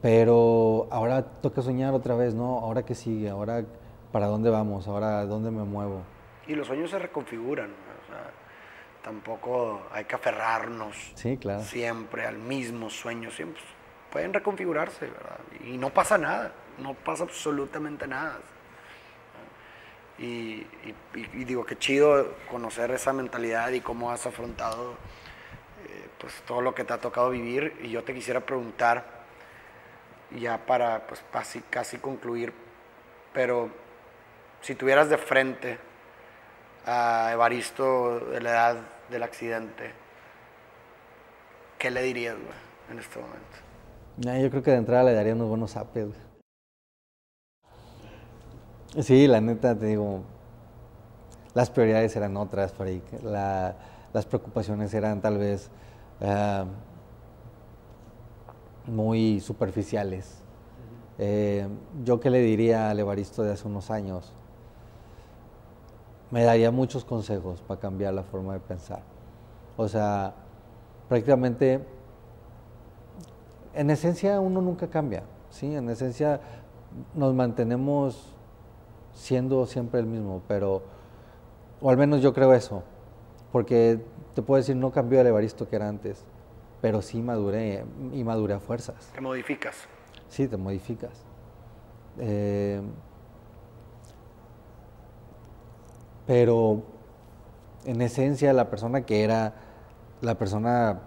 Pero 0.00 0.86
ahora 0.90 1.22
toca 1.22 1.62
soñar 1.62 1.94
otra 1.94 2.14
vez, 2.14 2.34
¿no? 2.34 2.58
Ahora 2.58 2.84
qué 2.84 2.94
sigue, 2.94 3.28
ahora 3.30 3.64
para 4.12 4.26
dónde 4.26 4.50
vamos, 4.50 4.86
ahora 4.86 5.24
dónde 5.26 5.50
me 5.50 5.64
muevo. 5.64 6.02
Y 6.46 6.54
los 6.54 6.66
sueños 6.66 6.90
se 6.90 6.98
reconfiguran 6.98 7.70
tampoco 9.04 9.82
hay 9.92 10.06
que 10.06 10.14
aferrarnos 10.14 11.12
siempre 11.62 12.26
al 12.26 12.38
mismo 12.38 12.88
sueño, 12.88 13.30
siempre 13.30 13.62
pueden 14.10 14.32
reconfigurarse, 14.32 15.06
¿verdad? 15.06 15.40
Y 15.64 15.76
no 15.76 15.90
pasa 15.90 16.16
nada, 16.16 16.52
no 16.78 16.94
pasa 16.94 17.24
absolutamente 17.24 18.06
nada. 18.06 18.38
Y, 20.18 20.66
digo, 21.44 21.64
qué 21.66 21.76
chido 21.76 22.34
conocer 22.50 22.90
esa 22.92 23.12
mentalidad 23.12 23.70
y 23.70 23.80
cómo 23.80 24.10
has 24.12 24.26
afrontado 24.26 24.92
eh, 24.92 26.08
pues, 26.20 26.34
todo 26.46 26.60
lo 26.60 26.74
que 26.74 26.84
te 26.84 26.92
ha 26.92 26.98
tocado 26.98 27.30
vivir. 27.30 27.76
Y 27.82 27.90
yo 27.90 28.04
te 28.04 28.14
quisiera 28.14 28.40
preguntar, 28.40 29.04
ya 30.38 30.64
para 30.66 31.06
pues, 31.06 31.24
casi, 31.32 31.60
casi 31.60 31.98
concluir, 31.98 32.52
pero 33.32 33.70
si 34.60 34.74
tuvieras 34.74 35.08
de 35.08 35.18
frente 35.18 35.78
a 36.86 37.30
Evaristo 37.32 38.20
de 38.20 38.40
la 38.40 38.50
edad 38.50 38.76
del 39.10 39.22
accidente, 39.22 39.92
¿qué 41.78 41.90
le 41.90 42.02
dirías 42.02 42.36
en 42.90 42.98
este 42.98 43.18
momento? 43.18 43.64
yo 44.16 44.50
creo 44.50 44.62
que 44.62 44.70
de 44.70 44.76
entrada 44.76 45.04
le 45.04 45.12
daría 45.12 45.34
unos 45.34 45.48
buenos 45.48 45.76
apes. 45.76 46.33
Sí, 49.00 49.26
la 49.26 49.40
neta, 49.40 49.76
te 49.76 49.86
digo, 49.86 50.20
las 51.52 51.68
prioridades 51.68 52.14
eran 52.14 52.36
otras, 52.36 52.72
Farik. 52.72 53.02
las 53.24 54.26
preocupaciones 54.28 54.94
eran 54.94 55.20
tal 55.20 55.36
vez 55.36 55.68
ah, 56.20 56.64
muy 58.86 59.40
superficiales. 59.40 60.36
Eh, 61.18 61.66
yo 62.04 62.20
qué 62.20 62.30
le 62.30 62.38
diría 62.38 62.90
al 62.90 63.00
Evaristo 63.00 63.42
de 63.42 63.52
hace 63.52 63.66
unos 63.66 63.90
años, 63.90 64.32
me 66.30 66.44
daría 66.44 66.70
muchos 66.70 67.04
consejos 67.04 67.62
para 67.62 67.80
cambiar 67.80 68.14
la 68.14 68.22
forma 68.22 68.52
de 68.52 68.60
pensar. 68.60 69.02
O 69.76 69.88
sea, 69.88 70.34
prácticamente, 71.08 71.84
en 73.74 73.90
esencia 73.90 74.38
uno 74.38 74.60
nunca 74.60 74.86
cambia, 74.86 75.24
¿sí? 75.50 75.74
En 75.74 75.90
esencia 75.90 76.40
nos 77.12 77.34
mantenemos 77.34 78.33
siendo 79.14 79.66
siempre 79.66 80.00
el 80.00 80.06
mismo, 80.06 80.42
pero, 80.48 80.82
o 81.80 81.90
al 81.90 81.96
menos 81.96 82.20
yo 82.20 82.34
creo 82.34 82.52
eso, 82.52 82.82
porque 83.52 84.00
te 84.34 84.42
puedo 84.42 84.58
decir, 84.58 84.76
no 84.76 84.90
cambió 84.90 85.20
el 85.20 85.26
Evaristo 85.26 85.68
que 85.68 85.76
era 85.76 85.88
antes, 85.88 86.24
pero 86.80 87.00
sí 87.00 87.22
maduré 87.22 87.84
y 88.12 88.24
maduré 88.24 88.54
a 88.54 88.60
fuerzas. 88.60 89.10
¿Te 89.14 89.20
modificas? 89.20 89.76
Sí, 90.28 90.48
te 90.48 90.56
modificas. 90.56 91.24
Eh, 92.18 92.82
pero 96.26 96.82
en 97.84 98.00
esencia 98.02 98.52
la 98.52 98.70
persona 98.70 99.02
que 99.02 99.24
era, 99.24 99.54
la 100.20 100.36
persona 100.36 101.00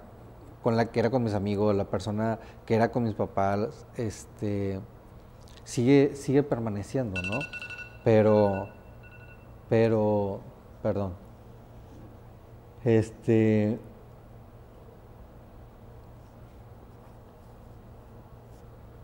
con 0.63 0.75
la 0.75 0.91
que 0.91 0.99
era 0.99 1.09
con 1.09 1.23
mis 1.23 1.33
amigos, 1.33 1.75
la 1.75 1.85
persona 1.85 2.39
que 2.65 2.75
era 2.75 2.91
con 2.91 3.03
mis 3.03 3.13
papás, 3.13 3.85
este, 3.95 4.79
sigue, 5.63 6.15
sigue 6.15 6.43
permaneciendo, 6.43 7.21
¿no? 7.21 7.39
Pero, 8.07 8.69
pero, 9.67 10.39
perdón. 10.81 11.11
Este. 12.85 13.77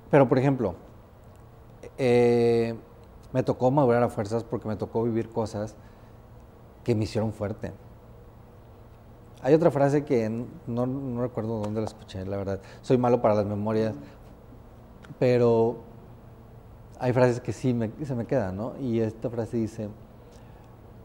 Pero, 0.10 0.30
por 0.30 0.38
ejemplo, 0.38 0.76
eh, 1.98 2.76
me 3.34 3.44
tocó 3.44 3.72
madurar 3.72 4.04
a 4.04 4.08
fuerzas 4.08 4.46
porque 4.46 4.70
me 4.70 4.78
tocó 4.78 5.04
vivir 5.04 5.28
cosas 5.28 5.76
que 6.86 6.96
me 6.96 7.04
hicieron 7.04 7.34
fuerte. 7.34 7.74
Hay 9.42 9.54
otra 9.54 9.70
frase 9.70 10.06
que 10.06 10.30
no, 10.30 10.86
no, 10.88 11.22
recuerdo 11.22 11.60
dónde 11.60 11.82
la 11.82 11.88
escuché, 11.88 12.26
la 12.26 12.38
verdad. 12.38 12.62
Soy 12.82 12.98
malo 12.98 13.22
para 13.22 13.36
las 13.36 13.46
memorias, 13.46 13.96
pero 15.20 15.92
hay 17.04 17.12
frases 17.12 17.42
que 17.42 17.52
sí 17.52 17.78
se 18.06 18.16
me 18.16 18.26
quedan, 18.26 18.56
¿no? 18.56 18.80
Y 18.80 19.02
esta 19.02 19.30
frase 19.30 19.58
dice 19.58 19.90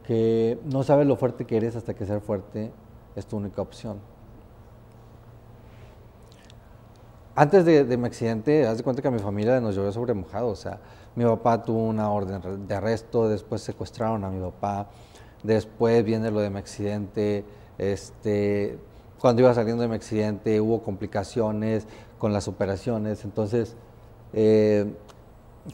que 0.07 0.57
no 0.64 0.84
sabes 0.84 1.09
lo 1.09 1.16
fuerte 1.16 1.44
que 1.44 1.57
eres 1.57 1.74
hasta 1.74 1.92
que 1.92 2.07
ser 2.07 2.20
fuerte 2.20 2.70
es 3.16 3.26
tu 3.26 3.36
única 3.36 3.61
opción. 3.61 3.99
Antes 7.34 7.64
de, 7.64 7.96
mi 7.96 8.07
accidente, 8.07 8.64
haz 8.64 8.78
de 8.78 8.84
cuenta 8.84 9.03
que 9.03 9.09
a 9.09 9.11
mi 9.11 9.18
familia 9.18 9.61
nos 9.61 9.74
llovió 9.74 9.90
sobre 9.90 10.14
mojado. 10.14 10.46
O 10.46 10.55
sea, 10.55 10.78
mi 11.16 11.24
papá 11.24 11.64
tuvo 11.64 11.82
una 11.82 12.09
orden 12.12 12.68
de 12.68 12.74
arresto, 12.76 13.28
después 13.28 13.62
secuestraron 13.62 14.22
a 14.22 14.30
mi 14.30 14.40
papá, 14.40 14.86
después 15.42 16.05
viene 16.05 16.30
lo 16.30 16.38
de 16.38 16.51
mi 16.51 16.59
accidente. 16.59 17.44
Este, 17.76 18.78
cuando 19.18 19.42
iba 19.42 19.53
saliendo 19.53 19.82
de 19.82 19.88
mi 19.88 19.96
accidente 19.96 20.61
hubo 20.61 20.80
complicaciones 20.80 21.88
con 22.20 22.32
las 22.32 22.46
operaciones. 22.46 23.24
Entonces, 23.24 23.74
eh, 24.32 24.94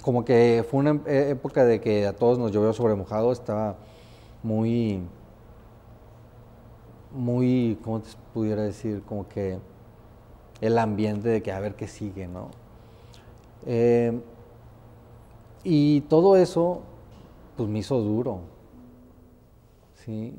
como 0.03 0.25
que 0.25 0.65
fue 0.69 0.81
una 0.81 1.01
e-, 1.07 1.31
época 1.31 1.65
de 1.65 1.81
que 1.81 2.07
a 2.07 2.13
todos 2.15 2.39
nos 2.39 2.53
llovió 2.53 2.73
sobre 2.73 2.95
mojado, 2.95 3.33
estaba 3.33 3.77
muy, 4.43 5.03
muy, 7.13 7.79
¿cómo 7.83 8.01
te 8.01 8.11
pudiera 8.33 8.63
decir? 8.63 9.03
Como 9.03 9.29
que 9.29 9.59
el 10.61 10.79
ambiente 10.79 11.29
de 11.29 11.43
que 11.43 11.53
a 11.53 11.61
ver 11.61 11.75
qué 11.75 11.89
sigue, 11.89 12.27
¿no? 12.27 12.51
Eh, 13.67 14.21
y 15.63 16.03
todo 16.03 16.37
eso, 16.37 16.83
pues 17.57 17.69
me 17.69 17.79
hizo 17.79 18.01
duro, 18.01 18.41
¿sí? 20.05 20.35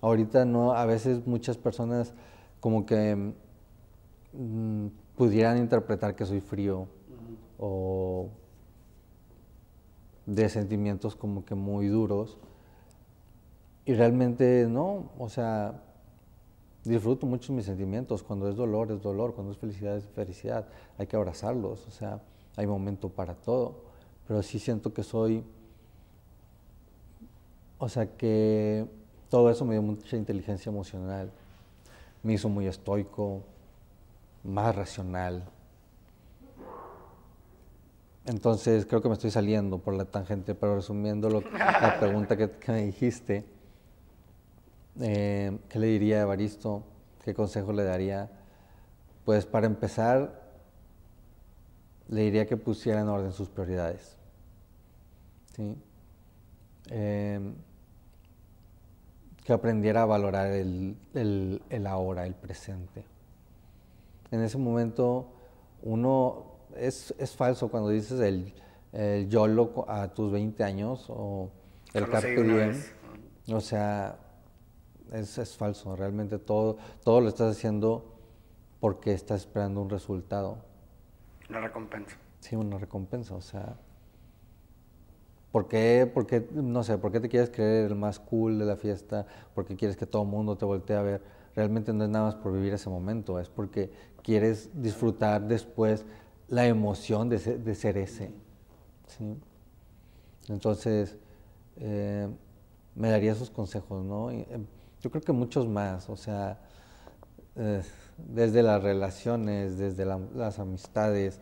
Ahorita 0.00 0.44
no, 0.44 0.72
a 0.72 0.84
veces 0.84 1.26
muchas 1.26 1.56
personas 1.56 2.12
como 2.60 2.84
que 2.84 3.32
mm, 4.32 4.86
pudieran 5.16 5.58
interpretar 5.58 6.14
que 6.14 6.26
soy 6.26 6.40
frío 6.40 6.86
o 7.58 8.28
de 10.28 10.50
sentimientos 10.50 11.16
como 11.16 11.44
que 11.46 11.54
muy 11.54 11.88
duros. 11.88 12.36
Y 13.86 13.94
realmente 13.94 14.66
no, 14.68 15.10
o 15.18 15.30
sea, 15.30 15.82
disfruto 16.84 17.26
mucho 17.26 17.54
mis 17.54 17.64
sentimientos. 17.64 18.22
Cuando 18.22 18.46
es 18.48 18.54
dolor, 18.54 18.92
es 18.92 19.02
dolor. 19.02 19.34
Cuando 19.34 19.52
es 19.52 19.58
felicidad, 19.58 19.96
es 19.96 20.06
felicidad. 20.08 20.68
Hay 20.98 21.06
que 21.06 21.16
abrazarlos, 21.16 21.86
o 21.88 21.90
sea, 21.90 22.20
hay 22.56 22.66
momento 22.66 23.08
para 23.08 23.34
todo. 23.34 23.76
Pero 24.26 24.42
sí 24.42 24.58
siento 24.58 24.92
que 24.92 25.02
soy, 25.02 25.42
o 27.78 27.88
sea, 27.88 28.14
que 28.14 28.86
todo 29.30 29.48
eso 29.50 29.64
me 29.64 29.74
dio 29.74 29.82
mucha 29.82 30.18
inteligencia 30.18 30.68
emocional. 30.68 31.30
Me 32.22 32.34
hizo 32.34 32.50
muy 32.50 32.66
estoico, 32.66 33.40
más 34.44 34.76
racional. 34.76 35.44
Entonces 38.28 38.84
creo 38.84 39.00
que 39.00 39.08
me 39.08 39.14
estoy 39.14 39.30
saliendo 39.30 39.78
por 39.78 39.94
la 39.94 40.04
tangente, 40.04 40.54
pero 40.54 40.76
resumiendo 40.76 41.30
lo, 41.30 41.40
la 41.40 41.96
pregunta 41.98 42.36
que, 42.36 42.50
me 42.70 42.84
dijiste, 42.84 43.46
eh, 45.00 45.58
¿qué 45.70 45.78
le 45.78 45.86
diría 45.86 46.18
a 46.18 46.20
Evaristo? 46.22 46.82
¿Qué 47.24 47.32
consejo 47.32 47.72
le 47.72 47.84
daría? 47.84 48.30
Pues 49.24 49.46
para 49.46 49.66
empezar, 49.66 50.42
le 52.08 52.20
diría 52.20 52.46
que 52.46 52.58
pusiera 52.58 53.00
en 53.00 53.08
orden 53.08 53.32
sus 53.32 53.48
prioridades. 53.48 54.18
¿sí? 55.56 55.74
Em, 56.90 57.54
que 59.42 59.54
aprendiera 59.54 60.02
a 60.02 60.04
valorar 60.04 60.52
el, 60.52 60.98
el, 61.14 61.62
el 61.70 61.86
ahora, 61.86 62.26
el 62.26 62.34
presente. 62.34 63.06
En 64.30 64.42
ese 64.42 64.58
momento 64.58 65.32
uno 65.82 66.57
es, 66.76 67.14
es 67.18 67.34
falso 67.34 67.68
cuando 67.68 67.90
dices 67.90 68.20
el, 68.20 68.52
el, 68.92 69.28
YOLO 69.28 69.84
a 69.88 70.08
tus 70.08 70.32
20 70.32 70.64
años 70.64 71.06
o 71.08 71.50
el 71.94 72.08
Carpe 72.08 72.42
Diem. 72.42 72.76
O 73.52 73.60
sea, 73.60 74.18
es, 75.12 75.38
es, 75.38 75.56
falso. 75.56 75.96
Realmente 75.96 76.38
todo, 76.38 76.78
todo 77.02 77.20
lo 77.20 77.28
estás 77.28 77.56
haciendo 77.56 78.14
porque 78.80 79.12
estás 79.12 79.42
esperando 79.42 79.80
un 79.80 79.90
resultado. 79.90 80.58
Una 81.48 81.60
recompensa. 81.60 82.16
Sí, 82.40 82.56
una 82.56 82.78
recompensa. 82.78 83.34
O 83.34 83.40
sea, 83.40 83.76
¿por 85.50 85.66
qué, 85.68 86.10
por 86.12 86.26
qué, 86.26 86.46
no 86.52 86.82
sé, 86.84 86.98
por 86.98 87.10
qué 87.10 87.20
te 87.20 87.28
quieres 87.28 87.50
creer 87.50 87.86
el 87.86 87.96
más 87.96 88.18
cool 88.18 88.58
de 88.58 88.66
la 88.66 88.76
fiesta? 88.76 89.26
¿Por 89.54 89.64
qué 89.64 89.76
quieres 89.76 89.96
que 89.96 90.06
todo 90.06 90.22
el 90.22 90.28
mundo 90.28 90.56
te 90.56 90.64
voltee 90.64 90.96
a 90.96 91.02
ver? 91.02 91.22
Realmente 91.56 91.92
no 91.92 92.04
es 92.04 92.10
nada 92.10 92.26
más 92.26 92.34
por 92.36 92.52
vivir 92.52 92.72
ese 92.74 92.88
momento, 92.88 93.40
es 93.40 93.48
porque 93.48 93.90
quieres 94.22 94.70
disfrutar 94.74 95.42
después 95.42 96.04
la 96.48 96.66
emoción 96.66 97.28
de 97.28 97.38
ser, 97.38 97.60
de 97.60 97.74
ser 97.74 97.98
ese. 97.98 98.30
¿sí? 99.06 99.36
Entonces, 100.48 101.16
eh, 101.76 102.28
me 102.94 103.10
daría 103.10 103.32
esos 103.32 103.50
consejos, 103.50 104.04
¿no? 104.04 104.30
Eh, 104.30 104.46
yo 105.00 105.10
creo 105.10 105.22
que 105.22 105.32
muchos 105.32 105.68
más, 105.68 106.08
o 106.08 106.16
sea, 106.16 106.58
desde 108.16 108.62
las 108.62 108.82
relaciones, 108.82 109.78
desde 109.78 110.04
las 110.04 110.58
amistades, 110.58 111.40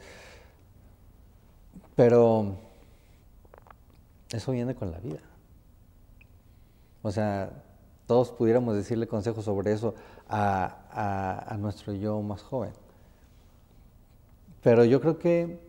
pero 1.94 2.56
eso 4.30 4.52
viene 4.52 4.74
con 4.74 4.90
la 4.90 4.98
vida. 4.98 5.20
O 7.02 7.10
sea, 7.10 7.50
todos 8.06 8.30
pudiéramos 8.30 8.74
decirle 8.74 9.06
consejos 9.06 9.44
sobre 9.44 9.72
eso 9.72 9.94
a, 10.28 11.44
a 11.46 11.56
nuestro 11.56 11.92
yo 11.92 12.20
más 12.22 12.42
joven. 12.42 12.72
Pero 14.66 14.84
yo 14.84 15.00
creo 15.00 15.16
que, 15.16 15.60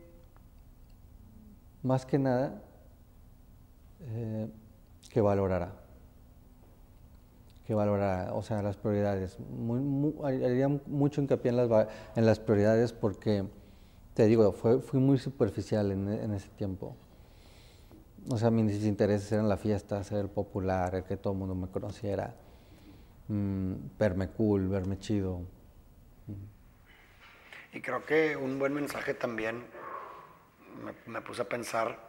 más 1.84 2.04
que 2.04 2.18
nada, 2.18 2.60
eh, 4.02 4.48
que 5.12 5.22
valorara. 5.22 5.72
Que 7.68 7.76
valorara, 7.76 8.34
o 8.34 8.42
sea, 8.42 8.64
las 8.64 8.76
prioridades. 8.76 9.38
Muy, 9.40 10.16
haría 10.26 10.68
mucho 10.88 11.22
hincapié 11.22 11.52
en 11.52 11.58
las, 11.58 11.88
en 12.16 12.26
las 12.26 12.40
prioridades 12.40 12.92
porque, 12.92 13.46
te 14.16 14.26
digo, 14.26 14.52
fue, 14.52 14.82
fui 14.82 15.00
muy 15.00 15.20
superficial 15.20 15.92
en, 15.92 16.34
ese 16.34 16.50
tiempo. 16.58 16.96
O 18.32 18.38
sea, 18.40 18.50
mis 18.50 18.84
intereses 18.84 19.32
eran 19.32 19.48
la 19.48 19.58
fiesta, 19.58 20.04
ser 20.04 20.28
popular, 20.28 20.96
el 20.96 21.04
que 21.04 21.18
todo 21.18 21.34
el 21.34 21.38
mundo 21.38 21.54
me 21.54 21.68
conociera, 21.68 22.34
mm, 23.28 23.74
verme 24.00 24.30
cool, 24.30 24.70
verme 24.70 24.98
chido. 24.98 25.42
Y 27.74 27.82
creo 27.82 28.06
que 28.06 28.36
un 28.36 28.60
buen 28.60 28.74
mensaje 28.74 29.14
también, 29.14 29.66
me, 30.84 30.94
me 31.12 31.22
puse 31.22 31.42
a 31.42 31.46
pensar 31.46 32.08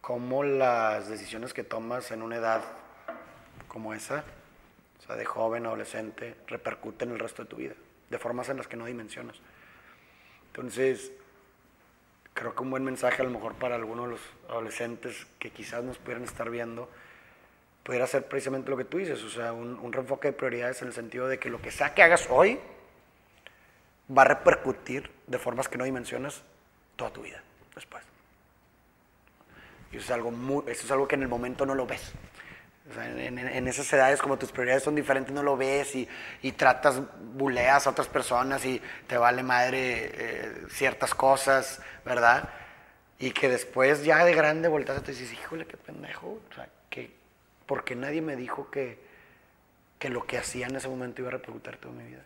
cómo 0.00 0.44
las 0.44 1.08
decisiones 1.08 1.54
que 1.54 1.64
tomas 1.64 2.10
en 2.10 2.20
una 2.20 2.36
edad 2.36 2.62
como 3.68 3.94
esa, 3.94 4.22
o 4.98 5.06
sea, 5.06 5.16
de 5.16 5.24
joven, 5.24 5.66
adolescente, 5.66 6.36
repercuten 6.46 7.08
en 7.08 7.14
el 7.14 7.20
resto 7.20 7.42
de 7.42 7.48
tu 7.48 7.56
vida, 7.56 7.74
de 8.10 8.18
formas 8.18 8.48
en 8.50 8.58
las 8.58 8.68
que 8.68 8.76
no 8.76 8.84
dimensionas. 8.84 9.40
Entonces, 10.48 11.10
creo 12.34 12.54
que 12.54 12.62
un 12.62 12.70
buen 12.70 12.84
mensaje 12.84 13.22
a 13.22 13.24
lo 13.24 13.30
mejor 13.30 13.54
para 13.54 13.76
algunos 13.76 14.06
de 14.06 14.10
los 14.12 14.20
adolescentes 14.48 15.26
que 15.38 15.50
quizás 15.50 15.82
nos 15.82 15.98
pudieran 15.98 16.24
estar 16.24 16.50
viendo, 16.50 16.90
pudiera 17.82 18.06
ser 18.06 18.28
precisamente 18.28 18.70
lo 18.70 18.76
que 18.76 18.84
tú 18.84 18.98
dices, 18.98 19.22
o 19.22 19.30
sea, 19.30 19.52
un, 19.52 19.78
un 19.78 19.92
reenfoque 19.92 20.28
de 20.28 20.32
prioridades 20.34 20.82
en 20.82 20.88
el 20.88 20.94
sentido 20.94 21.28
de 21.28 21.38
que 21.38 21.48
lo 21.48 21.62
que 21.62 21.70
sea 21.70 21.94
que 21.94 22.02
hagas 22.02 22.28
hoy 22.30 22.60
va 24.10 24.22
a 24.22 24.26
repercutir 24.26 25.10
de 25.26 25.38
formas 25.38 25.68
que 25.68 25.78
no 25.78 25.84
dimensionas 25.84 26.42
toda 26.96 27.12
tu 27.12 27.22
vida 27.22 27.42
después. 27.74 28.02
Y 29.92 29.96
eso 29.96 30.06
es 30.06 30.10
algo, 30.10 30.30
muy, 30.30 30.64
eso 30.68 30.84
es 30.84 30.90
algo 30.90 31.06
que 31.06 31.14
en 31.14 31.22
el 31.22 31.28
momento 31.28 31.64
no 31.64 31.74
lo 31.74 31.86
ves. 31.86 32.12
en, 32.96 33.68
esas 33.68 33.90
edades, 33.92 34.20
como 34.20 34.36
tus 34.36 34.52
prioridades 34.52 34.82
son 34.82 34.94
diferentes, 34.94 35.32
no 35.32 35.42
lo 35.42 35.56
ves 35.56 35.94
y, 35.94 36.08
y 36.42 36.52
tratas, 36.52 37.00
buleas 37.34 37.86
a 37.86 37.90
otras 37.90 38.08
personas 38.08 38.64
y 38.64 38.82
te 39.06 39.16
vale 39.16 39.42
madre 39.42 40.10
eh, 40.12 40.52
ciertas 40.68 41.14
cosas, 41.14 41.80
¿verdad? 42.04 42.48
Y 43.18 43.30
que 43.30 43.48
después, 43.48 44.04
ya 44.04 44.24
de 44.24 44.34
grande, 44.34 44.68
volteas 44.68 44.98
y 44.98 45.02
te 45.02 45.12
dices, 45.12 45.32
híjole, 45.32 45.66
qué 45.66 45.76
pendejo. 45.76 46.40
O 46.50 46.54
sea, 46.54 46.68
que, 46.90 47.14
porque 47.66 47.94
nadie 47.94 48.20
me 48.20 48.36
dijo 48.36 48.70
que, 48.70 48.98
que 49.98 50.08
lo 50.10 50.26
que 50.26 50.38
hacía 50.38 50.66
en 50.66 50.76
ese 50.76 50.88
momento 50.88 51.22
iba 51.22 51.28
a 51.28 51.32
repercutir 51.32 51.76
toda 51.76 51.94
mi 51.94 52.04
vida. 52.04 52.24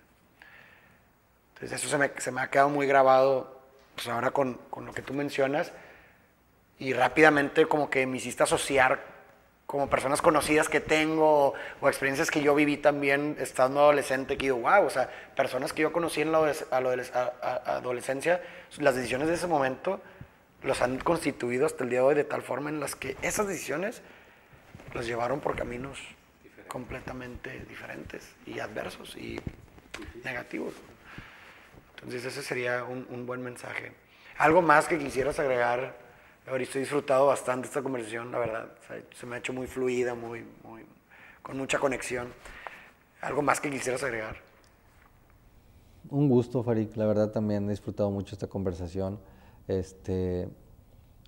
Entonces, 1.58 1.80
eso 1.80 1.88
se 1.88 1.98
me, 1.98 2.12
se 2.18 2.30
me 2.30 2.40
ha 2.40 2.50
quedado 2.50 2.68
muy 2.68 2.86
grabado, 2.86 3.60
pues 3.96 4.06
ahora 4.06 4.30
con, 4.30 4.54
con 4.70 4.86
lo 4.86 4.92
que 4.92 5.02
tú 5.02 5.12
mencionas 5.12 5.72
y 6.78 6.92
rápidamente 6.92 7.66
como 7.66 7.90
que 7.90 8.06
me 8.06 8.18
hiciste 8.18 8.44
asociar 8.44 9.18
como 9.66 9.90
personas 9.90 10.22
conocidas 10.22 10.68
que 10.68 10.80
tengo 10.80 11.52
o 11.80 11.88
experiencias 11.88 12.30
que 12.30 12.40
yo 12.40 12.54
viví 12.54 12.78
también 12.78 13.36
estando 13.38 13.80
adolescente, 13.80 14.38
que 14.38 14.46
digo, 14.46 14.58
wow, 14.58 14.86
o 14.86 14.90
sea, 14.90 15.10
personas 15.36 15.72
que 15.72 15.82
yo 15.82 15.92
conocí 15.92 16.22
en 16.22 16.32
la 16.32 16.38
adolescencia, 16.40 18.40
las 18.78 18.94
decisiones 18.94 19.28
de 19.28 19.34
ese 19.34 19.46
momento 19.46 20.00
los 20.62 20.80
han 20.80 20.98
constituido 20.98 21.66
hasta 21.66 21.84
el 21.84 21.90
día 21.90 21.98
de 21.98 22.04
hoy 22.04 22.14
de 22.14 22.24
tal 22.24 22.42
forma 22.42 22.70
en 22.70 22.80
las 22.80 22.94
que 22.94 23.16
esas 23.20 23.46
decisiones 23.46 24.00
los 24.94 25.06
llevaron 25.06 25.40
por 25.40 25.56
caminos 25.56 25.98
completamente 26.66 27.60
diferentes 27.68 28.34
y 28.46 28.60
adversos 28.60 29.16
y 29.16 29.38
negativos. 30.24 30.72
Entonces 31.98 32.24
ese 32.24 32.42
sería 32.42 32.84
un, 32.84 33.06
un 33.10 33.26
buen 33.26 33.42
mensaje. 33.42 33.92
¿Algo 34.38 34.62
más 34.62 34.86
que 34.86 34.98
quisieras 34.98 35.38
agregar? 35.38 35.96
Ahorita 36.48 36.78
he 36.78 36.80
disfrutado 36.80 37.26
bastante 37.26 37.66
esta 37.66 37.82
conversación, 37.82 38.30
la 38.30 38.38
verdad. 38.38 38.68
se 39.14 39.26
me 39.26 39.36
ha 39.36 39.38
hecho 39.38 39.52
muy 39.52 39.66
fluida, 39.66 40.14
muy, 40.14 40.44
muy, 40.62 40.84
con 41.42 41.58
mucha 41.58 41.78
conexión. 41.78 42.28
¿Algo 43.20 43.42
más 43.42 43.60
que 43.60 43.70
quisieras 43.70 44.02
agregar? 44.02 44.36
Un 46.08 46.28
gusto, 46.28 46.62
Farik. 46.62 46.96
La 46.96 47.06
verdad 47.06 47.30
también 47.30 47.66
he 47.66 47.70
disfrutado 47.70 48.10
mucho 48.10 48.34
esta 48.34 48.46
conversación. 48.46 49.18
Este, 49.66 50.48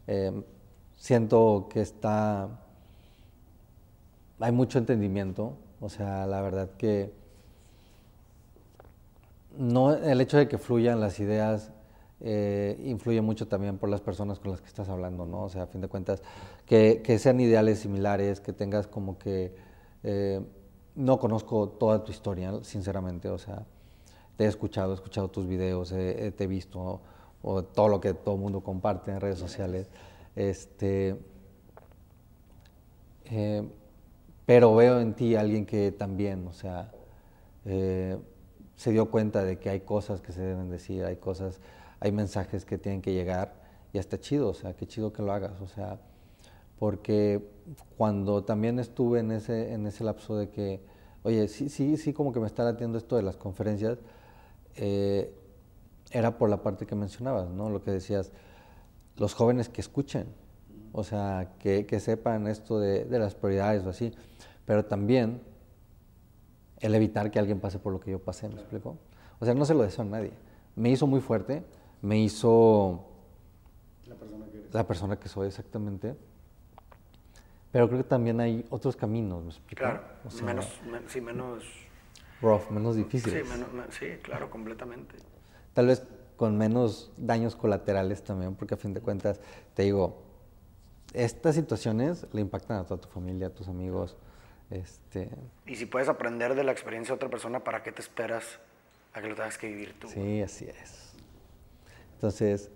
em, 0.07 0.43
siento 0.97 1.69
que 1.71 1.83
está... 1.83 2.49
Hay 4.39 4.53
mucho 4.53 4.79
entendimiento. 4.79 5.59
O 5.81 5.89
sea, 5.89 6.27
la 6.27 6.41
verdad 6.41 6.71
que... 6.79 7.13
No, 9.61 9.93
el 9.93 10.23
hecho 10.23 10.39
de 10.39 10.49
que 10.49 10.57
fluyan 10.57 11.01
las 11.01 11.21
ideas 11.21 11.71
eh, 12.21 12.81
influye 12.83 13.21
mucho 13.21 13.47
también 13.47 13.77
por 13.77 13.91
las 13.91 14.01
personas 14.01 14.39
con 14.39 14.53
las 14.53 14.63
que 14.63 14.69
estás 14.69 14.89
hablando, 14.89 15.27
¿no? 15.27 15.43
O 15.43 15.49
sea, 15.51 15.65
a 15.65 15.67
fin 15.67 15.83
de 15.83 15.89
cuentas, 15.89 16.23
que, 16.65 17.03
que 17.05 17.19
sean 17.19 17.39
ideales 17.41 17.81
similares, 17.81 18.41
que 18.41 18.55
tengas 18.55 18.87
como 18.87 19.19
que... 19.19 19.55
Eh, 20.03 20.41
no 20.95 21.19
conozco 21.19 21.69
toda 21.69 22.03
tu 22.05 22.11
historia, 22.11 22.53
sinceramente, 22.63 23.29
o 23.29 23.37
sea, 23.37 23.67
te 24.39 24.45
he 24.45 24.49
escuchado, 24.49 24.93
he 24.93 24.95
escuchado 24.95 25.29
tus 25.29 25.47
videos, 25.47 25.91
te 25.91 26.33
he 26.39 26.47
visto, 26.47 27.03
o 27.43 27.63
todo 27.63 27.89
lo 27.89 28.01
que 28.01 28.15
todo 28.15 28.37
el 28.37 28.41
mundo 28.41 28.63
comparte 28.63 29.11
en 29.11 29.21
redes 29.21 29.39
sociales, 29.39 29.91
este... 30.37 31.17
Eh, 33.27 33.63
pero 34.47 34.75
veo 34.75 35.01
en 35.01 35.13
ti 35.13 35.37
alguien 35.37 35.67
que 35.67 35.93
también, 35.93 36.47
o 36.49 36.53
sea, 36.55 36.91
se 38.81 38.93
dio 38.93 39.11
cuenta 39.11 39.45
de 39.45 39.59
que 39.59 39.69
hay 39.69 39.81
cosas 39.81 40.23
que 40.23 40.33
se 40.33 40.41
deben 40.41 40.71
decir, 40.71 41.05
hay 41.05 41.17
cosas 41.17 41.61
hay 42.01 42.13
mensajes 42.13 42.65
que 42.65 42.79
tienen 42.79 43.03
que 43.03 43.13
llegar 43.13 43.53
y 43.93 43.99
está 43.99 44.19
chido, 44.19 44.49
o 44.49 44.55
sea, 44.55 44.73
qué 44.73 44.87
chido 44.87 45.13
que 45.13 45.21
lo 45.21 45.33
hagas, 45.33 45.61
o 45.61 45.67
sea, 45.67 46.01
porque 46.79 47.47
cuando 47.99 48.43
también 48.43 48.79
estuve 48.79 49.21
en 49.21 49.33
ese, 49.33 49.75
en 49.75 49.87
ese 49.87 50.03
lapso 50.03 50.35
de 50.35 50.49
que, 50.49 50.81
oye, 51.25 51.47
sí, 51.49 51.69
sí, 51.69 51.99
sí, 51.99 52.15
como 52.15 52.33
que 52.33 52.41
me 52.41 52.47
está 52.47 52.65
latiendo 52.65 52.97
esto 52.97 53.17
de 53.17 53.23
las 53.23 53.37
conferencias, 53.37 53.99
eh, 54.77 55.31
era 56.11 56.39
por 56.39 56.49
la 56.49 56.63
parte 56.63 56.87
que 56.87 56.95
mencionabas, 56.95 57.51
¿no? 57.51 57.69
Lo 57.69 57.83
que 57.83 57.91
decías, 57.91 58.33
los 59.19 59.35
jóvenes 59.35 59.69
que 59.69 59.83
escuchen, 59.83 60.29
o 60.93 61.05
sea, 61.05 61.53
que, 61.59 61.85
que 61.85 62.01
sepan 62.01 62.47
esto 62.47 62.81
de, 62.81 63.05
de, 63.05 63.19
las 63.19 63.35
prioridades 63.35 63.85
o 63.85 63.91
así, 63.91 64.15
pero 64.65 64.87
también 64.87 65.43
el 66.81 66.95
evitar 66.95 67.31
que 67.31 67.39
alguien 67.39 67.61
pase 67.61 67.79
por 67.79 67.93
lo 67.93 68.01
que 68.01 68.11
yo 68.11 68.19
pasé, 68.19 68.49
¿me 68.49 68.55
explico? 68.55 68.97
O 69.39 69.45
sea, 69.45 69.55
no 69.55 69.65
se 69.65 69.75
lo 69.75 69.83
deseo 69.83 70.05
a 70.05 70.09
nadie. 70.09 70.33
Me 70.77 70.91
hizo 70.91 71.07
muy 71.07 71.21
fuerte, 71.21 71.65
me 72.03 72.19
hizo 72.19 73.05
la 74.07 74.15
persona 74.15 74.47
que 74.47 74.59
eres. 74.59 74.75
La 74.75 74.87
persona 74.87 75.17
que 75.19 75.29
soy, 75.29 75.49
exactamente. 75.49 76.17
Pero 77.73 77.89
creo 77.89 77.99
que 77.99 78.09
también 78.09 78.41
hay 78.41 78.67
otros 78.71 78.97
caminos, 78.97 79.43
¿me 79.43 79.51
explico? 79.51 79.81
Claro, 79.81 80.03
menos, 80.45 80.69
sí, 81.07 81.21
menos... 81.21 81.65
Rough, 82.43 82.71
menos 82.71 82.97
difíciles. 82.97 83.47
Sí, 83.47 83.59
sí, 83.91 84.07
claro, 84.23 84.51
completamente. 84.51 85.15
Tal 85.75 85.87
vez 85.87 86.07
con 86.37 86.57
menos 86.57 87.13
daños 87.19 87.55
colaterales 87.55 88.25
también, 88.25 88.55
porque 88.55 88.75
a 88.75 88.77
fin 88.79 88.95
de 88.95 89.03
cuentas, 89.03 89.41
te 89.75 89.83
digo, 89.83 90.23
estas 91.13 91.55
situaciones 91.55 92.27
le 92.33 92.41
impactan 92.41 92.79
a 92.79 92.85
toda 92.85 93.01
tu 93.01 93.09
familia, 93.09 93.49
a 93.49 93.51
tus 93.51 93.69
amigos. 93.69 94.17
Este... 94.71 95.29
Y 95.67 95.77
si 95.77 95.87
puedes 95.87 96.09
aprender 96.09 96.55
de 96.55 96.65
la 96.65 96.73
experiencia 96.73 97.13
de 97.13 97.17
otra 97.17 97.29
persona, 97.29 97.61
¿para 97.65 97.83
qué 97.83 97.93
te 97.93 98.01
esperas 98.01 98.45
a 99.13 99.21
que 99.21 99.29
lo 99.29 99.35
tengas 99.35 99.59
que 99.59 99.69
vivir 99.69 99.95
tú? 99.99 100.09
Sí, 100.09 100.41
así 100.43 100.67
es. 100.67 101.13
Entonces, 102.15 102.71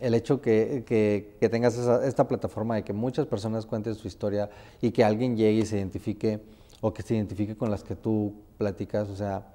el 0.00 0.14
hecho 0.14 0.40
que, 0.40 0.84
que, 0.86 1.48
tengas 1.48 1.76
esta 1.76 2.28
plataforma 2.28 2.76
de 2.76 2.84
que 2.84 2.92
muchas 2.92 3.26
personas 3.26 3.66
cuenten 3.66 3.94
su 3.94 4.08
historia 4.08 4.48
y 4.80 4.90
que 4.90 5.04
alguien 5.04 5.36
llegue 5.36 5.60
y 5.60 5.66
se 5.66 5.76
identifique 5.76 6.40
o 6.80 6.92
que 6.92 7.02
se 7.02 7.14
identifique 7.14 7.56
con 7.56 7.70
las 7.70 7.82
que 7.82 7.96
tú 7.96 8.34
platicas, 8.58 9.08
o 9.08 9.16
sea, 9.16 9.54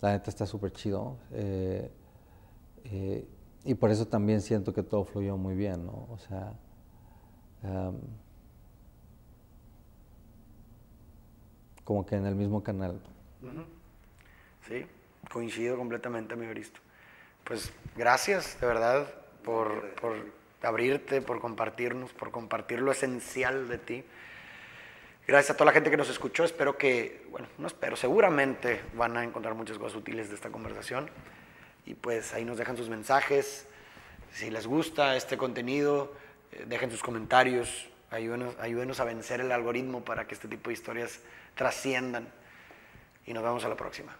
la 0.00 0.12
neta 0.12 0.30
está 0.30 0.46
súper 0.46 0.72
chido. 0.72 1.16
Eh, 1.32 1.90
eh, 2.84 3.26
y 3.64 3.74
por 3.74 3.90
eso 3.90 4.06
también 4.06 4.40
siento 4.40 4.72
que 4.72 4.82
todo 4.82 5.04
fluyó 5.04 5.36
muy 5.36 5.54
bien, 5.54 5.84
¿no? 5.84 6.06
O 6.10 6.18
sea, 6.18 6.52
como 11.90 12.06
que 12.06 12.14
en 12.14 12.24
el 12.24 12.36
mismo 12.36 12.62
canal. 12.62 13.00
Sí, 14.68 14.86
coincido 15.28 15.76
completamente, 15.76 16.36
mi 16.36 16.46
Bristo 16.46 16.80
pues 17.42 17.72
gracias 17.96 18.60
de 18.60 18.66
verdad 18.68 19.12
por, 19.42 19.96
por 19.96 20.14
abrirte, 20.62 21.20
por 21.20 21.40
compartirnos, 21.40 22.12
por 22.12 22.30
compartir 22.30 22.78
lo 22.78 22.92
esencial 22.92 23.68
de 23.68 23.78
ti. 23.78 24.04
Gracias 25.26 25.50
a 25.50 25.54
toda 25.54 25.66
la 25.66 25.72
gente 25.72 25.90
que 25.90 25.96
nos 25.96 26.08
escuchó. 26.08 26.44
Espero 26.44 26.78
que, 26.78 27.26
bueno, 27.32 27.48
no 27.58 27.66
espero, 27.66 27.96
seguramente 27.96 28.82
van 28.94 29.16
a 29.16 29.24
encontrar 29.24 29.56
muchas 29.56 29.76
cosas 29.76 29.96
útiles 29.96 30.28
de 30.28 30.36
esta 30.36 30.50
conversación. 30.50 31.10
Y 31.86 31.94
pues 31.94 32.32
ahí 32.34 32.44
nos 32.44 32.56
dejan 32.56 32.76
sus 32.76 32.88
mensajes. 32.88 33.66
Si 34.30 34.48
les 34.48 34.68
gusta 34.68 35.16
este 35.16 35.36
contenido, 35.36 36.14
eh, 36.52 36.66
dejen 36.68 36.92
sus 36.92 37.02
comentarios. 37.02 37.89
Ayúdenos, 38.10 38.58
ayúdenos 38.58 38.98
a 39.00 39.04
vencer 39.04 39.40
el 39.40 39.52
algoritmo 39.52 40.04
para 40.04 40.26
que 40.26 40.34
este 40.34 40.48
tipo 40.48 40.70
de 40.70 40.74
historias 40.74 41.20
trasciendan. 41.54 42.28
Y 43.26 43.32
nos 43.32 43.42
vemos 43.42 43.64
a 43.64 43.68
la 43.68 43.76
próxima. 43.76 44.16